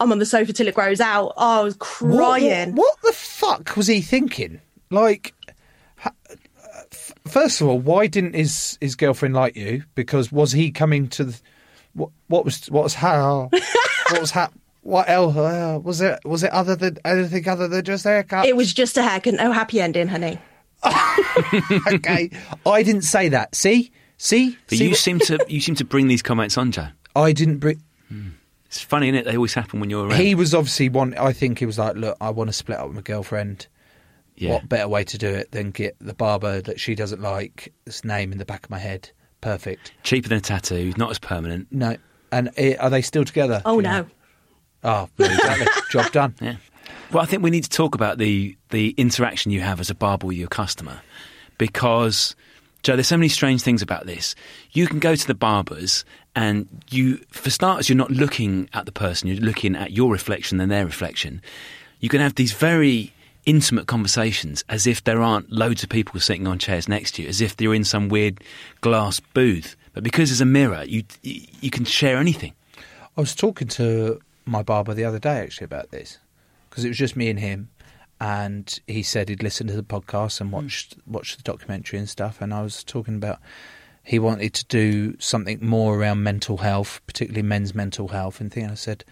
I'm 0.00 0.10
on 0.10 0.18
the 0.18 0.26
sofa 0.26 0.52
till 0.52 0.66
it 0.66 0.74
grows 0.74 1.00
out. 1.00 1.32
Oh, 1.36 1.60
I 1.60 1.62
was 1.62 1.76
crying. 1.78 2.74
What, 2.74 2.96
what 3.00 3.02
the 3.02 3.12
fuck 3.12 3.76
was 3.76 3.86
he 3.86 4.00
thinking? 4.00 4.60
Like, 4.90 5.32
first 7.28 7.60
of 7.60 7.68
all, 7.68 7.78
why 7.78 8.08
didn't 8.08 8.34
his 8.34 8.78
his 8.80 8.96
girlfriend 8.96 9.34
like 9.34 9.54
you? 9.54 9.84
Because 9.94 10.32
was 10.32 10.52
he 10.52 10.70
coming 10.72 11.08
to 11.10 11.24
the 11.24 11.40
what? 11.94 12.10
What 12.26 12.44
was 12.44 12.66
what 12.70 12.82
was 12.82 12.94
how? 12.94 13.48
what 14.10 14.20
was 14.20 14.32
ha- 14.32 14.50
What 14.82 15.08
else 15.08 15.36
uh, 15.36 15.78
was 15.82 16.00
it? 16.00 16.18
Was 16.24 16.42
it 16.42 16.50
other 16.50 16.74
than 16.74 16.98
anything 17.04 17.48
other 17.48 17.68
than 17.68 17.84
just 17.84 18.04
haircut? 18.04 18.46
It 18.46 18.56
was 18.56 18.74
just 18.74 18.96
a 18.96 19.02
haircut, 19.02 19.34
no 19.34 19.52
happy 19.52 19.80
ending, 19.80 20.08
honey. 20.08 20.40
okay, 21.94 22.30
I 22.66 22.82
didn't 22.82 23.02
say 23.02 23.28
that. 23.30 23.54
See, 23.54 23.92
see, 24.16 24.56
But 24.68 24.78
see 24.78 24.84
you 24.84 24.90
what- 24.90 24.98
seem 24.98 25.18
to 25.20 25.44
you 25.48 25.60
seem 25.60 25.74
to 25.76 25.84
bring 25.84 26.08
these 26.08 26.22
comments 26.22 26.56
on, 26.58 26.72
Joe. 26.72 26.88
I 27.14 27.32
didn't 27.32 27.58
bring. 27.58 27.82
It's 28.66 28.80
funny, 28.80 29.10
is 29.10 29.14
it? 29.16 29.24
They 29.26 29.36
always 29.36 29.52
happen 29.52 29.80
when 29.80 29.90
you're 29.90 30.06
around. 30.08 30.18
He 30.20 30.34
was 30.34 30.54
obviously 30.54 30.88
one. 30.88 31.14
I 31.18 31.32
think 31.34 31.58
he 31.58 31.66
was 31.66 31.78
like, 31.78 31.94
"Look, 31.94 32.16
I 32.22 32.30
want 32.30 32.48
to 32.48 32.54
split 32.54 32.78
up 32.78 32.86
with 32.86 32.96
my 32.96 33.02
girlfriend. 33.02 33.66
Yeah. 34.34 34.52
What 34.54 34.68
better 34.68 34.88
way 34.88 35.04
to 35.04 35.18
do 35.18 35.28
it 35.28 35.52
than 35.52 35.72
get 35.72 35.94
the 36.00 36.14
barber 36.14 36.62
that 36.62 36.80
she 36.80 36.94
doesn't 36.94 37.20
like? 37.20 37.72
This 37.84 38.02
name 38.02 38.32
in 38.32 38.38
the 38.38 38.46
back 38.46 38.64
of 38.64 38.70
my 38.70 38.78
head. 38.78 39.10
Perfect. 39.42 39.92
Cheaper 40.04 40.30
than 40.30 40.38
a 40.38 40.40
tattoo, 40.40 40.94
not 40.96 41.10
as 41.10 41.18
permanent. 41.18 41.68
No, 41.70 41.96
and 42.32 42.50
eh, 42.56 42.74
are 42.80 42.88
they 42.88 43.02
still 43.02 43.24
together? 43.26 43.60
Oh, 43.66 43.78
no. 43.80 43.90
know? 43.90 44.06
Oh, 44.84 45.08
well, 45.18 45.30
exactly. 45.30 45.66
Job 45.90 46.10
done. 46.12 46.34
Yeah. 46.40 46.56
Well, 47.12 47.22
I 47.22 47.26
think 47.26 47.42
we 47.42 47.50
need 47.50 47.64
to 47.64 47.70
talk 47.70 47.94
about 47.94 48.16
the 48.16 48.56
the 48.70 48.94
interaction 48.96 49.52
you 49.52 49.60
have 49.60 49.80
as 49.80 49.90
a 49.90 49.94
barber 49.94 50.26
with 50.26 50.38
your 50.38 50.48
customer, 50.48 51.02
because 51.58 52.34
Joe, 52.82 52.96
there's 52.96 53.06
so 53.06 53.18
many 53.18 53.28
strange 53.28 53.60
things 53.60 53.82
about 53.82 54.06
this. 54.06 54.34
You 54.70 54.86
can 54.86 54.98
go 54.98 55.14
to 55.14 55.26
the 55.26 55.34
barbers, 55.34 56.06
and 56.34 56.66
you, 56.90 57.18
for 57.28 57.50
starters, 57.50 57.90
you're 57.90 57.98
not 57.98 58.10
looking 58.10 58.70
at 58.72 58.86
the 58.86 58.92
person; 58.92 59.28
you're 59.28 59.36
looking 59.36 59.76
at 59.76 59.92
your 59.92 60.10
reflection 60.10 60.58
and 60.58 60.72
their 60.72 60.86
reflection. 60.86 61.42
You 62.00 62.08
can 62.08 62.22
have 62.22 62.36
these 62.36 62.54
very 62.54 63.12
intimate 63.44 63.88
conversations 63.88 64.64
as 64.70 64.86
if 64.86 65.04
there 65.04 65.20
aren't 65.20 65.52
loads 65.52 65.82
of 65.82 65.90
people 65.90 66.18
sitting 66.18 66.46
on 66.46 66.58
chairs 66.58 66.88
next 66.88 67.16
to 67.16 67.24
you, 67.24 67.28
as 67.28 67.42
if 67.42 67.60
you're 67.60 67.74
in 67.74 67.84
some 67.84 68.08
weird 68.08 68.40
glass 68.80 69.20
booth. 69.20 69.76
But 69.92 70.02
because 70.02 70.30
there's 70.30 70.40
a 70.40 70.46
mirror, 70.46 70.84
you 70.84 71.04
you 71.22 71.70
can 71.70 71.84
share 71.84 72.16
anything. 72.16 72.54
I 73.18 73.20
was 73.20 73.34
talking 73.34 73.68
to 73.68 74.18
my 74.46 74.62
barber 74.62 74.94
the 74.94 75.04
other 75.04 75.18
day 75.18 75.40
actually 75.40 75.66
about 75.66 75.90
this 75.90 76.18
because 76.72 76.86
it 76.86 76.88
was 76.88 76.96
just 76.96 77.16
me 77.16 77.28
and 77.28 77.38
him, 77.38 77.68
and 78.18 78.80
he 78.86 79.02
said 79.02 79.28
he'd 79.28 79.42
listened 79.42 79.68
to 79.68 79.76
the 79.76 79.82
podcast 79.82 80.40
and 80.40 80.48
hmm. 80.48 80.56
watched 80.56 80.96
watched 81.06 81.36
the 81.36 81.42
documentary 81.42 81.98
and 81.98 82.08
stuff. 82.08 82.40
And 82.40 82.54
I 82.54 82.62
was 82.62 82.82
talking 82.82 83.16
about 83.16 83.40
he 84.02 84.18
wanted 84.18 84.54
to 84.54 84.64
do 84.64 85.14
something 85.18 85.58
more 85.60 85.98
around 85.98 86.22
mental 86.22 86.56
health, 86.56 87.02
particularly 87.06 87.42
men's 87.42 87.74
mental 87.74 88.08
health 88.08 88.40
and 88.40 88.50
thing. 88.50 88.62
And 88.64 88.72
I 88.72 88.76
said, 88.76 89.04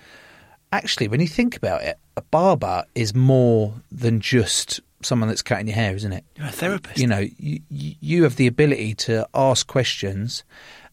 actually, 0.73 1.07
when 1.07 1.21
you 1.21 1.29
think 1.29 1.55
about 1.55 1.83
it, 1.83 1.99
a 2.17 2.23
barber 2.23 2.85
is 2.95 3.15
more 3.15 3.75
than 3.93 4.21
just 4.21 4.81
someone 5.03 5.29
that's 5.29 5.43
cutting 5.43 5.67
your 5.67 5.77
hair, 5.77 5.95
isn't 5.95 6.13
it? 6.13 6.25
You're 6.37 6.47
a 6.47 6.51
therapist. 6.51 6.99
You 6.99 7.07
know, 7.07 7.27
you, 7.39 7.61
you 7.69 8.23
have 8.25 8.37
the 8.37 8.47
ability 8.47 8.95
to 8.95 9.29
ask 9.35 9.67
questions 9.67 10.45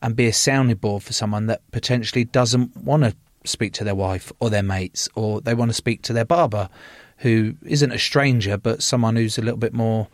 and 0.01 0.17
be 0.17 0.27
a 0.27 0.33
sounding 0.33 0.75
board 0.75 1.01
for 1.01 1.13
someone 1.13 1.47
that 1.47 1.61
potentially 1.71 2.25
doesn't 2.25 2.75
want 2.75 3.03
to 3.03 3.15
speak 3.47 3.73
to 3.73 3.83
their 3.83 3.95
wife 3.95 4.31
or 4.39 4.49
their 4.49 4.63
mates, 4.63 5.09
or 5.15 5.41
they 5.41 5.53
want 5.53 5.69
to 5.69 5.73
speak 5.73 6.01
to 6.03 6.13
their 6.13 6.25
barber, 6.25 6.69
who 7.17 7.55
isn't 7.65 7.91
a 7.91 7.99
stranger 7.99 8.57
but 8.57 8.83
someone 8.83 9.15
who's 9.15 9.37
a 9.37 9.41
little 9.41 9.57
bit 9.57 9.73
more 9.73 10.07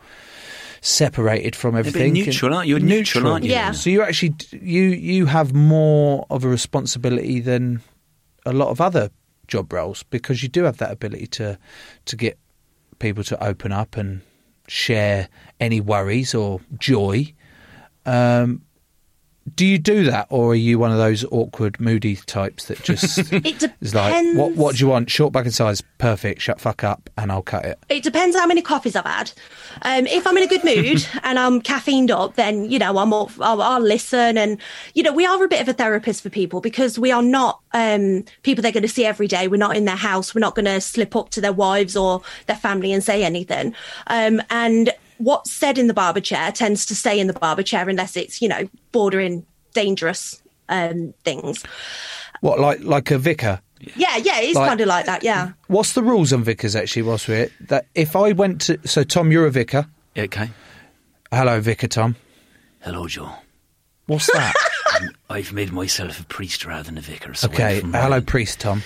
separated 0.80 1.56
from 1.56 1.74
a 1.74 1.78
bit 1.78 1.88
everything. 1.88 2.12
neutral, 2.12 2.54
aren't 2.54 2.68
you? 2.68 2.76
You're 2.76 2.86
neutral, 2.86 3.26
aren't 3.26 3.44
you? 3.44 3.52
Yeah. 3.52 3.72
So 3.72 3.90
you 3.90 4.02
actually 4.02 4.34
you 4.52 4.82
you 4.82 5.26
have 5.26 5.54
more 5.54 6.26
of 6.30 6.44
a 6.44 6.48
responsibility 6.48 7.40
than 7.40 7.80
a 8.44 8.52
lot 8.52 8.68
of 8.68 8.80
other 8.80 9.10
job 9.48 9.72
roles 9.72 10.02
because 10.04 10.42
you 10.42 10.48
do 10.48 10.64
have 10.64 10.76
that 10.78 10.90
ability 10.90 11.26
to 11.26 11.58
to 12.04 12.16
get 12.16 12.38
people 12.98 13.24
to 13.24 13.42
open 13.42 13.72
up 13.72 13.96
and 13.96 14.20
share 14.68 15.28
any 15.60 15.80
worries 15.80 16.34
or 16.34 16.60
joy. 16.78 17.32
Um, 18.06 18.62
do 19.54 19.66
you 19.66 19.78
do 19.78 20.04
that, 20.04 20.26
or 20.30 20.52
are 20.52 20.56
you 20.56 20.78
one 20.78 20.90
of 20.90 20.96
those 20.96 21.24
awkward, 21.30 21.78
moody 21.78 22.16
types 22.16 22.66
that 22.66 22.82
just 22.82 23.18
It 23.32 23.62
is 23.80 23.94
like, 23.94 24.12
what 24.12 24.22
depends. 24.22 24.58
what 24.58 24.76
do 24.76 24.80
you 24.80 24.88
want? 24.88 25.10
Short 25.10 25.32
back 25.32 25.44
and 25.44 25.54
size, 25.54 25.82
perfect. 25.98 26.40
Shut 26.40 26.60
fuck 26.60 26.82
up, 26.82 27.10
and 27.18 27.30
I'll 27.30 27.42
cut 27.42 27.64
it. 27.64 27.78
It 27.88 28.02
depends 28.02 28.36
how 28.36 28.46
many 28.46 28.62
coffees 28.62 28.96
I've 28.96 29.04
had. 29.04 29.32
Um, 29.82 30.06
if 30.06 30.26
I'm 30.26 30.36
in 30.38 30.44
a 30.44 30.46
good 30.46 30.64
mood 30.64 31.06
and 31.22 31.38
I'm 31.38 31.60
caffeined 31.60 32.10
up, 32.10 32.36
then 32.36 32.70
you 32.70 32.78
know 32.78 32.96
I'm 32.96 33.12
all, 33.12 33.30
I'll, 33.40 33.60
I'll 33.60 33.80
listen, 33.80 34.38
and 34.38 34.58
you 34.94 35.02
know 35.02 35.12
we 35.12 35.26
are 35.26 35.44
a 35.44 35.48
bit 35.48 35.60
of 35.60 35.68
a 35.68 35.74
therapist 35.74 36.22
for 36.22 36.30
people 36.30 36.60
because 36.60 36.98
we 36.98 37.12
are 37.12 37.22
not 37.22 37.60
um, 37.72 38.24
people 38.42 38.62
they're 38.62 38.72
going 38.72 38.82
to 38.82 38.88
see 38.88 39.04
every 39.04 39.28
day. 39.28 39.46
We're 39.46 39.56
not 39.58 39.76
in 39.76 39.84
their 39.84 39.96
house. 39.96 40.34
We're 40.34 40.40
not 40.40 40.54
going 40.54 40.66
to 40.66 40.80
slip 40.80 41.14
up 41.14 41.28
to 41.30 41.40
their 41.40 41.52
wives 41.52 41.96
or 41.96 42.22
their 42.46 42.56
family 42.56 42.92
and 42.92 43.04
say 43.04 43.22
anything. 43.22 43.74
Um, 44.06 44.42
and 44.48 44.90
what's 45.18 45.52
said 45.52 45.78
in 45.78 45.86
the 45.86 45.94
barber 45.94 46.20
chair 46.20 46.50
tends 46.52 46.86
to 46.86 46.94
stay 46.94 47.18
in 47.20 47.26
the 47.26 47.32
barber 47.32 47.62
chair 47.62 47.88
unless 47.88 48.16
it's 48.16 48.40
you 48.42 48.48
know 48.48 48.68
bordering 48.92 49.44
dangerous 49.74 50.42
um, 50.68 51.14
things. 51.24 51.62
What 52.40 52.60
like 52.60 52.80
like 52.80 53.10
a 53.10 53.18
vicar? 53.18 53.60
Yeah, 53.96 54.16
yeah, 54.16 54.40
it's 54.40 54.54
Like- 54.56 54.68
kind 54.68 54.80
of 54.80 54.86
like 54.88 55.06
that. 55.06 55.22
Yeah. 55.22 55.52
What's 55.66 55.92
the 55.92 56.02
rules 56.02 56.32
on 56.32 56.42
vicars 56.42 56.74
actually? 56.74 57.02
Whilst 57.02 57.28
we're 57.28 57.50
that 57.68 57.86
if 57.94 58.16
I 58.16 58.32
went 58.32 58.62
to 58.62 58.78
so 58.86 59.04
Tom, 59.04 59.30
you're 59.30 59.46
a 59.46 59.50
vicar. 59.50 59.86
Okay. 60.16 60.50
Hello, 61.30 61.60
vicar 61.60 61.88
Tom. 61.88 62.16
Hello, 62.80 63.06
Joe. 63.08 63.30
What's 64.06 64.32
that? 64.32 64.54
I've 65.30 65.52
made 65.52 65.72
myself 65.72 66.20
a 66.20 66.24
priest 66.24 66.64
rather 66.64 66.84
than 66.84 66.98
a 66.98 67.00
vicar. 67.00 67.34
So 67.34 67.48
okay, 67.48 67.80
hello, 67.80 67.98
Ireland. 67.98 68.26
priest 68.28 68.60
Tom. 68.60 68.82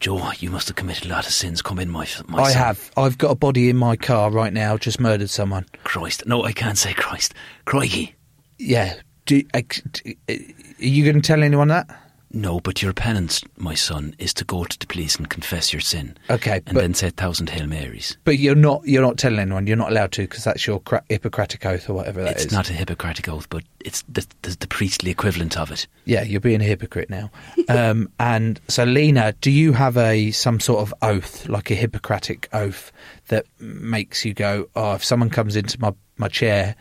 Joe, 0.00 0.32
you 0.38 0.50
must 0.50 0.66
have 0.68 0.76
committed 0.76 1.04
a 1.06 1.08
lot 1.10 1.26
of 1.26 1.32
sins. 1.32 1.60
Come 1.60 1.78
in, 1.78 1.90
my, 1.90 2.06
my 2.26 2.42
I 2.42 2.52
son. 2.52 2.62
have. 2.62 2.90
I've 2.96 3.18
got 3.18 3.30
a 3.30 3.34
body 3.34 3.68
in 3.68 3.76
my 3.76 3.96
car 3.96 4.30
right 4.30 4.52
now. 4.52 4.78
Just 4.78 4.98
murdered 4.98 5.28
someone. 5.28 5.66
Christ. 5.84 6.22
No, 6.26 6.42
I 6.42 6.52
can't 6.52 6.78
say 6.78 6.94
Christ. 6.94 7.34
Crikey. 7.66 8.14
Yeah. 8.58 8.94
Do, 9.26 9.42
uh, 9.52 9.60
d- 9.92 10.16
are 10.28 10.34
you 10.78 11.04
going 11.04 11.20
to 11.20 11.26
tell 11.26 11.42
anyone 11.42 11.68
that? 11.68 11.88
No, 12.32 12.60
but 12.60 12.80
your 12.80 12.92
penance, 12.92 13.42
my 13.56 13.74
son, 13.74 14.14
is 14.20 14.32
to 14.34 14.44
go 14.44 14.62
to 14.62 14.78
the 14.78 14.86
police 14.86 15.16
and 15.16 15.28
confess 15.28 15.72
your 15.72 15.80
sin. 15.80 16.16
Okay, 16.30 16.60
And 16.66 16.74
but 16.74 16.80
then 16.82 16.94
say 16.94 17.08
a 17.08 17.10
thousand 17.10 17.50
Hail 17.50 17.66
Marys. 17.66 18.16
but 18.24 18.38
you're 18.38 18.54
not 18.54 18.82
you're 18.86 19.02
not 19.02 19.18
telling 19.18 19.40
anyone. 19.40 19.66
You're 19.66 19.76
not 19.76 19.90
allowed 19.90 20.12
to 20.12 20.22
because 20.22 20.44
that's 20.44 20.64
your 20.66 20.78
cra- 20.80 21.02
Hippocratic 21.08 21.66
oath 21.66 21.90
or 21.90 21.94
whatever 21.94 22.22
that 22.22 22.36
is. 22.36 22.44
it's 22.44 22.52
not 22.52 22.70
a 22.70 22.72
Hippocratic 22.72 23.28
oath, 23.28 23.48
but 23.48 23.64
it's 23.80 24.02
the, 24.02 24.24
the, 24.42 24.56
the 24.60 24.68
priestly 24.68 25.10
equivalent 25.10 25.58
of 25.58 25.72
it. 25.72 25.88
Yeah, 26.04 26.22
you're 26.22 26.40
being 26.40 26.60
a 26.60 26.64
hypocrite 26.64 27.10
now. 27.10 27.30
um, 27.68 28.08
and 28.20 28.60
so, 28.68 28.84
Lina, 28.84 29.32
do 29.40 29.50
you 29.50 29.72
have 29.72 29.96
a 29.96 30.30
some 30.30 30.60
sort 30.60 30.80
of 30.82 30.94
oath, 31.02 31.48
like 31.48 31.70
a 31.72 31.74
Hippocratic 31.74 32.48
oath, 32.52 32.92
that 33.26 33.46
makes 33.58 34.24
you 34.24 34.34
go, 34.34 34.68
"Oh, 34.76 34.94
if 34.94 35.04
someone 35.04 35.30
comes 35.30 35.56
into 35.56 35.80
my 35.80 35.92
my 36.16 36.28
chair 36.28 36.76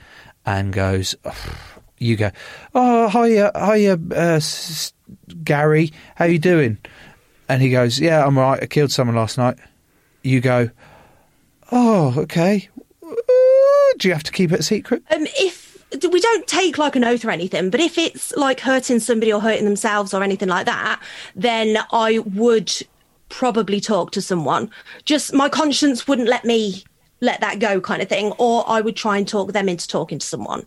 and 0.45 0.71
goes, 0.71 1.15
"You 1.97 2.17
go, 2.17 2.29
oh 2.75 3.09
hiya, 3.09 3.51
hiya, 3.55 3.97
uh, 4.15 4.39
Gary, 5.43 5.91
how 6.15 6.25
you 6.25 6.39
doing?" 6.39 6.77
And 7.47 7.61
he 7.61 7.69
goes, 7.69 7.99
"Yeah, 7.99 8.25
I'm 8.25 8.37
all 8.37 8.51
right. 8.51 8.63
I 8.63 8.65
killed 8.67 8.91
someone 8.91 9.15
last 9.15 9.37
night." 9.37 9.57
You 10.23 10.41
go, 10.41 10.69
"Oh, 11.71 12.13
okay. 12.17 12.69
Uh, 13.03 13.13
Do 13.97 14.07
you 14.07 14.13
have 14.13 14.23
to 14.23 14.31
keep 14.31 14.51
it 14.51 14.59
a 14.59 14.63
secret?" 14.63 15.03
Um, 15.09 15.25
if 15.39 15.69
we 16.11 16.21
don't 16.21 16.45
take 16.47 16.77
like 16.77 16.95
an 16.95 17.03
oath 17.03 17.25
or 17.25 17.31
anything, 17.31 17.69
but 17.69 17.79
if 17.79 17.97
it's 17.97 18.31
like 18.35 18.59
hurting 18.59 18.99
somebody 18.99 19.33
or 19.33 19.41
hurting 19.41 19.65
themselves 19.65 20.13
or 20.13 20.23
anything 20.23 20.47
like 20.47 20.65
that, 20.67 21.01
then 21.35 21.79
I 21.91 22.19
would 22.19 22.71
probably 23.29 23.79
talk 23.79 24.11
to 24.11 24.21
someone. 24.21 24.69
Just 25.05 25.33
my 25.33 25.49
conscience 25.49 26.07
wouldn't 26.07 26.29
let 26.29 26.45
me 26.45 26.83
let 27.21 27.41
that 27.41 27.59
go, 27.59 27.81
kind 27.81 28.01
of 28.01 28.07
thing, 28.07 28.31
or 28.37 28.63
I 28.67 28.81
would 28.81 28.95
try 28.95 29.17
and 29.17 29.27
talk 29.27 29.51
them 29.51 29.67
into 29.67 29.87
talking 29.87 30.19
to 30.19 30.25
someone. 30.25 30.65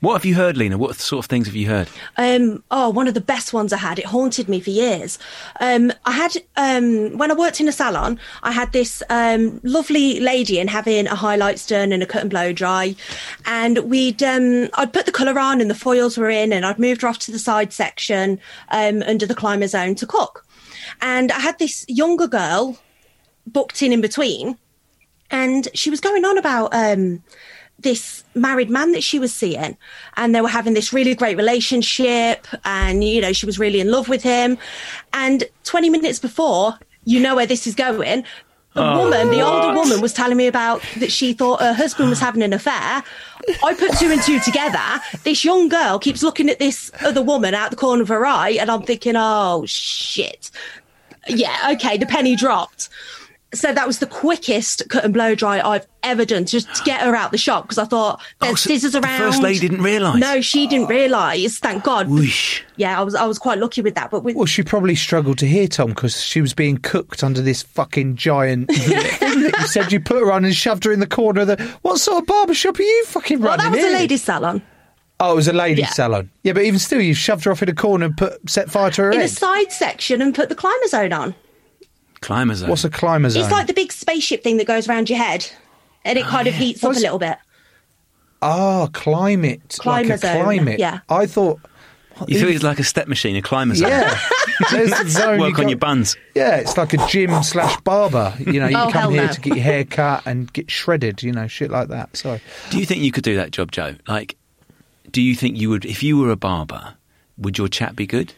What 0.00 0.12
have 0.12 0.24
you 0.24 0.36
heard, 0.36 0.56
Lina? 0.56 0.78
What 0.78 0.94
sort 0.94 1.24
of 1.24 1.28
things 1.28 1.48
have 1.48 1.56
you 1.56 1.66
heard? 1.66 1.88
Um, 2.16 2.62
oh, 2.70 2.88
one 2.88 3.08
of 3.08 3.14
the 3.14 3.20
best 3.20 3.52
ones 3.52 3.72
I 3.72 3.78
had. 3.78 3.98
It 3.98 4.04
haunted 4.04 4.48
me 4.48 4.60
for 4.60 4.70
years. 4.70 5.18
Um, 5.60 5.92
I 6.04 6.12
had 6.12 6.36
um, 6.56 7.18
when 7.18 7.32
I 7.32 7.34
worked 7.34 7.60
in 7.60 7.66
a 7.66 7.72
salon, 7.72 8.20
I 8.44 8.52
had 8.52 8.72
this 8.72 9.02
um, 9.10 9.60
lovely 9.64 10.20
lady 10.20 10.60
in 10.60 10.68
having 10.68 11.08
a 11.08 11.16
highlight 11.16 11.64
done 11.66 11.92
and 11.92 12.02
a 12.02 12.06
cut 12.06 12.22
and 12.22 12.30
blow 12.30 12.52
dry, 12.52 12.94
and 13.44 13.78
we'd 13.78 14.22
um, 14.22 14.68
I'd 14.74 14.92
put 14.92 15.06
the 15.06 15.12
colour 15.12 15.38
on 15.38 15.60
and 15.60 15.68
the 15.68 15.74
foils 15.74 16.16
were 16.16 16.30
in, 16.30 16.52
and 16.52 16.64
I'd 16.64 16.78
moved 16.78 17.02
her 17.02 17.08
off 17.08 17.18
to 17.20 17.32
the 17.32 17.38
side 17.38 17.72
section 17.72 18.38
um, 18.70 19.02
under 19.02 19.26
the 19.26 19.34
climber 19.34 19.66
zone 19.66 19.96
to 19.96 20.06
cook, 20.06 20.46
and 21.00 21.32
I 21.32 21.40
had 21.40 21.58
this 21.58 21.84
younger 21.88 22.28
girl 22.28 22.78
booked 23.48 23.82
in 23.82 23.92
in 23.92 24.00
between, 24.00 24.58
and 25.28 25.66
she 25.74 25.90
was 25.90 26.00
going 26.00 26.24
on 26.24 26.38
about 26.38 26.72
this 27.80 28.24
married 28.34 28.70
man 28.70 28.92
that 28.92 29.02
she 29.04 29.18
was 29.18 29.32
seeing 29.32 29.76
and 30.16 30.34
they 30.34 30.40
were 30.40 30.48
having 30.48 30.74
this 30.74 30.92
really 30.92 31.14
great 31.14 31.36
relationship 31.36 32.46
and 32.64 33.04
you 33.04 33.20
know 33.20 33.32
she 33.32 33.46
was 33.46 33.58
really 33.58 33.80
in 33.80 33.90
love 33.90 34.08
with 34.08 34.22
him. 34.22 34.58
And 35.12 35.44
20 35.64 35.90
minutes 35.90 36.18
before 36.18 36.78
you 37.04 37.20
know 37.20 37.36
where 37.36 37.46
this 37.46 37.66
is 37.66 37.74
going. 37.74 38.24
The 38.74 38.82
Oh, 38.84 38.98
woman 39.04 39.30
the 39.30 39.40
older 39.40 39.68
what? 39.68 39.76
woman 39.76 40.00
was 40.00 40.12
telling 40.12 40.36
me 40.36 40.46
about 40.46 40.82
that 40.98 41.10
she 41.10 41.32
thought 41.32 41.60
her 41.60 41.72
husband 41.72 42.10
was 42.10 42.20
having 42.20 42.42
an 42.42 42.52
affair. 42.52 43.02
I 43.64 43.74
put 43.74 43.92
two 43.98 44.10
and 44.10 44.20
two 44.22 44.38
together. 44.40 44.78
This 45.24 45.44
young 45.44 45.68
girl 45.68 45.98
keeps 45.98 46.22
looking 46.22 46.50
at 46.50 46.58
this 46.58 46.90
other 47.00 47.22
woman 47.22 47.54
out 47.54 47.70
the 47.70 47.76
corner 47.76 48.02
of 48.02 48.08
her 48.08 48.26
eye 48.26 48.50
and 48.60 48.70
i'm 48.70 48.82
thinking 48.82 49.14
oh 49.16 49.64
shit. 49.66 50.50
Yeah 51.28 51.70
okay 51.72 51.96
the 51.96 52.06
penny 52.06 52.36
dropped 52.36 52.88
so 53.54 53.72
that 53.72 53.86
was 53.86 53.98
the 53.98 54.06
quickest 54.06 54.88
cut 54.90 55.04
and 55.04 55.14
blow 55.14 55.34
dry 55.34 55.60
I've 55.60 55.86
ever 56.02 56.24
done, 56.24 56.44
just 56.44 56.72
to 56.74 56.82
get 56.84 57.00
her 57.00 57.16
out 57.16 57.30
the 57.30 57.38
shop 57.38 57.64
because 57.64 57.78
I 57.78 57.84
thought 57.84 58.20
there's 58.40 58.52
Oh, 58.52 58.56
so 58.56 58.68
scissors 58.68 58.92
the 58.92 59.00
around. 59.00 59.18
first 59.18 59.42
lady 59.42 59.60
didn't 59.60 59.82
realise? 59.82 60.20
No, 60.20 60.40
she 60.40 60.66
didn't 60.66 60.86
oh. 60.86 60.88
realise. 60.88 61.58
Thank 61.58 61.84
God. 61.84 62.08
Whoosh. 62.08 62.62
Yeah, 62.76 62.98
I 63.00 63.02
was 63.02 63.14
I 63.14 63.24
was 63.26 63.38
quite 63.38 63.58
lucky 63.58 63.80
with 63.80 63.94
that. 63.94 64.10
But 64.10 64.22
with 64.22 64.36
Well, 64.36 64.46
she 64.46 64.62
probably 64.62 64.94
struggled 64.94 65.38
to 65.38 65.46
hear 65.46 65.66
Tom 65.66 65.88
because 65.88 66.20
she 66.22 66.40
was 66.40 66.52
being 66.54 66.76
cooked 66.78 67.24
under 67.24 67.40
this 67.40 67.62
fucking 67.62 68.16
giant. 68.16 68.70
you 68.86 69.50
said 69.66 69.92
you 69.92 70.00
put 70.00 70.18
her 70.18 70.30
on 70.30 70.44
and 70.44 70.54
shoved 70.54 70.84
her 70.84 70.92
in 70.92 71.00
the 71.00 71.06
corner 71.06 71.40
of 71.42 71.46
the. 71.46 71.62
What 71.82 71.98
sort 71.98 72.18
of 72.22 72.26
barber 72.26 72.54
shop 72.54 72.78
are 72.78 72.82
you 72.82 73.04
fucking 73.06 73.40
well, 73.40 73.56
running? 73.56 73.64
that 73.64 73.76
was 73.76 73.84
a 73.84 73.88
here? 73.88 73.98
ladies' 73.98 74.24
salon 74.24 74.62
Oh, 75.20 75.32
it 75.32 75.36
was 75.36 75.48
a 75.48 75.52
ladies' 75.52 75.80
Yeah. 75.86 75.88
salon. 75.90 76.30
Yeah, 76.44 76.52
but 76.52 76.62
even 76.62 76.78
still, 76.78 77.00
you 77.00 77.12
shoved 77.12 77.44
her 77.44 77.50
off 77.50 77.62
in 77.62 77.68
a 77.68 77.74
corner 77.74 78.06
and 78.06 78.16
put 78.16 78.48
set 78.48 78.70
fire 78.70 78.90
to 78.92 79.02
her 79.02 79.10
in 79.10 79.18
head. 79.18 79.28
the 79.30 79.34
side 79.34 79.72
section 79.72 80.22
and 80.22 80.34
put 80.34 80.48
the 80.48 80.54
climber 80.54 80.86
zone 80.86 81.12
on. 81.12 81.34
Climber 82.20 82.54
zone. 82.54 82.68
What's 82.70 82.84
a 82.84 82.90
climber 82.90 83.30
zone? 83.30 83.42
It's 83.42 83.52
like 83.52 83.66
the 83.66 83.74
big 83.74 83.92
spaceship 83.92 84.42
thing 84.42 84.56
that 84.58 84.66
goes 84.66 84.88
around 84.88 85.08
your 85.10 85.18
head, 85.18 85.50
and 86.04 86.18
it 86.18 86.24
kind 86.24 86.46
of 86.48 86.54
heats 86.56 86.82
up 86.84 86.96
a 86.96 86.98
little 86.98 87.18
bit. 87.18 87.36
Ah, 88.42 88.88
climate. 88.92 89.76
Climber 89.80 90.08
like 90.10 90.16
a 90.16 90.18
zone, 90.18 90.42
climate. 90.44 90.78
yeah. 90.78 91.00
I 91.08 91.26
thought. 91.26 91.60
You 92.26 92.40
thought 92.40 92.48
it 92.48 92.54
was 92.54 92.62
like 92.64 92.80
a 92.80 92.84
step 92.84 93.06
machine, 93.06 93.36
a 93.36 93.42
climber 93.42 93.76
zone. 93.76 93.90
Yeah. 93.90 94.18
There's 94.72 94.90
the 94.90 95.08
zone 95.08 95.38
Work 95.38 95.50
you 95.50 95.54
on 95.58 95.62
got- 95.62 95.68
your 95.70 95.78
buns. 95.78 96.16
Yeah, 96.34 96.56
it's 96.56 96.76
like 96.76 96.92
a 96.92 97.06
gym 97.06 97.42
slash 97.44 97.80
barber. 97.82 98.34
You 98.40 98.58
know, 98.58 98.66
you 98.66 98.76
Oh, 98.76 98.90
come 98.90 99.12
here 99.12 99.26
no. 99.26 99.32
to 99.32 99.40
get 99.40 99.54
your 99.54 99.62
hair 99.62 99.84
cut 99.84 100.24
and 100.26 100.52
get 100.52 100.68
shredded. 100.68 101.22
You 101.22 101.30
know, 101.32 101.46
shit 101.46 101.70
like 101.70 101.88
that. 101.88 102.16
Sorry. 102.16 102.40
Do 102.70 102.80
you 102.80 102.86
think 102.86 103.02
you 103.02 103.12
could 103.12 103.22
do 103.22 103.36
that 103.36 103.52
job, 103.52 103.70
Joe? 103.70 103.94
Like, 104.08 104.36
do 105.12 105.22
you 105.22 105.36
think 105.36 105.56
you 105.58 105.70
would, 105.70 105.84
if 105.84 106.02
you 106.02 106.18
were 106.18 106.30
a 106.32 106.36
barber, 106.36 106.94
would 107.36 107.56
your 107.56 107.68
chat 107.68 107.94
be 107.94 108.04
good? 108.06 108.34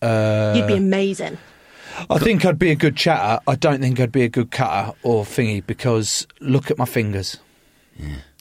Uh, 0.00 0.54
You'd 0.56 0.66
be 0.68 0.76
amazing. 0.76 1.36
I 2.10 2.18
think 2.18 2.44
I'd 2.44 2.58
be 2.58 2.70
a 2.70 2.74
good 2.76 2.96
chatter. 2.96 3.40
I 3.46 3.54
don't 3.54 3.80
think 3.80 4.00
I'd 4.00 4.12
be 4.12 4.22
a 4.22 4.28
good 4.28 4.50
cutter 4.50 4.92
or 5.02 5.24
thingy 5.24 5.64
because 5.66 6.26
look 6.40 6.70
at 6.70 6.78
my 6.78 6.84
fingers. 6.84 7.38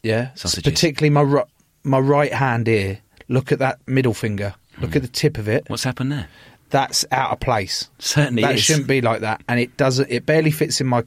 Yeah, 0.03 0.29
Sausages. 0.35 0.63
particularly 0.71 1.09
my 1.09 1.21
ri- 1.21 1.49
my 1.83 1.99
right 1.99 2.31
hand 2.33 2.67
here. 2.67 2.99
Look 3.27 3.51
at 3.51 3.59
that 3.59 3.79
middle 3.87 4.13
finger. 4.13 4.53
Look 4.79 4.95
at 4.95 5.01
the 5.01 5.07
tip 5.07 5.37
of 5.37 5.47
it. 5.47 5.65
What's 5.69 5.83
happened 5.83 6.11
there? 6.11 6.27
That's 6.69 7.05
out 7.11 7.31
of 7.31 7.39
place. 7.39 7.89
Certainly 7.99 8.43
that 8.43 8.55
is. 8.55 8.61
shouldn't 8.63 8.87
be 8.87 9.01
like 9.01 9.21
that, 9.21 9.41
and 9.49 9.59
it 9.59 9.75
doesn't. 9.77 10.09
It 10.11 10.25
barely 10.25 10.51
fits 10.51 10.79
in 10.81 10.87
my 10.87 11.03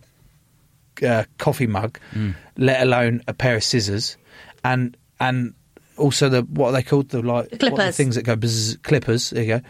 uh, 1.07 1.25
coffee 1.39 1.67
mug, 1.67 1.99
Mm. 2.15 2.35
let 2.57 2.83
alone 2.83 3.23
a 3.29 3.33
pair 3.35 3.57
of 3.57 3.65
scissors, 3.65 4.17
and 4.65 4.97
and 5.21 5.55
also 5.97 6.29
the 6.29 6.43
what 6.43 6.71
are 6.71 6.73
they 6.73 6.83
called 6.83 7.11
the 7.11 7.23
like 7.23 7.51
the 7.51 7.59
Clippers. 7.59 7.97
things 7.97 8.17
that 8.17 8.23
go 8.25 8.37
bzz, 8.37 8.83
clippers. 8.83 9.31
There 9.31 9.43
you 9.43 9.59
go. 9.59 9.61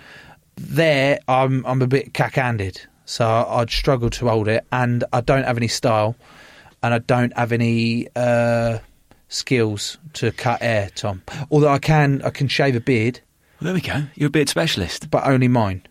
There, 0.63 1.19
I'm 1.27 1.65
I'm 1.65 1.81
a 1.81 1.87
bit 1.87 2.13
cack-handed, 2.13 2.83
so 3.07 3.27
I'd 3.27 3.71
struggle 3.71 4.11
to 4.11 4.29
hold 4.29 4.47
it, 4.47 4.67
and 4.71 5.05
I 5.11 5.23
don't 5.23 5.45
have 5.45 5.57
any 5.57 5.69
style, 5.69 6.17
and 6.83 6.93
I 6.93 6.99
don't 6.99 7.35
have 7.37 7.51
any 7.51 8.09
uh, 8.15 8.79
skills 9.29 9.97
to 10.15 10.31
cut 10.33 10.61
hair, 10.61 10.91
Tom. 10.95 11.23
Although 11.51 11.71
I 11.71 11.79
can, 11.79 12.21
I 12.23 12.31
can 12.31 12.47
shave 12.47 12.77
a 12.77 12.81
beard. 12.81 13.21
Well, 13.61 13.73
there 13.73 13.75
we 13.75 13.81
go. 13.81 14.05
You're 14.15 14.29
a 14.29 14.31
beard 14.31 14.51
specialist, 14.51 15.11
but 15.11 15.27
only 15.27 15.49
mine. 15.49 15.83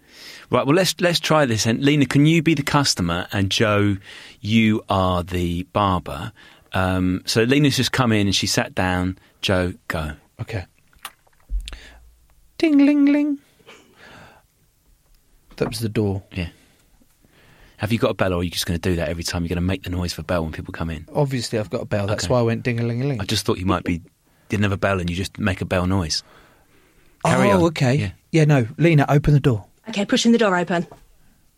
Right. 0.52 0.66
Well, 0.66 0.76
let's 0.76 0.96
let's 1.02 1.20
try 1.20 1.46
this. 1.46 1.66
And 1.66 1.84
Lina, 1.84 2.06
can 2.06 2.28
you 2.28 2.44
be 2.44 2.54
the 2.54 2.64
customer, 2.64 3.28
and 3.32 3.50
Joe, 3.50 3.98
you 4.40 4.84
are 4.88 5.24
the 5.24 5.64
barber. 5.74 6.32
Um, 6.74 7.24
so 7.26 7.42
Lina's 7.42 7.76
just 7.76 7.92
come 7.92 8.12
in 8.12 8.28
and 8.28 8.36
she 8.36 8.46
sat 8.46 8.76
down. 8.76 9.18
Joe, 9.42 9.74
go. 9.88 10.14
Okay. 10.40 10.66
Ding 12.60 12.78
ling 12.78 13.06
ling. 13.06 13.40
That 15.60 15.70
was 15.70 15.80
the 15.80 15.90
door. 15.90 16.24
Yeah. 16.34 16.50
Have 17.78 17.94
you 17.94 18.00
got 18.00 18.12
a 18.12 18.14
bell, 18.14 18.34
or 18.34 18.40
are 18.42 18.44
you 18.44 18.50
just 18.50 18.66
going 18.66 18.78
to 18.80 18.90
do 18.90 18.96
that 18.98 19.08
every 19.08 19.24
time? 19.24 19.44
You're 19.44 19.50
going 19.50 19.56
to 19.58 19.62
make 19.62 19.84
the 19.84 19.90
noise 19.90 20.12
for 20.12 20.20
a 20.22 20.24
bell 20.26 20.44
when 20.44 20.52
people 20.52 20.74
come 20.74 20.90
in. 20.90 21.06
Obviously, 21.14 21.60
I've 21.60 21.70
got 21.70 21.82
a 21.82 21.86
bell. 21.86 22.08
That's 22.08 22.26
Okay. 22.26 22.34
why 22.34 22.40
I 22.40 22.44
went 22.44 22.64
ding 22.64 22.80
a 22.80 22.84
ling 22.84 23.02
a 23.02 23.06
ling. 23.06 23.22
I 23.22 23.26
just 23.26 23.46
thought 23.46 23.58
you 23.58 23.66
might 23.66 23.84
be 23.86 24.02
didn't 24.50 24.64
have 24.64 24.72
a 24.74 24.78
bell, 24.78 25.00
and 25.00 25.10
you 25.10 25.16
just 25.16 25.38
make 25.40 25.62
a 25.62 25.66
bell 25.66 25.86
noise. 25.88 26.24
Carry 27.26 27.52
oh, 27.52 27.58
on. 27.58 27.64
okay. 27.66 27.96
Yeah. 27.96 28.12
Yeah. 28.32 28.46
no, 28.46 28.68
Lina, 28.78 29.06
open 29.08 29.34
the 29.34 29.40
door. 29.40 29.66
Okay, 29.90 30.06
pushing 30.06 30.32
the 30.34 30.38
door 30.38 30.56
open. 30.58 30.88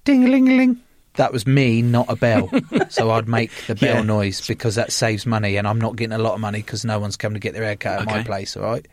Ding 0.04 0.24
a 0.26 0.28
ling 0.28 0.47
a 0.49 0.54
ling. 0.56 0.80
That 1.16 1.34
was 1.34 1.45
me, 1.47 1.82
not 1.82 2.06
a 2.10 2.16
bell. 2.16 2.49
so 2.89 3.12
I'd 3.12 3.28
make 3.28 3.52
the 3.68 3.76
bell 3.76 3.97
Yeah. 3.97 4.02
noise 4.04 4.45
because 4.47 4.76
that 4.76 4.91
saves 4.91 5.26
money, 5.26 5.58
and 5.58 5.68
I'm 5.68 5.80
not 5.80 5.95
getting 5.95 6.14
a 6.14 6.18
lot 6.18 6.34
of 6.36 6.39
money 6.39 6.60
because 6.60 6.86
no 6.86 6.99
one's 6.99 7.18
coming 7.18 7.36
to 7.36 7.39
get 7.39 7.54
their 7.54 7.64
hair 7.64 7.76
cut 7.76 7.99
at 8.02 8.06
my 8.06 8.16
Okay. 8.20 8.24
place. 8.26 8.56
All 8.58 8.64
right. 8.64 8.86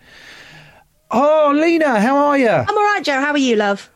Oh, 1.11 1.53
Lina, 1.55 2.01
how 2.01 2.17
are 2.17 2.37
you? 2.39 2.49
I'm 2.49 2.69
all 2.69 2.75
right, 2.85 3.03
Joe. 3.03 3.21
How 3.21 3.33
are 3.33 3.39
you, 3.39 3.57
love? 3.57 3.91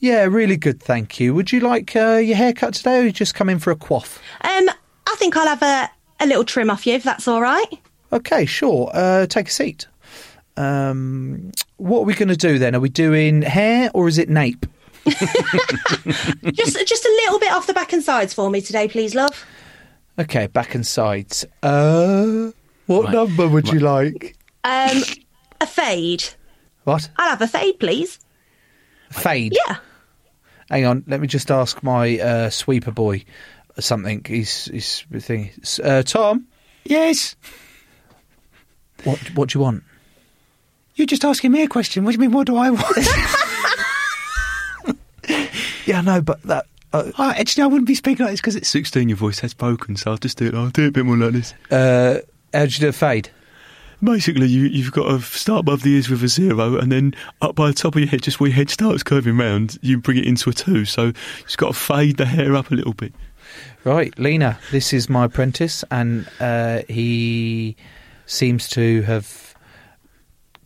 Yeah, 0.00 0.24
really 0.24 0.56
good, 0.56 0.82
thank 0.82 1.18
you. 1.18 1.34
Would 1.34 1.50
you 1.52 1.60
like 1.60 1.94
uh, 1.96 2.16
your 2.16 2.36
haircut 2.36 2.74
today, 2.74 3.00
or 3.00 3.02
you 3.04 3.12
just 3.12 3.34
come 3.34 3.48
in 3.48 3.58
for 3.58 3.70
a 3.70 3.76
quaff? 3.76 4.20
Um, 4.42 4.68
I 5.06 5.14
think 5.16 5.36
I'll 5.36 5.46
have 5.46 5.62
a, 5.62 5.90
a 6.22 6.26
little 6.26 6.44
trim 6.44 6.68
off 6.70 6.86
you 6.86 6.94
if 6.94 7.02
that's 7.04 7.26
all 7.26 7.40
right. 7.40 7.66
Okay, 8.12 8.44
sure. 8.44 8.90
Uh, 8.92 9.26
take 9.26 9.48
a 9.48 9.50
seat. 9.50 9.86
Um, 10.56 11.52
what 11.78 12.00
are 12.00 12.04
we 12.04 12.14
going 12.14 12.28
to 12.28 12.36
do 12.36 12.58
then? 12.58 12.74
Are 12.74 12.80
we 12.80 12.88
doing 12.88 13.42
hair 13.42 13.90
or 13.94 14.06
is 14.08 14.18
it 14.18 14.28
nape? 14.28 14.66
just 15.06 16.86
just 16.86 17.04
a 17.04 17.20
little 17.24 17.38
bit 17.38 17.52
off 17.52 17.66
the 17.66 17.74
back 17.74 17.92
and 17.92 18.02
sides 18.02 18.32
for 18.32 18.48
me 18.50 18.60
today, 18.60 18.88
please, 18.88 19.14
love. 19.14 19.44
Okay, 20.18 20.46
back 20.46 20.74
and 20.74 20.86
sides. 20.86 21.44
Uh, 21.62 22.50
what 22.86 23.04
Right. 23.06 23.12
number 23.14 23.48
would 23.48 23.68
you 23.68 23.80
like? 23.80 24.36
Um, 24.64 25.02
a 25.60 25.66
fade. 25.66 26.24
What? 26.84 27.10
I'll 27.16 27.30
have 27.30 27.42
a 27.42 27.48
fade, 27.48 27.78
please. 27.80 28.18
Fade. 29.14 29.56
Yeah. 29.66 29.76
Hang 30.70 30.86
on, 30.86 31.04
let 31.06 31.20
me 31.20 31.26
just 31.26 31.50
ask 31.50 31.82
my 31.82 32.18
uh, 32.18 32.50
sweeper 32.50 32.90
boy 32.90 33.24
something. 33.78 34.22
He's 34.26 34.66
he's 34.66 35.04
thing. 35.20 35.50
Uh, 35.82 36.02
Tom. 36.02 36.46
Yes. 36.84 37.36
What 39.04 39.18
what 39.34 39.50
do 39.50 39.58
you 39.58 39.62
want? 39.62 39.84
You're 40.96 41.06
just 41.06 41.24
asking 41.24 41.52
me 41.52 41.62
a 41.62 41.68
question. 41.68 42.04
What 42.04 42.12
do 42.12 42.14
you 42.14 42.20
mean? 42.20 42.32
What 42.32 42.46
do 42.46 42.56
I 42.56 42.70
want? 42.70 42.96
Yeah, 45.86 46.00
no, 46.00 46.20
but 46.20 46.42
that. 46.42 46.66
Uh, 46.92 47.10
oh, 47.18 47.30
actually, 47.30 47.64
I 47.64 47.66
wouldn't 47.66 47.88
be 47.88 47.94
speaking 47.94 48.24
like 48.24 48.32
this 48.32 48.40
because 48.40 48.56
it's 48.56 48.68
16. 48.68 49.08
Your 49.08 49.16
voice 49.16 49.40
has 49.40 49.52
broken, 49.52 49.96
so 49.96 50.12
I'll 50.12 50.16
just 50.16 50.38
do 50.38 50.46
it. 50.46 50.54
I'll 50.54 50.70
do 50.70 50.84
it 50.84 50.88
a 50.88 50.92
bit 50.92 51.04
more 51.04 51.16
like 51.16 51.32
this. 51.32 51.52
Uh, 51.70 52.20
how'd 52.52 52.72
you 52.72 52.80
do 52.80 52.88
a 52.88 52.92
fade? 52.92 53.30
Basically, 54.04 54.46
you, 54.46 54.64
you've 54.64 54.92
got 54.92 55.08
to 55.08 55.20
start 55.20 55.60
above 55.60 55.82
the 55.82 55.94
ears 55.94 56.10
with 56.10 56.22
a 56.22 56.28
zero, 56.28 56.76
and 56.76 56.92
then 56.92 57.14
up 57.40 57.54
by 57.54 57.68
the 57.68 57.72
top 57.72 57.94
of 57.94 58.00
your 58.00 58.08
head, 58.08 58.22
just 58.22 58.38
where 58.38 58.50
your 58.50 58.56
head 58.56 58.70
starts 58.70 59.02
curving 59.02 59.38
round, 59.38 59.78
you 59.80 59.98
bring 59.98 60.18
it 60.18 60.26
into 60.26 60.50
a 60.50 60.52
two. 60.52 60.84
So 60.84 61.06
you've 61.06 61.56
got 61.56 61.68
to 61.68 61.74
fade 61.74 62.18
the 62.18 62.26
hair 62.26 62.54
up 62.54 62.70
a 62.70 62.74
little 62.74 62.92
bit. 62.92 63.14
Right, 63.84 64.16
Lina, 64.18 64.58
this 64.70 64.92
is 64.92 65.08
my 65.08 65.24
apprentice, 65.26 65.84
and 65.90 66.28
uh, 66.40 66.82
he 66.88 67.76
seems 68.26 68.68
to 68.70 69.02
have 69.02 69.54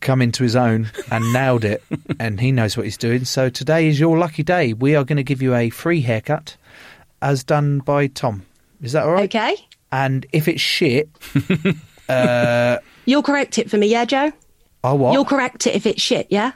come 0.01 0.21
into 0.21 0.43
his 0.43 0.55
own 0.55 0.91
and 1.11 1.33
nailed 1.33 1.65
it, 1.65 1.83
and 2.19 2.39
he 2.39 2.51
knows 2.51 2.77
what 2.77 2.85
he's 2.85 2.97
doing. 2.97 3.25
So 3.25 3.49
today 3.49 3.87
is 3.87 3.99
your 3.99 4.17
lucky 4.17 4.43
day. 4.43 4.73
We 4.73 4.95
are 4.95 5.03
going 5.03 5.17
to 5.17 5.23
give 5.23 5.41
you 5.41 5.55
a 5.55 5.69
free 5.69 6.01
haircut, 6.01 6.55
as 7.21 7.43
done 7.43 7.79
by 7.79 8.07
Tom. 8.07 8.45
Is 8.81 8.93
that 8.93 9.05
all 9.05 9.11
right? 9.11 9.23
Okay. 9.23 9.55
And 9.91 10.25
if 10.31 10.47
it's 10.47 10.61
shit, 10.61 11.09
uh, 12.09 12.77
You'll 13.09 13.23
correct 13.23 13.57
it 13.57 13.71
for 13.71 13.77
me, 13.77 13.87
yeah, 13.87 14.05
Joe? 14.05 14.31
I'll 14.83 14.99
what? 14.99 15.13
You'll 15.13 15.25
correct 15.25 15.65
it 15.65 15.73
if 15.73 15.87
it's 15.87 15.99
shit, 15.99 16.27
yeah? 16.29 16.51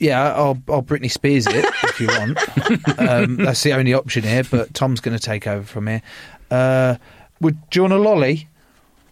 Yeah, 0.00 0.34
I'll, 0.34 0.60
I'll 0.68 0.82
Britney 0.82 1.08
Spears 1.08 1.46
it 1.46 1.64
if 1.84 2.00
you 2.00 2.08
want. 2.08 2.98
um, 2.98 3.36
that's 3.36 3.62
the 3.62 3.74
only 3.74 3.94
option 3.94 4.24
here, 4.24 4.42
but 4.42 4.74
Tom's 4.74 4.98
going 4.98 5.16
to 5.16 5.22
take 5.22 5.46
over 5.46 5.62
from 5.64 5.86
here. 5.86 6.02
Uh, 6.50 6.96
would, 7.40 7.70
do 7.70 7.78
you 7.78 7.82
want 7.82 7.92
a 7.92 7.98
lolly? 7.98 8.48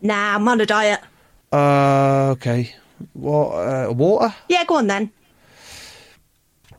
Nah, 0.01 0.35
I'm 0.35 0.49
on 0.49 0.61
a 0.61 0.67
diet. 0.67 0.99
Uh, 1.53 2.31
okay. 2.33 2.75
What? 3.13 3.51
Uh, 3.53 3.93
water? 3.93 4.35
Yeah, 4.49 4.65
go 4.65 4.79
on 4.79 4.89
then. 4.89 5.13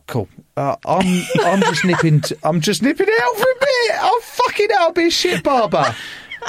Cool. 0.08 0.28
Uh, 0.58 0.76
I'm 0.86 1.24
I'm 1.45 1.62
just 1.62 1.86
nipping. 1.86 2.20
To, 2.20 2.38
I'm 2.43 2.60
just 2.60 2.84
nipping 2.84 3.08
out 3.08 3.36
for 3.38 3.49
a 3.49 3.56
bit. 3.58 3.91
I'm 4.01 4.22
fucking 4.22 4.68
out. 4.74 4.82
I'll 4.82 4.91
be 4.91 5.08
a 5.08 5.12
shit 5.12 5.43
barber. 5.43 5.95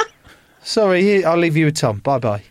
Sorry, 0.65 1.25
I'll 1.25 1.39
leave 1.39 1.57
you 1.57 1.67
with 1.67 1.77
Tom. 1.77 2.01
Bye 2.01 2.19
bye. 2.19 2.43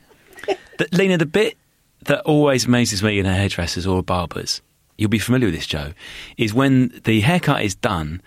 The, 0.77 0.87
Lina, 0.91 1.17
the 1.17 1.25
bit 1.25 1.57
that 2.05 2.21
always 2.21 2.65
amazes 2.65 3.01
me 3.03 3.19
in 3.19 3.25
a 3.25 3.33
hairdressers 3.33 3.87
or 3.87 4.03
barbers, 4.03 4.61
you'll 4.97 5.09
be 5.09 5.19
familiar 5.19 5.47
with 5.47 5.55
this, 5.55 5.67
Joe, 5.67 5.93
is 6.37 6.53
when 6.53 7.01
the 7.03 7.21
haircut 7.21 7.63
is 7.63 7.75
done 7.75 8.21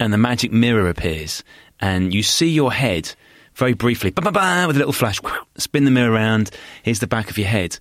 and 0.00 0.12
the 0.12 0.18
magic 0.18 0.52
mirror 0.52 0.88
appears 0.88 1.42
and 1.80 2.14
you 2.14 2.22
see 2.22 2.48
your 2.48 2.72
head 2.72 3.14
very 3.54 3.74
briefly, 3.74 4.10
ba 4.10 4.22
ba 4.22 4.30
ba, 4.30 4.64
with 4.66 4.76
a 4.76 4.78
little 4.78 4.92
flash, 4.92 5.20
spin 5.56 5.84
the 5.84 5.90
mirror 5.90 6.12
around, 6.12 6.50
here's 6.84 7.00
the 7.00 7.06
back 7.08 7.28
of 7.28 7.36
your 7.36 7.48
head. 7.48 7.78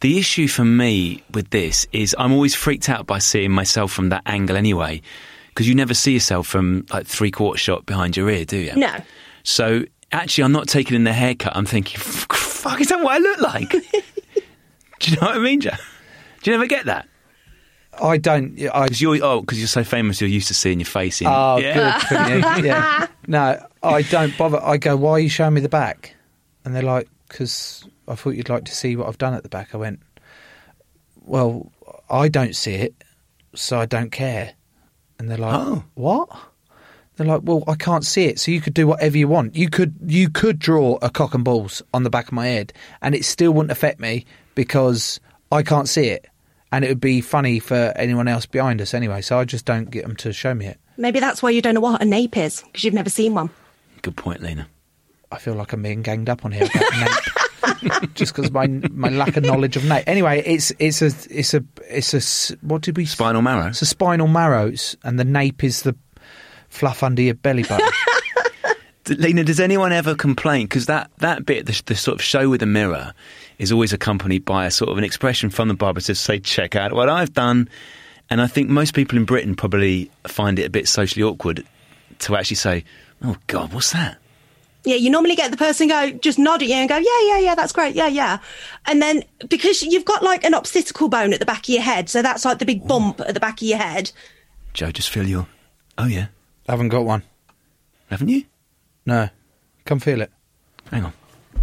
The 0.00 0.18
issue 0.18 0.48
for 0.48 0.64
me 0.64 1.22
with 1.32 1.50
this 1.50 1.86
is 1.92 2.16
I'm 2.18 2.32
always 2.32 2.54
freaked 2.54 2.88
out 2.88 3.06
by 3.06 3.18
seeing 3.18 3.50
myself 3.50 3.92
from 3.92 4.08
that 4.08 4.22
angle 4.24 4.56
anyway, 4.56 5.02
because 5.48 5.68
you 5.68 5.74
never 5.74 5.92
see 5.92 6.12
yourself 6.14 6.46
from 6.46 6.86
like 6.90 7.06
three 7.06 7.30
quarter 7.30 7.58
shot 7.58 7.84
behind 7.84 8.16
your 8.16 8.30
ear, 8.30 8.46
do 8.46 8.56
you? 8.56 8.74
No. 8.76 8.96
So 9.42 9.84
actually, 10.12 10.44
I'm 10.44 10.52
not 10.52 10.68
taking 10.68 10.96
in 10.96 11.04
the 11.04 11.12
haircut. 11.12 11.56
I'm 11.56 11.66
thinking, 11.66 11.98
fuck, 12.00 12.80
is 12.80 12.88
that 12.88 13.00
what 13.02 13.14
I 13.14 13.18
look 13.18 13.40
like? 13.40 13.70
Do 15.00 15.10
you 15.10 15.16
know 15.16 15.26
what 15.28 15.36
I 15.36 15.38
mean, 15.38 15.60
Joe? 15.60 15.70
Do 16.42 16.50
you 16.50 16.56
never 16.56 16.66
get 16.68 16.86
that? 16.86 17.08
I 18.00 18.16
don't. 18.18 18.58
I, 18.72 18.84
Because 18.84 19.00
you're 19.00 19.18
oh, 19.22 19.40
because 19.40 19.58
you're 19.58 19.66
so 19.68 19.82
famous, 19.84 20.20
you're 20.20 20.30
used 20.30 20.48
to 20.48 20.54
seeing 20.54 20.78
your 20.78 20.86
face 20.86 21.20
in. 21.20 21.26
Oh, 21.26 21.58
yeah. 21.58 22.00
good. 22.08 22.64
Yeah. 22.64 23.06
No, 23.26 23.66
I 23.82 24.02
don't 24.02 24.36
bother. 24.38 24.60
I 24.62 24.76
go, 24.76 24.96
why 24.96 25.12
are 25.12 25.18
you 25.20 25.28
showing 25.28 25.54
me 25.54 25.60
the 25.60 25.68
back? 25.68 26.14
And 26.64 26.74
they're 26.74 26.82
like, 26.82 27.08
because 27.28 27.84
I 28.08 28.14
thought 28.14 28.30
you'd 28.36 28.48
like 28.48 28.64
to 28.66 28.74
see 28.74 28.96
what 28.96 29.08
I've 29.08 29.18
done 29.18 29.34
at 29.34 29.42
the 29.42 29.48
back. 29.48 29.74
I 29.74 29.78
went, 29.78 30.00
well, 31.16 31.72
I 32.08 32.28
don't 32.28 32.54
see 32.56 32.74
it, 32.74 32.94
so 33.54 33.78
I 33.78 33.86
don't 33.86 34.10
care. 34.12 34.52
And 35.18 35.30
they're 35.30 35.38
like, 35.38 35.54
Oh. 35.54 35.84
what? 35.94 36.28
They're 37.20 37.28
like, 37.28 37.42
well, 37.44 37.62
I 37.68 37.74
can't 37.74 38.02
see 38.02 38.24
it, 38.24 38.40
so 38.40 38.50
you 38.50 38.62
could 38.62 38.72
do 38.72 38.86
whatever 38.86 39.18
you 39.18 39.28
want. 39.28 39.54
You 39.54 39.68
could 39.68 39.94
you 40.06 40.30
could 40.30 40.58
draw 40.58 40.98
a 41.02 41.10
cock 41.10 41.34
and 41.34 41.44
balls 41.44 41.82
on 41.92 42.02
the 42.02 42.08
back 42.08 42.28
of 42.28 42.32
my 42.32 42.46
head, 42.46 42.72
and 43.02 43.14
it 43.14 43.26
still 43.26 43.52
wouldn't 43.52 43.72
affect 43.72 44.00
me 44.00 44.24
because 44.54 45.20
I 45.52 45.62
can't 45.62 45.86
see 45.86 46.06
it, 46.06 46.26
and 46.72 46.82
it 46.82 46.88
would 46.88 46.98
be 46.98 47.20
funny 47.20 47.58
for 47.58 47.92
anyone 47.94 48.26
else 48.26 48.46
behind 48.46 48.80
us 48.80 48.94
anyway. 48.94 49.20
So 49.20 49.38
I 49.38 49.44
just 49.44 49.66
don't 49.66 49.90
get 49.90 50.06
them 50.06 50.16
to 50.16 50.32
show 50.32 50.54
me 50.54 50.64
it. 50.64 50.80
Maybe 50.96 51.20
that's 51.20 51.42
why 51.42 51.50
you 51.50 51.60
don't 51.60 51.74
know 51.74 51.82
what 51.82 52.00
a 52.00 52.06
nape 52.06 52.38
is, 52.38 52.62
because 52.62 52.84
you've 52.84 52.94
never 52.94 53.10
seen 53.10 53.34
one. 53.34 53.50
Good 54.00 54.16
point, 54.16 54.40
Lina. 54.40 54.66
I 55.30 55.36
feel 55.36 55.52
like 55.52 55.74
I'm 55.74 55.82
being 55.82 56.00
ganged 56.00 56.30
up 56.30 56.46
on 56.46 56.52
here 56.52 56.64
about 56.74 57.92
nape, 58.00 58.14
just 58.14 58.34
because 58.34 58.50
my 58.50 58.66
my 58.66 59.10
lack 59.10 59.36
of 59.36 59.44
knowledge 59.44 59.76
of 59.76 59.84
nape. 59.84 60.04
Anyway, 60.06 60.42
it's 60.46 60.72
it's 60.78 61.02
a 61.02 61.10
it's 61.28 61.52
a 61.52 61.62
it's 61.86 62.14
a 62.14 62.56
what 62.62 62.80
did 62.80 62.96
we 62.96 63.04
spinal 63.04 63.42
marrow? 63.42 63.66
It's 63.66 63.82
a 63.82 63.86
spinal 63.86 64.26
marrow, 64.26 64.72
and 65.04 65.18
the 65.18 65.24
nape 65.26 65.62
is 65.62 65.82
the 65.82 65.94
fluff 66.70 67.02
under 67.02 67.22
your 67.22 67.34
belly 67.34 67.62
button. 67.62 67.88
Lina, 69.08 69.44
does 69.44 69.60
anyone 69.60 69.92
ever 69.92 70.14
complain? 70.14 70.66
Because 70.66 70.86
that, 70.86 71.10
that 71.18 71.44
bit, 71.44 71.66
the, 71.66 71.82
the 71.86 71.96
sort 71.96 72.14
of 72.14 72.22
show 72.22 72.48
with 72.48 72.60
the 72.60 72.66
mirror, 72.66 73.12
is 73.58 73.70
always 73.70 73.92
accompanied 73.92 74.44
by 74.44 74.64
a 74.66 74.70
sort 74.70 74.90
of 74.90 74.96
an 74.96 75.04
expression 75.04 75.50
from 75.50 75.68
the 75.68 75.74
barber 75.74 76.00
to 76.00 76.14
say, 76.14 76.38
check 76.38 76.74
out 76.76 76.92
what 76.92 77.08
I've 77.10 77.34
done. 77.34 77.68
And 78.30 78.40
I 78.40 78.46
think 78.46 78.70
most 78.70 78.94
people 78.94 79.18
in 79.18 79.24
Britain 79.24 79.54
probably 79.54 80.10
find 80.26 80.58
it 80.58 80.64
a 80.64 80.70
bit 80.70 80.88
socially 80.88 81.22
awkward 81.22 81.66
to 82.20 82.36
actually 82.36 82.56
say, 82.56 82.84
oh, 83.22 83.36
God, 83.48 83.72
what's 83.74 83.92
that? 83.92 84.18
Yeah, 84.84 84.96
you 84.96 85.10
normally 85.10 85.36
get 85.36 85.50
the 85.50 85.58
person 85.58 85.88
go, 85.88 86.10
just 86.10 86.38
nod 86.38 86.62
at 86.62 86.68
you 86.68 86.74
and 86.74 86.88
go, 86.88 86.96
yeah, 86.96 87.20
yeah, 87.22 87.38
yeah, 87.38 87.54
that's 87.54 87.72
great, 87.72 87.94
yeah, 87.94 88.06
yeah. 88.06 88.38
And 88.86 89.02
then 89.02 89.24
because 89.46 89.82
you've 89.82 90.06
got 90.06 90.22
like 90.22 90.42
an 90.42 90.54
occipital 90.54 91.08
bone 91.08 91.34
at 91.34 91.40
the 91.40 91.44
back 91.44 91.64
of 91.64 91.68
your 91.68 91.82
head, 91.82 92.08
so 92.08 92.22
that's 92.22 92.46
like 92.46 92.60
the 92.60 92.64
big 92.64 92.86
bump 92.86 93.20
at 93.20 93.34
the 93.34 93.40
back 93.40 93.60
of 93.60 93.68
your 93.68 93.76
head. 93.76 94.10
Joe, 94.72 94.90
just 94.90 95.10
feel 95.10 95.26
your. 95.26 95.46
Oh, 95.98 96.06
yeah. 96.06 96.28
I 96.70 96.74
haven't 96.74 96.90
got 96.90 97.04
one. 97.04 97.24
Haven't 98.10 98.28
you? 98.28 98.44
No, 99.04 99.28
come 99.84 99.98
feel 99.98 100.20
it. 100.20 100.30
Hang 100.92 101.04
on. 101.04 101.12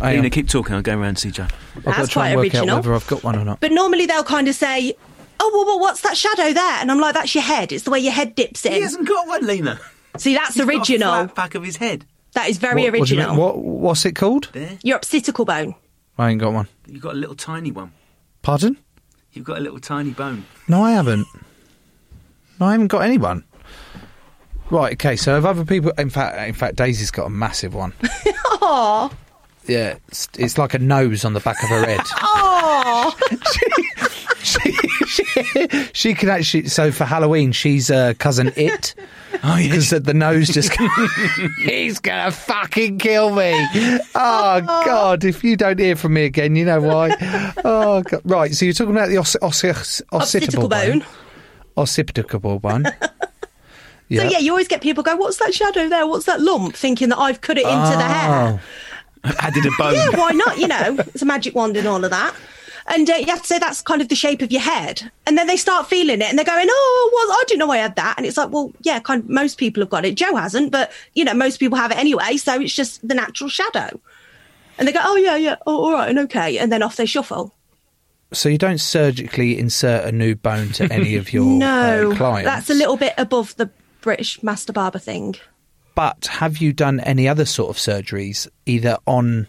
Hang 0.01 0.15
Lina, 0.15 0.23
on. 0.25 0.29
keep 0.31 0.49
talking. 0.49 0.75
I'll 0.75 0.81
go 0.81 0.93
around 0.95 1.05
and 1.05 1.17
see 1.19 1.31
Joe. 1.31 1.47
I've 1.77 1.83
got 1.85 1.91
to 1.93 1.97
That's 2.01 2.09
try 2.09 2.27
and 2.29 2.35
quite 2.35 2.45
work 2.47 2.55
out 2.55 2.59
original. 2.59 2.75
whether 2.77 2.93
I've 2.93 3.07
got 3.07 3.23
one 3.23 3.37
or 3.37 3.45
not. 3.45 3.61
But 3.61 3.71
normally 3.71 4.05
they'll 4.05 4.25
kind 4.25 4.49
of 4.49 4.55
say, 4.55 4.95
oh, 5.39 5.51
well, 5.53 5.65
well, 5.65 5.79
what's 5.79 6.01
that 6.01 6.17
shadow 6.17 6.51
there? 6.51 6.73
And 6.81 6.91
I'm 6.91 6.99
like, 6.99 7.13
that's 7.13 7.33
your 7.33 7.43
head. 7.45 7.71
It's 7.71 7.85
the 7.85 7.91
way 7.91 7.99
your 7.99 8.11
head 8.11 8.35
dips 8.35 8.65
in. 8.65 8.73
He 8.73 8.81
hasn't 8.81 9.07
got 9.07 9.27
one, 9.27 9.47
Lina. 9.47 9.79
See, 10.17 10.33
that's 10.33 10.55
He's 10.55 10.65
got 10.65 10.73
a 10.73 10.77
original. 10.77 11.11
flat 11.13 11.35
back 11.35 11.55
of 11.55 11.63
his 11.63 11.77
head. 11.77 12.05
That 12.33 12.49
is 12.49 12.57
very 12.57 12.83
What- 12.83 12.99
what 12.99 13.07
do 13.07 13.15
you 13.15 13.21
original. 13.21 13.29
mean? 13.35 13.37
What, 13.45 13.57
what's 13.59 14.05
it 14.05 14.11
called? 14.15 14.49
There. 14.51 14.77
Your 14.83 14.97
occipital 14.97 15.45
bone. 15.45 15.75
I 16.17 16.31
ain't 16.31 16.41
got 16.41 16.51
one. 16.51 16.67
You've 16.85 17.01
got 17.01 17.13
a 17.13 17.17
little 17.17 17.35
tiny 17.35 17.71
one. 17.71 17.93
Pardon? 18.41 18.77
You've 19.31 19.45
got 19.45 19.57
a 19.57 19.61
little 19.61 19.79
tiny 19.79 20.11
bone. 20.11 20.45
No, 20.67 20.83
I 20.83 20.91
haven't. 20.91 21.27
No, 22.59 22.65
I 22.65 22.71
haven't 22.73 22.87
got 22.87 23.03
anyone. 23.03 23.43
Right. 24.69 24.93
Okay. 24.93 25.15
So 25.15 25.33
have 25.33 25.45
other 25.45 25.65
people? 25.65 25.91
In 25.97 26.09
fact, 26.09 26.37
in 26.47 26.53
fact, 26.53 26.75
Daisy's 26.75 27.11
got 27.11 27.25
a 27.25 27.29
massive 27.29 27.73
one. 27.73 27.91
Aww. 28.01 29.11
Yeah, 29.67 29.97
it's, 30.07 30.29
it's 30.39 30.57
like 30.57 30.73
a 30.73 30.79
nose 30.79 31.25
on 31.25 31.33
the 31.33 31.41
back 31.41 31.61
of 31.61 31.69
her 31.69 31.85
head. 31.85 31.99
Aww. 32.05 33.13
she, 34.43 34.71
she, 35.05 35.89
she 35.93 36.13
can 36.13 36.29
actually. 36.29 36.67
So 36.69 36.91
for 36.91 37.03
Halloween, 37.03 37.51
she's 37.51 37.91
uh, 37.91 38.13
cousin 38.17 38.53
It. 38.55 38.95
Oh 39.43 39.57
yeah. 39.57 39.63
Because 39.69 39.89
the 39.89 40.13
nose 40.13 40.47
just. 40.47 40.71
He's 41.59 41.99
gonna 41.99 42.31
fucking 42.31 42.97
kill 42.99 43.35
me. 43.35 43.51
Oh 44.15 44.61
God! 44.85 45.23
If 45.25 45.43
you 45.43 45.57
don't 45.57 45.77
hear 45.79 45.95
from 45.97 46.13
me 46.13 46.25
again, 46.25 46.55
you 46.55 46.65
know 46.65 46.79
why. 46.81 47.53
Oh 47.63 48.01
God. 48.03 48.21
Right. 48.23 48.53
So 48.55 48.65
you're 48.65 48.73
talking 48.73 48.95
about 48.95 49.09
the 49.09 49.17
os- 49.17 49.35
os- 49.41 49.63
os- 49.63 50.01
Occipital 50.13 50.63
occipital 50.65 50.69
bone. 50.69 51.05
Occipital 51.75 52.59
bone. 52.59 52.85
So 54.09 54.23
yeah, 54.23 54.39
you 54.39 54.51
always 54.51 54.67
get 54.67 54.81
people 54.81 55.03
go, 55.03 55.15
what's 55.17 55.37
that 55.37 55.53
shadow 55.53 55.89
there? 55.89 56.07
What's 56.07 56.25
that 56.25 56.39
lump? 56.39 56.75
Thinking 56.75 57.09
that 57.09 57.17
I've 57.17 57.41
cut 57.41 57.57
it 57.57 57.65
into 57.65 57.97
the 57.97 58.03
hair. 58.03 58.61
Added 59.39 59.65
a 59.65 59.71
bone. 59.77 59.95
Yeah, 59.95 60.09
why 60.17 60.31
not? 60.31 60.57
You 60.57 60.67
know, 60.67 60.95
it's 60.99 61.21
a 61.21 61.25
magic 61.25 61.55
wand 61.55 61.75
and 61.75 61.87
all 61.87 62.03
of 62.03 62.11
that. 62.11 62.33
And 62.89 63.09
uh, 63.09 63.15
you 63.15 63.25
have 63.25 63.41
to 63.41 63.47
say 63.47 63.59
that's 63.59 63.81
kind 63.81 64.01
of 64.01 64.07
the 64.07 64.15
shape 64.15 64.41
of 64.41 64.51
your 64.51 64.61
head. 64.61 65.11
And 65.25 65.37
then 65.37 65.47
they 65.47 65.57
start 65.57 65.89
feeling 65.89 66.21
it 66.21 66.29
and 66.29 66.37
they're 66.37 66.45
going, 66.45 66.67
oh, 66.69 67.11
well, 67.13 67.37
I 67.37 67.43
didn't 67.47 67.59
know 67.59 67.71
I 67.71 67.77
had 67.77 67.97
that. 67.97 68.15
And 68.15 68.25
it's 68.25 68.37
like, 68.37 68.49
well, 68.49 68.71
yeah, 68.81 68.99
kind 68.99 69.23
of, 69.23 69.29
most 69.29 69.57
people 69.57 69.81
have 69.81 69.89
got 69.89 70.05
it. 70.05 70.15
Joe 70.15 70.35
hasn't, 70.35 70.71
but, 70.71 70.91
you 71.13 71.25
know, 71.25 71.33
most 71.33 71.57
people 71.59 71.77
have 71.77 71.91
it 71.91 71.97
anyway. 71.97 72.37
So 72.37 72.61
it's 72.61 72.73
just 72.73 73.05
the 73.05 73.13
natural 73.13 73.49
shadow. 73.49 73.99
And 74.77 74.87
they 74.87 74.93
go, 74.93 75.01
oh, 75.03 75.17
yeah, 75.17 75.35
yeah, 75.35 75.55
oh, 75.65 75.85
all 75.85 75.91
right, 75.91 76.09
and 76.09 76.19
okay. 76.19 76.57
And 76.59 76.71
then 76.71 76.81
off 76.81 76.95
they 76.95 77.05
shuffle. 77.05 77.53
So 78.31 78.47
you 78.47 78.57
don't 78.57 78.79
surgically 78.79 79.57
insert 79.57 80.05
a 80.05 80.11
new 80.11 80.35
bone 80.35 80.69
to 80.73 80.91
any 80.91 81.15
of 81.15 81.33
your 81.33 81.45
no, 81.45 82.11
uh, 82.11 82.15
clients. 82.15 82.45
that's 82.45 82.69
a 82.69 82.73
little 82.73 82.95
bit 82.95 83.13
above 83.17 83.55
the 83.57 83.69
British 84.07 84.41
master 84.41 84.71
barber 84.71 84.99
thing. 84.99 85.35
But 85.93 86.27
have 86.27 86.59
you 86.59 86.71
done 86.71 87.01
any 87.01 87.27
other 87.27 87.43
sort 87.43 87.69
of 87.69 87.75
surgeries, 87.75 88.47
either 88.65 88.97
on 89.05 89.47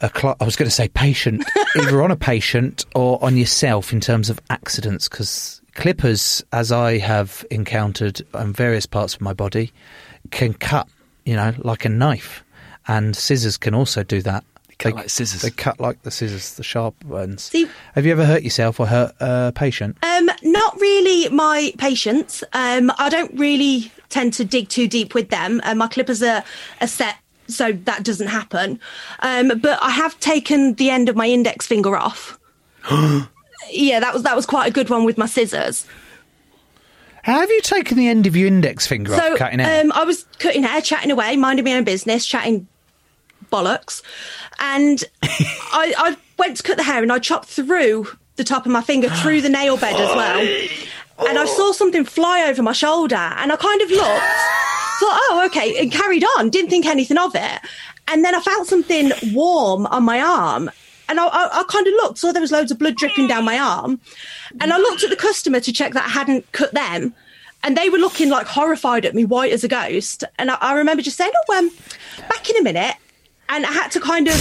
a 0.00 0.08
cli- 0.08 0.36
I 0.40 0.44
was 0.46 0.56
going 0.56 0.68
to 0.70 0.74
say 0.74 0.88
patient, 0.88 1.44
either 1.76 2.02
on 2.02 2.10
a 2.10 2.16
patient 2.16 2.86
or 2.94 3.22
on 3.22 3.36
yourself 3.36 3.92
in 3.92 4.00
terms 4.00 4.30
of 4.30 4.40
accidents? 4.48 5.06
Because 5.06 5.60
clippers, 5.74 6.42
as 6.54 6.72
I 6.72 6.96
have 6.96 7.44
encountered 7.50 8.22
on 8.32 8.54
various 8.54 8.86
parts 8.86 9.14
of 9.14 9.20
my 9.20 9.34
body, 9.34 9.70
can 10.30 10.54
cut, 10.54 10.88
you 11.26 11.36
know, 11.36 11.52
like 11.58 11.84
a 11.84 11.90
knife, 11.90 12.42
and 12.88 13.14
scissors 13.14 13.58
can 13.58 13.74
also 13.74 14.02
do 14.02 14.22
that. 14.22 14.44
Cut 14.78 14.94
like 14.94 15.10
scissors. 15.10 15.42
They 15.42 15.50
cut 15.50 15.80
like 15.80 16.02
the 16.02 16.10
scissors, 16.10 16.54
the 16.54 16.62
sharp 16.62 17.04
ones. 17.04 17.44
See- 17.44 17.68
have 17.94 18.06
you 18.06 18.12
ever 18.12 18.24
hurt 18.24 18.42
yourself 18.42 18.80
or 18.80 18.86
hurt 18.86 19.14
a 19.20 19.52
patient? 19.54 19.96
Um, 20.02 20.30
not 20.42 20.80
really 20.80 21.28
my 21.30 21.72
patients. 21.78 22.44
Um, 22.52 22.92
I 22.98 23.08
don't 23.08 23.36
really 23.38 23.90
tend 24.08 24.32
to 24.34 24.44
dig 24.44 24.68
too 24.68 24.88
deep 24.88 25.14
with 25.14 25.30
them. 25.30 25.60
Uh, 25.64 25.74
my 25.74 25.88
clippers 25.88 26.22
are, 26.22 26.44
are 26.80 26.86
set, 26.86 27.16
so 27.48 27.72
that 27.72 28.04
doesn't 28.04 28.28
happen. 28.28 28.80
Um, 29.20 29.52
but 29.60 29.78
I 29.82 29.90
have 29.90 30.18
taken 30.20 30.74
the 30.74 30.90
end 30.90 31.08
of 31.08 31.16
my 31.16 31.26
index 31.26 31.66
finger 31.66 31.96
off. 31.96 32.38
yeah, 33.70 34.00
that 34.00 34.12
was 34.12 34.22
that 34.22 34.36
was 34.36 34.46
quite 34.46 34.68
a 34.68 34.70
good 34.70 34.90
one 34.90 35.04
with 35.04 35.18
my 35.18 35.26
scissors. 35.26 35.86
How 37.22 37.40
have 37.40 37.50
you 37.50 37.60
taken 37.60 37.98
the 37.98 38.06
end 38.06 38.28
of 38.28 38.36
your 38.36 38.46
index 38.46 38.86
finger 38.86 39.12
so 39.16 39.32
off 39.32 39.38
cutting 39.38 39.58
hair? 39.58 39.82
um, 39.82 39.90
I 39.92 40.04
was 40.04 40.24
cutting 40.38 40.62
hair, 40.62 40.80
chatting 40.80 41.10
away, 41.10 41.36
minding 41.36 41.64
my 41.64 41.72
own 41.74 41.82
business, 41.82 42.24
chatting 42.24 42.68
bollocks. 43.50 44.02
And 44.58 45.04
I, 45.22 45.94
I 45.96 46.16
went 46.38 46.56
to 46.58 46.62
cut 46.62 46.76
the 46.76 46.82
hair 46.82 47.02
and 47.02 47.12
I 47.12 47.18
chopped 47.18 47.48
through 47.48 48.08
the 48.36 48.44
top 48.44 48.66
of 48.66 48.72
my 48.72 48.82
finger 48.82 49.08
through 49.08 49.40
the 49.40 49.48
nail 49.48 49.76
bed 49.76 49.94
as 49.94 50.14
well. 50.14 50.68
And 51.28 51.38
I 51.38 51.46
saw 51.46 51.72
something 51.72 52.04
fly 52.04 52.42
over 52.48 52.62
my 52.62 52.72
shoulder 52.72 53.16
and 53.16 53.50
I 53.50 53.56
kind 53.56 53.80
of 53.80 53.90
looked, 53.90 54.02
thought, 54.02 55.20
oh, 55.28 55.42
okay, 55.46 55.78
and 55.80 55.90
carried 55.90 56.24
on, 56.36 56.50
didn't 56.50 56.70
think 56.70 56.86
anything 56.86 57.18
of 57.18 57.34
it. 57.34 57.60
And 58.08 58.24
then 58.24 58.34
I 58.34 58.40
felt 58.40 58.66
something 58.66 59.12
warm 59.32 59.86
on 59.86 60.04
my 60.04 60.20
arm. 60.20 60.70
And 61.08 61.20
I, 61.20 61.26
I, 61.26 61.60
I 61.60 61.64
kind 61.68 61.86
of 61.86 61.92
looked, 61.94 62.18
saw 62.18 62.32
there 62.32 62.42
was 62.42 62.52
loads 62.52 62.70
of 62.70 62.78
blood 62.78 62.96
dripping 62.96 63.28
down 63.28 63.44
my 63.44 63.58
arm. 63.58 64.00
And 64.60 64.72
I 64.72 64.78
looked 64.78 65.02
at 65.02 65.10
the 65.10 65.16
customer 65.16 65.60
to 65.60 65.72
check 65.72 65.92
that 65.94 66.04
I 66.04 66.08
hadn't 66.08 66.50
cut 66.52 66.72
them. 66.72 67.14
And 67.62 67.76
they 67.76 67.88
were 67.88 67.98
looking 67.98 68.28
like 68.28 68.46
horrified 68.46 69.04
at 69.04 69.14
me, 69.14 69.24
white 69.24 69.52
as 69.52 69.64
a 69.64 69.68
ghost. 69.68 70.24
And 70.38 70.50
I, 70.50 70.58
I 70.60 70.74
remember 70.74 71.02
just 71.02 71.16
saying, 71.16 71.32
oh, 71.48 71.58
um, 71.58 71.70
back 72.28 72.48
in 72.50 72.56
a 72.56 72.62
minute. 72.62 72.96
And 73.48 73.64
I 73.64 73.72
had 73.72 73.90
to 73.92 74.00
kind 74.00 74.28
of 74.28 74.34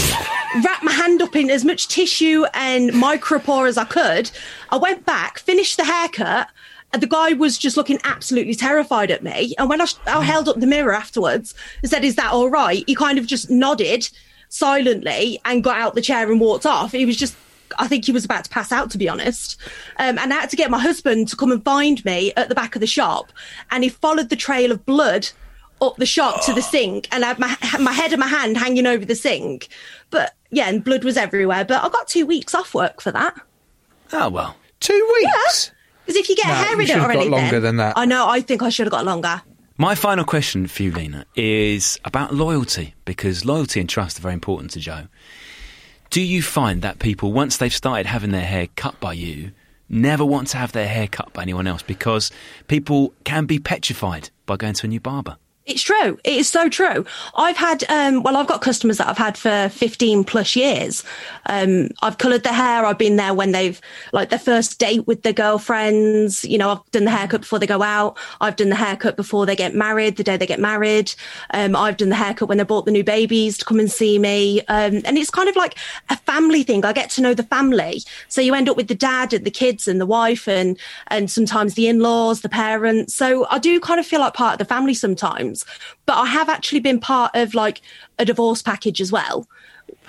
wrap 0.64 0.84
my 0.84 0.92
hand 0.92 1.22
up 1.22 1.36
in 1.36 1.50
as 1.50 1.64
much 1.64 1.88
tissue 1.88 2.46
and 2.54 2.92
micropore 2.92 3.68
as 3.68 3.78
I 3.78 3.86
could. 3.86 4.32
I 4.72 4.78
went 4.78 5.06
back, 5.06 5.40
finished 5.40 5.78
the 5.78 5.86
haircut, 5.86 6.50
and 6.94 7.02
the 7.02 7.08
guy 7.08 7.34
was 7.34 7.58
just 7.58 7.78
looking 7.78 8.00
absolutely 8.04 8.56
terrified 8.56 9.12
at 9.12 9.24
me. 9.24 9.54
And 9.58 9.70
when 9.70 9.82
I, 9.82 9.88
I 10.08 10.24
held 10.24 10.48
up 10.48 10.60
the 10.60 10.68
mirror 10.68 10.94
afterwards 10.94 11.54
and 11.82 11.92
said, 11.92 12.06
Is 12.06 12.16
that 12.16 12.32
all 12.32 12.50
right? 12.50 12.84
He 12.88 12.96
kind 12.96 13.18
of 13.18 13.28
just 13.28 13.50
nodded 13.50 14.10
silently 14.50 15.40
and 15.46 15.64
got 15.64 15.80
out 15.80 15.96
the 15.96 16.02
chair 16.02 16.32
and 16.32 16.40
walked 16.40 16.66
off. 16.66 16.92
He 16.92 17.06
was 17.06 17.18
just 17.18 17.36
I 17.78 17.88
think 17.88 18.06
he 18.06 18.12
was 18.12 18.26
about 18.26 18.46
to 18.46 18.50
pass 18.50 18.72
out, 18.72 18.92
to 18.92 18.98
be 18.98 19.10
honest. 19.10 19.60
Um, 19.98 20.18
and 20.20 20.32
I 20.32 20.38
had 20.38 20.50
to 20.52 20.56
get 20.56 20.72
my 20.72 20.80
husband 20.80 21.28
to 21.30 21.36
come 21.36 21.52
and 21.52 21.64
find 21.64 22.04
me 22.06 22.32
at 22.38 22.48
the 22.48 22.56
back 22.56 22.76
of 22.76 22.80
the 22.80 22.88
shop. 22.88 23.32
And 23.72 23.84
he 23.84 23.90
followed 23.90 24.30
the 24.30 24.36
trail 24.36 24.72
of 24.72 24.86
blood 24.86 25.30
up 25.82 25.98
the 25.98 26.06
shop 26.06 26.44
to 26.46 26.54
the 26.54 26.62
sink 26.62 27.08
and 27.12 27.24
I 27.26 27.30
had 27.30 27.40
my, 27.40 27.56
my 27.80 27.92
head 27.92 28.12
and 28.14 28.20
my 28.20 28.28
hand 28.28 28.58
hanging 28.58 28.88
over 28.88 29.06
the 29.06 29.16
sink. 29.16 29.68
But 30.10 30.34
yeah, 30.52 30.70
and 30.70 30.84
blood 30.84 31.04
was 31.04 31.18
everywhere. 31.18 31.66
But 31.66 31.84
I 31.84 31.90
got 31.90 32.08
two 32.08 32.26
weeks 32.26 32.56
off 32.56 32.74
work 32.74 33.02
for 33.02 33.12
that. 33.12 33.36
Oh, 34.14 34.30
well. 34.30 34.56
Two 34.80 35.12
weeks? 35.22 35.72
Because 36.06 36.16
if 36.18 36.30
you 36.30 36.36
get 36.36 36.48
No, 36.48 36.54
hair 36.54 36.68
you 36.68 36.74
in 36.76 36.82
it 36.82 36.88
should 36.88 36.96
have 36.98 37.10
or 37.10 37.14
anything. 37.14 37.32
longer 37.32 37.60
than 37.60 37.78
that. 37.78 37.98
I 37.98 38.06
know, 38.06 38.28
I 38.28 38.42
think 38.42 38.62
I 38.62 38.70
should 38.70 38.86
have 38.86 38.92
got 38.92 39.06
longer. 39.06 39.42
My 39.78 39.96
final 39.96 40.24
question 40.24 40.68
for 40.68 40.84
you, 40.84 40.92
Lina, 40.92 41.26
is 41.36 42.00
about 42.06 42.34
loyalty, 42.34 42.94
because 43.04 43.44
loyalty 43.44 43.82
and 43.82 43.90
trust 43.90 44.20
are 44.20 44.22
very 44.22 44.34
important 44.34 44.72
to 44.72 44.80
Joe. 44.80 45.08
Do 46.12 46.22
you 46.22 46.42
find 46.42 46.82
that 46.84 47.00
people, 47.00 47.34
once 47.34 47.58
they've 47.58 47.74
started 47.74 48.06
having 48.06 48.32
their 48.32 48.46
hair 48.46 48.68
cut 48.78 48.98
by 49.02 49.14
you, 49.14 49.52
never 49.90 50.24
want 50.24 50.48
to 50.50 50.58
have 50.58 50.72
their 50.72 50.88
hair 50.88 51.08
cut 51.08 51.34
by 51.34 51.42
anyone 51.42 51.68
else 51.68 51.82
because 51.82 52.32
people 52.68 53.14
can 53.26 53.46
be 53.46 53.60
petrified 53.60 54.30
by 54.46 54.56
going 54.56 54.76
to 54.76 54.86
a 54.86 54.90
new 54.90 55.00
barber? 55.02 55.36
It's 55.66 55.82
true. 55.82 56.20
It 56.24 56.34
is 56.34 56.48
so 56.48 56.70
true. 56.70 57.06
I've 57.34 57.58
had, 57.58 57.84
um, 57.90 58.22
well, 58.22 58.38
I've 58.38 58.46
got 58.46 58.62
customers 58.62 59.00
that 59.00 59.08
I've 59.08 59.18
had 59.18 59.36
for 59.36 59.68
15 59.70 60.24
plus 60.24 60.56
years. 60.56 61.04
Um, 61.48 61.90
I've 62.04 62.20
coloured 62.20 62.44
their 62.44 62.54
hair. 62.54 62.86
I've 62.86 63.00
been 63.00 63.16
there 63.16 63.34
when 63.34 63.52
they've, 63.52 63.82
like, 64.14 64.30
their 64.30 64.38
first 64.38 64.78
date 64.78 65.08
with 65.08 65.24
their 65.24 65.34
girlfriends. 65.34 66.46
You 66.46 66.60
know, 66.60 66.70
I've 66.70 66.92
done 66.92 67.06
the 67.06 67.12
haircut 67.12 67.42
before 67.42 67.58
they 67.58 67.66
go 67.66 67.82
out. 67.82 68.16
I've 68.42 68.58
done 68.58 68.70
the 68.70 68.76
haircut 68.76 69.16
before 69.16 69.48
they 69.48 69.56
get 69.56 69.74
married, 69.74 70.18
the 70.18 70.24
day 70.24 70.38
they 70.38 70.46
get 70.46 70.60
married. 70.60 71.16
Um, 71.50 71.76
I've 71.76 71.98
done 71.98 72.10
the 72.10 72.16
haircut 72.16 72.48
when 72.48 72.60
they 72.60 72.64
bought 72.64 72.86
the 72.86 72.92
new 72.92 73.04
babies 73.04 73.58
to 73.58 73.66
come 73.66 73.80
and 73.80 73.92
see 73.92 74.20
me. 74.20 74.60
Um, 74.68 75.02
and 75.04 75.18
it's 75.18 75.32
kind 75.32 75.50
of 75.50 75.56
like 75.56 75.80
a 76.10 76.18
family 76.18 76.62
thing. 76.62 76.86
I 76.86 76.94
get 76.94 77.10
to 77.12 77.22
know 77.22 77.34
the 77.34 77.42
family. 77.42 78.04
So 78.28 78.40
you 78.40 78.54
end 78.54 78.70
up 78.70 78.78
with 78.78 78.88
the 78.88 78.94
dad 78.94 79.34
and 79.34 79.44
the 79.44 79.52
kids 79.52 79.88
and 79.88 80.00
the 80.00 80.06
wife 80.06 80.48
and, 80.48 80.78
and 81.08 81.32
sometimes 81.32 81.74
the 81.74 81.88
in-laws, 81.88 82.42
the 82.42 82.50
parents. 82.50 83.16
So 83.16 83.48
I 83.50 83.58
do 83.58 83.80
kind 83.80 84.00
of 84.00 84.06
feel 84.06 84.20
like 84.20 84.36
part 84.36 84.54
of 84.54 84.60
the 84.60 84.66
family 84.66 84.94
sometimes 84.94 85.55
but 86.06 86.18
I 86.18 86.26
have 86.26 86.50
actually 86.50 86.80
been 86.80 87.00
part 87.00 87.36
of 87.36 87.54
like 87.54 87.82
a 88.20 88.26
divorce 88.26 88.62
package 88.62 89.00
as 89.00 89.12
well. 89.12 89.48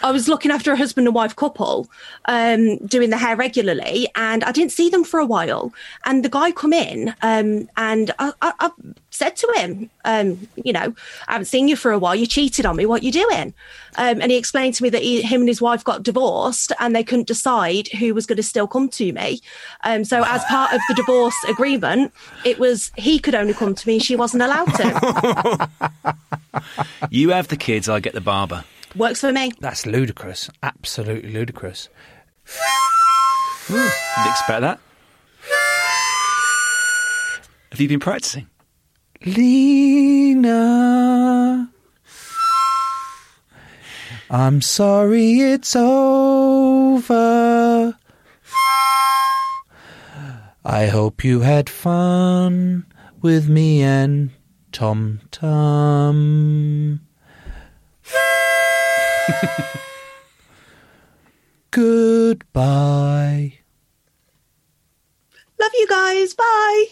I 0.03 0.11
was 0.11 0.29
looking 0.29 0.51
after 0.51 0.73
a 0.73 0.77
husband 0.77 1.07
and 1.07 1.15
wife 1.15 1.35
couple, 1.37 1.89
um, 2.27 2.77
doing 2.79 3.11
the 3.11 3.17
hair 3.17 3.37
regularly, 3.37 4.09
and 4.15 4.45
I 4.45 4.53
didn't 4.53 4.73
see 4.73 4.91
them 4.91 5.05
for 5.05 5.19
a 5.19 5.27
while. 5.27 5.73
And 6.05 6.25
the 6.25 6.29
guy 6.29 6.53
come 6.53 6.73
in, 6.73 7.15
um, 7.23 7.69
and 7.77 8.11
I, 8.19 8.33
I, 8.43 8.53
I 8.61 8.71
said 9.11 9.37
to 9.37 9.53
him, 9.57 9.91
um, 10.05 10.49
you 10.63 10.73
know, 10.73 10.95
I 11.29 11.33
haven't 11.33 11.47
seen 11.47 11.69
you 11.69 11.77
for 11.77 11.93
a 11.93 11.99
while. 11.99 12.15
You 12.15 12.27
cheated 12.27 12.67
on 12.67 12.77
me. 12.77 12.85
What 12.85 13.03
you 13.03 13.11
doing? 13.11 13.55
Um, 13.97 14.21
and 14.21 14.31
he 14.31 14.37
explained 14.37 14.75
to 14.75 14.83
me 14.83 14.91
that 14.91 15.03
he, 15.03 15.23
him 15.23 15.41
and 15.41 15.49
his 15.49 15.63
wife 15.63 15.83
got 15.83 16.03
divorced, 16.03 16.73
and 16.79 16.95
they 16.95 17.05
couldn't 17.05 17.27
decide 17.27 17.89
who 17.89 18.15
was 18.15 18.27
going 18.27 18.37
to 18.37 18.43
still 18.43 18.67
come 18.67 18.89
to 18.91 19.13
me. 19.13 19.41
Um, 19.85 20.05
so 20.05 20.23
as 20.27 20.45
part 20.45 20.75
of 20.75 20.81
the 20.89 20.95
divorce 20.95 21.37
agreement, 21.49 22.13
it 22.45 22.59
was 22.59 22.93
he 22.97 23.19
could 23.19 23.35
only 23.35 23.55
come 23.55 23.75
to 23.75 23.89
me. 23.89 23.99
She 23.99 24.17
wasn't 24.17 24.43
allowed 24.43 24.75
to. 24.75 25.69
You 27.11 27.31
have 27.31 27.49
the 27.49 27.57
kids, 27.57 27.87
I 27.87 28.01
get 28.01 28.15
the 28.15 28.21
barber. 28.21 28.65
Works 28.97 29.21
for 29.21 29.33
me. 29.33 29.53
That's 29.61 29.85
ludicrous. 29.87 30.49
Absolutely 30.63 31.31
ludicrous. 31.33 31.89
Didn't 33.69 33.91
expect 34.27 34.61
that. 34.63 34.81
Have 37.73 37.81
you 37.81 37.89
been 37.89 38.01
practicing? 38.01 38.49
Lina. 39.25 40.49
I'm 44.31 44.61
sorry 44.63 45.41
it's 45.41 45.77
over. 45.77 47.05
I 50.65 50.87
hope 50.87 51.23
you 51.23 51.41
had 51.41 51.69
fun 51.71 52.87
with 53.21 53.49
me 53.49 53.83
and 53.83 54.31
Tom 54.73 55.21
Tom. 55.31 57.01
Goodbye. 61.71 63.53
Love 65.61 65.71
you 65.75 65.87
guys. 65.89 66.35
Bye. 66.35 66.85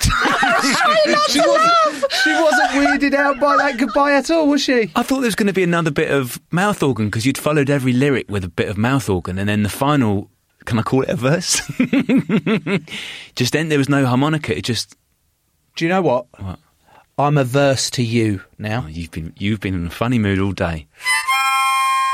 Trying 0.00 1.12
not 1.12 1.30
She 1.30 1.40
to 1.40 1.48
wasn't, 1.48 2.02
laugh. 2.02 2.12
she 2.22 2.32
wasn't 2.32 2.70
weirded 2.70 3.14
out 3.14 3.40
by 3.40 3.56
that 3.56 3.76
goodbye 3.78 4.12
at 4.14 4.30
all, 4.30 4.48
was 4.48 4.62
she? 4.62 4.90
I 4.94 5.02
thought 5.02 5.16
there 5.16 5.26
was 5.26 5.34
going 5.34 5.46
to 5.48 5.52
be 5.52 5.64
another 5.64 5.90
bit 5.90 6.10
of 6.10 6.40
mouth 6.52 6.82
organ 6.82 7.06
because 7.06 7.26
you'd 7.26 7.38
followed 7.38 7.68
every 7.70 7.92
lyric 7.92 8.30
with 8.30 8.44
a 8.44 8.48
bit 8.48 8.68
of 8.68 8.76
mouth 8.78 9.08
organ, 9.08 9.38
and 9.38 9.48
then 9.48 9.62
the 9.62 9.68
final. 9.68 10.30
Can 10.64 10.78
I 10.80 10.82
call 10.82 11.02
it 11.02 11.08
a 11.10 11.16
verse? 11.16 11.60
just 13.36 13.52
then, 13.52 13.68
there 13.68 13.78
was 13.78 13.88
no 13.88 14.04
harmonica. 14.06 14.56
It 14.56 14.62
just. 14.64 14.96
Do 15.76 15.84
you 15.84 15.88
know 15.88 16.02
what? 16.02 16.26
What? 16.40 16.58
I'm 17.18 17.38
averse 17.38 17.88
to 17.92 18.02
you 18.02 18.42
now. 18.58 18.84
Oh, 18.84 18.88
you've 18.88 19.10
been 19.10 19.32
you've 19.38 19.60
been 19.60 19.74
in 19.74 19.86
a 19.86 19.90
funny 19.90 20.18
mood 20.18 20.38
all 20.38 20.52
day. 20.52 20.86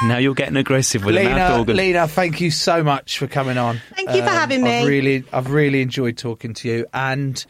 Now 0.04 0.18
you're 0.18 0.34
getting 0.34 0.56
aggressive 0.56 1.04
with 1.04 1.16
a 1.16 1.24
mouth 1.24 1.58
organ. 1.58 1.76
Lina, 1.76 2.06
thank 2.06 2.40
you 2.40 2.52
so 2.52 2.84
much 2.84 3.18
for 3.18 3.26
coming 3.26 3.58
on. 3.58 3.80
Thank 3.96 4.10
you 4.10 4.22
for 4.22 4.30
having 4.30 4.64
I've 4.64 4.84
me. 4.84 4.88
really, 4.88 5.24
I've 5.32 5.50
really 5.50 5.82
enjoyed 5.82 6.18
talking 6.18 6.54
to 6.54 6.68
you, 6.68 6.86
and 6.94 7.44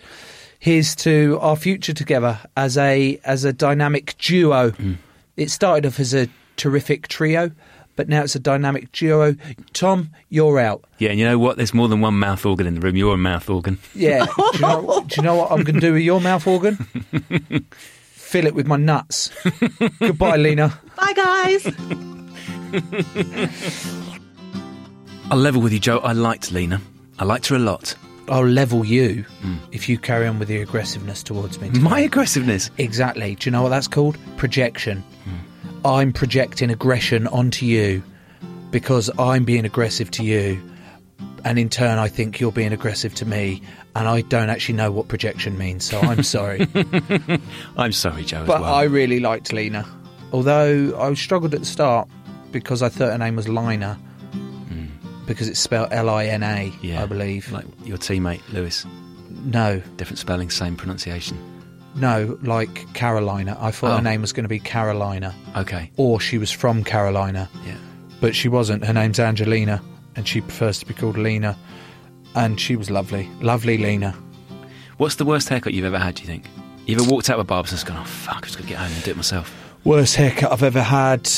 here's 0.59 0.95
to 0.97 1.39
our 1.43 1.57
future 1.57 1.93
together 1.93 2.39
as 2.57 2.79
a 2.79 3.21
as 3.25 3.45
a 3.45 3.53
dynamic 3.53 4.17
duo. 4.17 4.71
Mm. 4.71 4.97
It 5.37 5.51
started 5.51 5.87
off 5.87 6.01
as 6.01 6.15
a 6.15 6.29
terrific 6.57 7.09
trio, 7.09 7.51
but 7.97 8.09
now 8.09 8.23
it's 8.23 8.35
a 8.35 8.41
dynamic 8.41 8.93
duo. 8.93 9.37
Tom, 9.73 10.11
you're 10.29 10.59
out. 10.59 10.85
Yeah, 10.99 11.11
and 11.11 11.19
you 11.19 11.25
know 11.25 11.39
what? 11.39 11.57
There's 11.57 11.75
more 11.75 11.89
than 11.89 12.01
one 12.01 12.19
mouth 12.19 12.45
organ 12.47 12.67
in 12.67 12.75
the 12.75 12.81
room. 12.81 12.97
You're 12.97 13.15
a 13.15 13.19
mouth 13.19 13.49
organ. 13.49 13.79
Yeah. 13.95 14.27
do, 14.27 14.51
you 14.55 14.61
know, 14.61 15.05
do 15.07 15.17
you 15.17 15.23
know 15.23 15.37
what 15.37 15.53
I'm 15.53 15.63
going 15.63 15.75
to 15.75 15.81
do 15.81 15.93
with 15.93 16.03
your 16.03 16.21
mouth 16.21 16.47
organ? 16.47 16.77
Fill 18.11 18.47
it 18.47 18.55
with 18.55 18.67
my 18.67 18.77
nuts. 18.77 19.31
Goodbye, 19.99 20.37
Lina. 20.37 20.79
Bye, 20.97 21.13
guys. 21.13 21.67
I'll 25.31 25.39
level 25.39 25.61
with 25.61 25.73
you, 25.73 25.81
Joe. 25.81 25.99
I 25.99 26.13
liked 26.13 26.53
Lina. 26.53 26.81
I 27.19 27.25
liked 27.25 27.49
her 27.49 27.57
a 27.57 27.59
lot. 27.59 27.95
I'll 28.29 28.47
level 28.47 28.85
you 28.85 29.25
hmm. 29.41 29.57
if 29.73 29.89
you 29.89 29.99
carry 29.99 30.27
on 30.27 30.39
with 30.39 30.49
your 30.49 30.63
aggressiveness 30.63 31.23
towards 31.23 31.61
me. 31.61 31.71
My 31.71 32.01
aggressiveness? 32.01 32.71
Exactly. 32.79 33.35
Do 33.35 33.49
you 33.49 33.53
know 33.53 33.63
what 33.63 33.71
that's 33.71 33.89
called? 33.89 34.17
Projection. 34.37 35.03
Hmm. 35.25 35.52
I'm 35.85 36.13
projecting 36.13 36.71
aggression 36.71 37.27
onto 37.27 37.67
you 37.67 38.03
because 38.71 39.11
I'm 39.19 39.45
being 39.45 39.65
aggressive 39.65 40.11
to 40.13 40.25
you. 40.25 40.61
And 41.45 41.59
in 41.59 41.69
turn, 41.69 41.99
I 41.99 42.07
think 42.09 42.39
you're 42.41 42.53
being 42.53 42.73
aggressive 42.73 43.15
to 43.17 43.27
me. 43.27 43.63
And 43.97 44.07
I 44.09 44.21
don't 44.23 44.49
actually 44.49 44.77
know 44.77 44.93
what 44.93 45.09
projection 45.09 45.59
means, 45.59 45.85
so 45.85 45.99
I'm 46.01 46.23
sorry. 46.23 46.67
I'm 47.77 47.93
sorry, 47.93 48.25
Joe, 48.25 48.43
as 48.43 48.47
but 48.47 48.61
well. 48.61 48.73
I 48.73 48.85
really 48.85 49.19
liked 49.21 49.53
Lena. 49.53 49.85
Although 50.33 50.99
I 50.99 51.13
struggled 51.15 51.53
at 51.53 51.61
the 51.61 51.67
start 51.67 52.09
because 52.53 52.81
I 52.83 52.89
thought 52.89 53.11
her 53.13 53.19
name 53.19 53.37
was 53.37 53.49
Lina. 53.49 53.99
Because 55.27 55.49
it's 55.49 55.61
spelled 55.61 55.89
L 55.93 56.09
I 56.11 56.27
N 56.27 56.43
A, 56.43 56.69
Hmm. 56.69 56.87
Yeah. 56.87 57.03
I 57.03 57.07
believe. 57.07 57.51
Like 57.53 57.65
your 57.85 57.97
teammate, 57.97 58.41
Lewis. 58.53 58.85
No, 59.45 59.81
Different 59.97 60.19
spelling, 60.19 60.51
same 60.51 60.77
pronunciation. 60.77 61.39
No, 61.95 62.39
like 62.43 62.93
Carolina. 62.95 63.57
I 63.61 63.71
thought 63.71 63.93
Oh. 63.93 63.97
her 63.97 64.03
name 64.03 64.21
was 64.21 64.33
going 64.33 64.45
to 64.45 64.49
be 64.49 64.59
Carolina. 64.59 65.35
Okay. 65.57 65.91
Or 65.97 66.21
she 66.21 66.39
was 66.39 66.51
from 66.51 66.85
Carolina. 66.85 67.49
Yeah. 67.67 67.75
But 68.21 68.35
she 68.35 68.49
wasn't. 68.49 68.85
Her 68.85 68.93
name's 68.93 69.19
Angelina, 69.21 69.83
and 70.17 70.27
she 70.29 70.41
prefers 70.41 70.79
to 70.81 70.87
be 70.87 70.95
called 70.95 71.17
Lena. 71.19 71.57
And 72.35 72.59
she 72.61 72.77
was 72.77 72.91
lovely. 72.91 73.29
Lovely 73.41 73.77
Lena. 73.79 74.15
What's 74.97 75.17
the 75.17 75.25
worst 75.25 75.49
haircut 75.49 75.75
you've 75.75 75.85
ever 75.85 75.99
had, 75.99 76.15
do 76.15 76.23
you 76.23 76.27
think? 76.29 76.45
You 76.87 76.97
ever 77.01 77.11
walked 77.11 77.29
out 77.31 77.39
with 77.39 77.47
barbers 77.47 77.73
and 77.73 77.77
just 77.79 77.87
gone, 77.87 77.99
oh, 78.01 78.05
fuck, 78.05 78.37
I'm 78.37 78.43
just 78.43 78.57
going 78.57 78.67
to 78.67 78.71
get 78.73 78.79
home 78.79 78.93
and 78.93 79.03
do 79.05 79.11
it 79.11 79.17
myself? 79.17 79.55
Worst 79.85 80.17
haircut 80.17 80.51
I've 80.53 80.63
ever 80.63 80.83
had. 80.83 81.29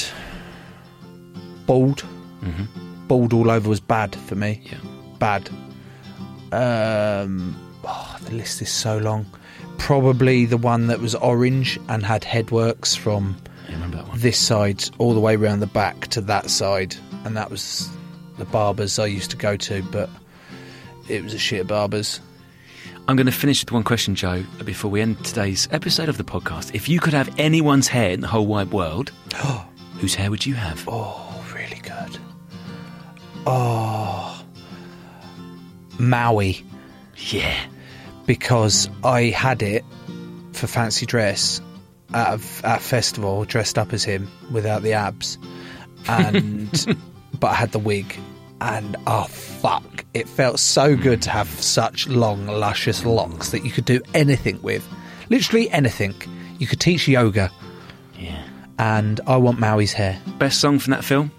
Bald. 1.66 2.04
Mhm. 2.42 2.68
Bald 3.08 3.32
all 3.32 3.50
over 3.50 3.68
was 3.68 3.80
bad 3.80 4.14
for 4.14 4.34
me. 4.34 4.60
Yeah. 4.64 4.78
Bad. 5.18 5.48
Um, 6.52 7.56
oh, 7.84 8.16
the 8.24 8.34
list 8.34 8.62
is 8.62 8.70
so 8.70 8.98
long. 8.98 9.26
Probably 9.78 10.46
the 10.46 10.56
one 10.56 10.86
that 10.86 11.00
was 11.00 11.14
orange 11.14 11.78
and 11.88 12.04
had 12.04 12.22
headworks 12.22 12.96
from 12.96 13.36
remember 13.68 13.98
that 13.98 14.08
one. 14.08 14.18
this 14.18 14.38
side 14.38 14.84
all 14.98 15.14
the 15.14 15.20
way 15.20 15.36
around 15.36 15.60
the 15.60 15.66
back 15.66 16.06
to 16.08 16.20
that 16.22 16.50
side, 16.50 16.96
and 17.24 17.36
that 17.36 17.50
was 17.50 17.88
the 18.38 18.44
barbers 18.46 18.98
I 18.98 19.06
used 19.06 19.30
to 19.32 19.36
go 19.36 19.56
to, 19.56 19.82
but 19.84 20.08
it 21.08 21.22
was 21.22 21.34
a 21.34 21.38
shit 21.38 21.66
barbers. 21.66 22.20
I'm 23.06 23.16
going 23.16 23.26
to 23.26 23.32
finish 23.32 23.62
with 23.62 23.70
one 23.72 23.84
question, 23.84 24.14
Joe, 24.14 24.44
before 24.64 24.90
we 24.90 25.02
end 25.02 25.22
today's 25.24 25.68
episode 25.70 26.08
of 26.08 26.16
the 26.16 26.24
podcast. 26.24 26.74
If 26.74 26.88
you 26.88 27.00
could 27.00 27.12
have 27.12 27.38
anyone's 27.38 27.86
hair 27.88 28.10
in 28.10 28.20
the 28.20 28.26
whole 28.26 28.46
wide 28.46 28.70
world, 28.72 29.10
whose 29.98 30.14
hair 30.14 30.30
would 30.30 30.46
you 30.46 30.54
have? 30.54 30.82
Oh, 30.88 31.44
really 31.54 31.80
good. 31.82 32.18
Oh, 33.46 34.42
Maui. 35.98 36.64
Yeah. 37.16 37.58
Because 38.26 38.88
I 39.02 39.24
had 39.24 39.62
it 39.62 39.84
for 40.52 40.66
fancy 40.66 41.06
dress 41.06 41.60
at 42.12 42.28
a, 42.28 42.66
at 42.66 42.78
a 42.78 42.82
festival, 42.82 43.44
dressed 43.44 43.78
up 43.78 43.92
as 43.92 44.04
him 44.04 44.30
without 44.50 44.82
the 44.82 44.92
abs, 44.92 45.38
and 46.08 46.98
but 47.40 47.48
I 47.48 47.54
had 47.54 47.72
the 47.72 47.78
wig, 47.78 48.16
and 48.60 48.96
oh 49.06 49.24
fuck, 49.24 50.04
it 50.14 50.28
felt 50.28 50.58
so 50.58 50.96
good 50.96 51.22
to 51.22 51.30
have 51.30 51.48
such 51.48 52.06
long, 52.08 52.46
luscious 52.46 53.04
locks 53.04 53.50
that 53.50 53.64
you 53.64 53.70
could 53.70 53.84
do 53.84 54.00
anything 54.14 54.60
with, 54.62 54.86
literally 55.28 55.70
anything. 55.70 56.14
You 56.58 56.66
could 56.66 56.80
teach 56.80 57.08
yoga. 57.08 57.50
Yeah. 58.18 58.42
And 58.78 59.20
I 59.26 59.36
want 59.36 59.58
Maui's 59.58 59.92
hair. 59.92 60.20
Best 60.38 60.60
song 60.60 60.78
from 60.78 60.92
that 60.92 61.04
film? 61.04 61.30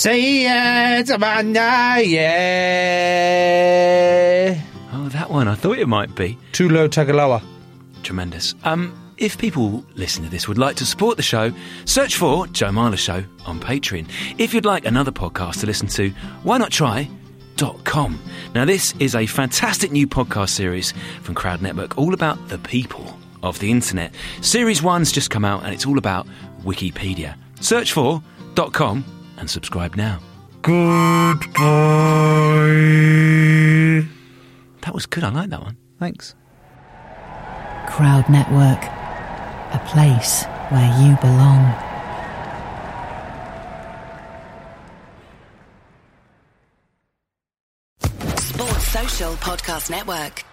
Say 0.00 0.46
it, 0.46 1.10
Amanda, 1.10 2.00
yeah. 2.02 2.24
Oh, 4.94 5.10
that 5.10 5.28
one. 5.28 5.46
I 5.46 5.54
thought 5.54 5.78
it 5.78 5.88
might 5.88 6.14
be. 6.14 6.38
Tulo 6.52 6.88
Tagaloa. 6.88 7.42
Tremendous. 8.02 8.54
Um, 8.64 8.98
if 9.18 9.36
people 9.36 9.84
listening 9.96 10.30
to 10.30 10.30
this 10.30 10.48
would 10.48 10.56
like 10.56 10.76
to 10.76 10.86
support 10.86 11.18
the 11.18 11.22
show, 11.22 11.52
search 11.84 12.16
for 12.16 12.46
Joe 12.46 12.70
Marler 12.70 12.96
Show 12.96 13.22
on 13.44 13.60
Patreon. 13.60 14.08
If 14.38 14.54
you'd 14.54 14.64
like 14.64 14.86
another 14.86 15.12
podcast 15.12 15.60
to 15.60 15.66
listen 15.66 15.88
to, 15.88 16.08
why 16.44 16.56
not 16.56 16.70
try 16.70 17.06
.com. 17.84 18.18
Now, 18.54 18.64
this 18.64 18.94
is 19.00 19.14
a 19.14 19.26
fantastic 19.26 19.92
new 19.92 20.06
podcast 20.06 20.48
series 20.48 20.94
from 21.20 21.34
Crowd 21.34 21.60
Network, 21.60 21.98
all 21.98 22.14
about 22.14 22.48
the 22.48 22.56
people 22.56 23.18
of 23.42 23.58
the 23.58 23.70
internet. 23.70 24.14
Series 24.40 24.82
one's 24.82 25.12
just 25.12 25.28
come 25.28 25.44
out, 25.44 25.62
and 25.62 25.74
it's 25.74 25.84
all 25.84 25.98
about 25.98 26.26
Wikipedia. 26.64 27.36
Search 27.60 27.92
for 27.92 28.22
.com 28.72 29.04
and 29.40 29.50
subscribe 29.50 29.96
now. 29.96 30.20
Goodbye. 30.62 31.58
That 34.82 34.94
was 34.94 35.06
good. 35.06 35.24
I 35.24 35.30
like 35.30 35.50
that 35.50 35.62
one. 35.62 35.76
Thanks. 35.98 36.34
Crowd 37.88 38.28
Network, 38.28 38.84
a 39.74 39.80
place 39.86 40.44
where 40.70 40.90
you 41.02 41.16
belong. 41.20 41.74
Sports 48.36 48.86
Social 48.88 49.32
Podcast 49.34 49.90
Network. 49.90 50.44